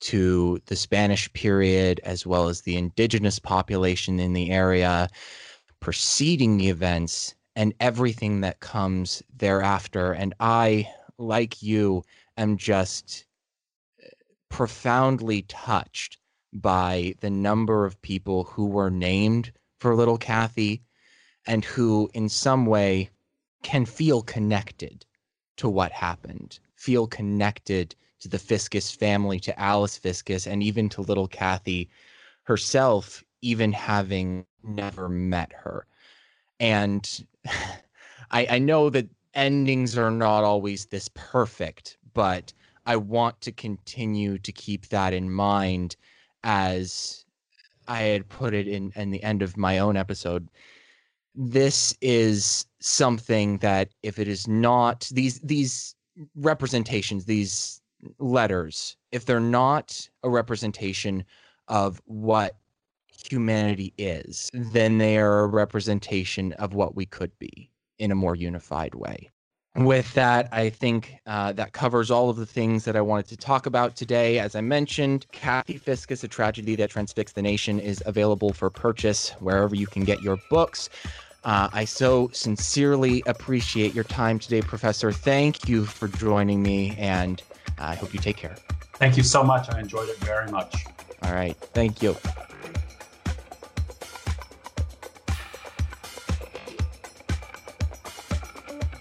to 0.00 0.60
the 0.66 0.76
Spanish 0.76 1.32
period, 1.32 2.00
as 2.04 2.26
well 2.26 2.48
as 2.48 2.62
the 2.62 2.76
indigenous 2.76 3.38
population 3.38 4.20
in 4.20 4.32
the 4.32 4.50
area 4.50 5.08
preceding 5.80 6.58
the 6.58 6.68
events 6.68 7.34
and 7.56 7.74
everything 7.80 8.40
that 8.42 8.60
comes 8.60 9.22
thereafter. 9.36 10.12
And 10.12 10.34
I, 10.40 10.88
like 11.18 11.62
you, 11.62 12.04
am 12.36 12.56
just 12.56 13.26
uh, 14.02 14.08
profoundly 14.48 15.42
touched 15.42 16.18
by 16.52 17.14
the 17.20 17.30
number 17.30 17.84
of 17.84 18.00
people 18.02 18.44
who 18.44 18.66
were 18.66 18.90
named 18.90 19.52
for 19.78 19.94
little 19.94 20.18
Kathy 20.18 20.82
and 21.46 21.64
who, 21.64 22.10
in 22.14 22.28
some 22.28 22.66
way, 22.66 23.10
can 23.62 23.84
feel 23.84 24.22
connected 24.22 25.04
to 25.56 25.68
what 25.68 25.92
happened, 25.92 26.58
feel 26.76 27.06
connected 27.06 27.94
to 28.20 28.28
the 28.28 28.38
Fiscus 28.38 28.90
family, 28.90 29.38
to 29.40 29.58
Alice 29.60 29.96
Fiscus, 29.96 30.46
and 30.46 30.62
even 30.62 30.88
to 30.90 31.02
little 31.02 31.28
Kathy 31.28 31.88
herself, 32.44 33.22
even 33.42 33.72
having 33.72 34.44
never 34.62 35.08
met 35.08 35.52
her. 35.52 35.86
And 36.60 37.26
I, 38.30 38.46
I 38.50 38.58
know 38.58 38.90
that 38.90 39.08
endings 39.38 39.96
are 39.96 40.10
not 40.10 40.42
always 40.42 40.86
this 40.86 41.08
perfect, 41.14 41.96
but 42.12 42.52
I 42.86 42.96
want 42.96 43.40
to 43.42 43.52
continue 43.52 44.36
to 44.38 44.52
keep 44.52 44.88
that 44.88 45.14
in 45.14 45.30
mind 45.30 45.96
as 46.42 47.24
I 47.86 48.02
had 48.02 48.28
put 48.28 48.52
it 48.52 48.66
in, 48.66 48.92
in 48.96 49.10
the 49.10 49.22
end 49.22 49.42
of 49.42 49.56
my 49.56 49.78
own 49.78 49.96
episode. 49.96 50.48
This 51.36 51.96
is 52.00 52.66
something 52.80 53.58
that 53.58 53.90
if 54.02 54.18
it 54.18 54.26
is 54.26 54.48
not 54.48 55.08
these 55.12 55.38
these 55.40 55.94
representations, 56.34 57.24
these 57.24 57.80
letters, 58.18 58.96
if 59.12 59.24
they're 59.24 59.38
not 59.38 60.08
a 60.24 60.30
representation 60.30 61.24
of 61.68 62.02
what 62.06 62.56
humanity 63.28 63.94
is, 63.98 64.50
then 64.52 64.98
they 64.98 65.16
are 65.16 65.40
a 65.40 65.46
representation 65.46 66.52
of 66.54 66.74
what 66.74 66.96
we 66.96 67.06
could 67.06 67.36
be 67.38 67.70
in 67.98 68.10
a 68.10 68.14
more 68.14 68.34
unified 68.34 68.94
way. 68.94 69.30
With 69.76 70.12
that, 70.14 70.48
I 70.50 70.70
think 70.70 71.14
uh, 71.26 71.52
that 71.52 71.72
covers 71.72 72.10
all 72.10 72.30
of 72.30 72.36
the 72.36 72.46
things 72.46 72.84
that 72.84 72.96
I 72.96 73.00
wanted 73.00 73.28
to 73.28 73.36
talk 73.36 73.66
about 73.66 73.94
today. 73.94 74.40
As 74.40 74.56
I 74.56 74.60
mentioned, 74.60 75.26
Kathy 75.30 75.76
Fiscus, 75.76 76.24
A 76.24 76.28
Tragedy 76.28 76.74
That 76.74 76.90
Transfixed 76.90 77.36
the 77.36 77.42
Nation, 77.42 77.78
is 77.78 78.02
available 78.04 78.52
for 78.52 78.70
purchase 78.70 79.30
wherever 79.38 79.76
you 79.76 79.86
can 79.86 80.04
get 80.04 80.20
your 80.20 80.38
books. 80.50 80.88
Uh, 81.44 81.68
I 81.72 81.84
so 81.84 82.28
sincerely 82.32 83.22
appreciate 83.26 83.94
your 83.94 84.04
time 84.04 84.40
today, 84.40 84.62
Professor. 84.62 85.12
Thank 85.12 85.68
you 85.68 85.84
for 85.84 86.08
joining 86.08 86.60
me, 86.62 86.96
and 86.98 87.40
I 87.78 87.94
hope 87.94 88.12
you 88.12 88.18
take 88.18 88.36
care. 88.36 88.56
Thank 88.94 89.16
you 89.16 89.22
so 89.22 89.44
much. 89.44 89.70
I 89.70 89.78
enjoyed 89.78 90.08
it 90.08 90.16
very 90.18 90.50
much. 90.50 90.74
All 91.22 91.32
right. 91.32 91.56
Thank 91.56 92.02
you. 92.02 92.16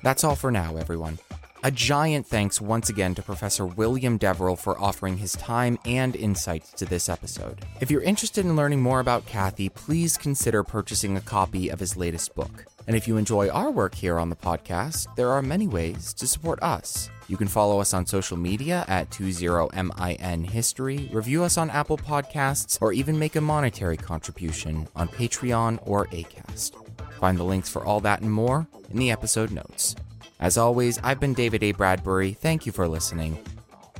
That's 0.08 0.24
all 0.24 0.38
for 0.38 0.52
now, 0.52 0.78
everyone. 0.78 1.20
A 1.64 1.70
giant 1.70 2.26
thanks 2.26 2.62
once 2.62 2.88
again 2.88 3.14
to 3.16 3.22
Professor 3.22 3.66
William 3.66 4.18
Deverell 4.18 4.56
for 4.56 4.80
offering 4.80 5.18
his 5.18 5.34
time 5.34 5.78
and 5.84 6.16
insights 6.16 6.72
to 6.78 6.86
this 6.86 7.10
episode. 7.10 7.66
If 7.82 7.92
you're 7.92 8.02
interested 8.04 8.46
in 8.46 8.56
learning 8.56 8.82
more 8.82 9.02
about 9.02 9.26
Kathy, 9.26 9.68
please 9.68 10.16
consider 10.16 10.64
purchasing 10.64 11.18
a 11.18 11.22
copy 11.22 11.68
of 11.68 11.82
his 11.82 11.98
latest 11.98 12.34
book. 12.36 12.68
And 12.88 12.96
if 12.96 13.06
you 13.06 13.18
enjoy 13.18 13.50
our 13.50 13.70
work 13.70 13.94
here 13.94 14.18
on 14.18 14.30
the 14.30 14.38
podcast, 14.38 15.14
there 15.18 15.32
are 15.32 15.42
many 15.42 15.68
ways 15.68 16.14
to 16.14 16.26
support 16.26 16.64
us. 16.64 17.10
You 17.28 17.36
can 17.36 17.50
follow 17.50 17.82
us 17.82 17.94
on 17.94 18.06
social 18.06 18.38
media 18.38 18.86
at 18.88 19.10
20min 19.10 20.50
history, 20.50 21.10
review 21.12 21.44
us 21.44 21.58
on 21.58 21.70
Apple 21.70 21.98
Podcasts, 21.98 22.82
or 22.82 22.94
even 22.94 23.20
make 23.20 23.36
a 23.36 23.42
monetary 23.42 23.98
contribution 23.98 24.88
on 24.96 25.10
Patreon 25.10 25.80
or 25.82 26.06
Acast. 26.08 26.87
Find 27.20 27.38
the 27.38 27.44
links 27.44 27.70
for 27.70 27.84
all 27.84 28.00
that 28.02 28.22
and 28.22 28.32
more 28.32 28.68
in 28.90 28.98
the 28.98 29.12
episode 29.12 29.52
notes. 29.52 29.96
As 30.40 30.58
always, 30.58 31.00
I've 31.04 31.20
been 31.20 31.34
David 31.34 31.64
A. 31.64 31.72
Bradbury. 31.72 32.34
Thank 32.34 32.66
you 32.66 32.72
for 32.72 32.88
listening, 32.88 33.38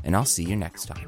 and 0.04 0.16
I'll 0.16 0.26
see 0.26 0.44
you 0.44 0.56
next 0.56 0.86
time. 0.86 1.08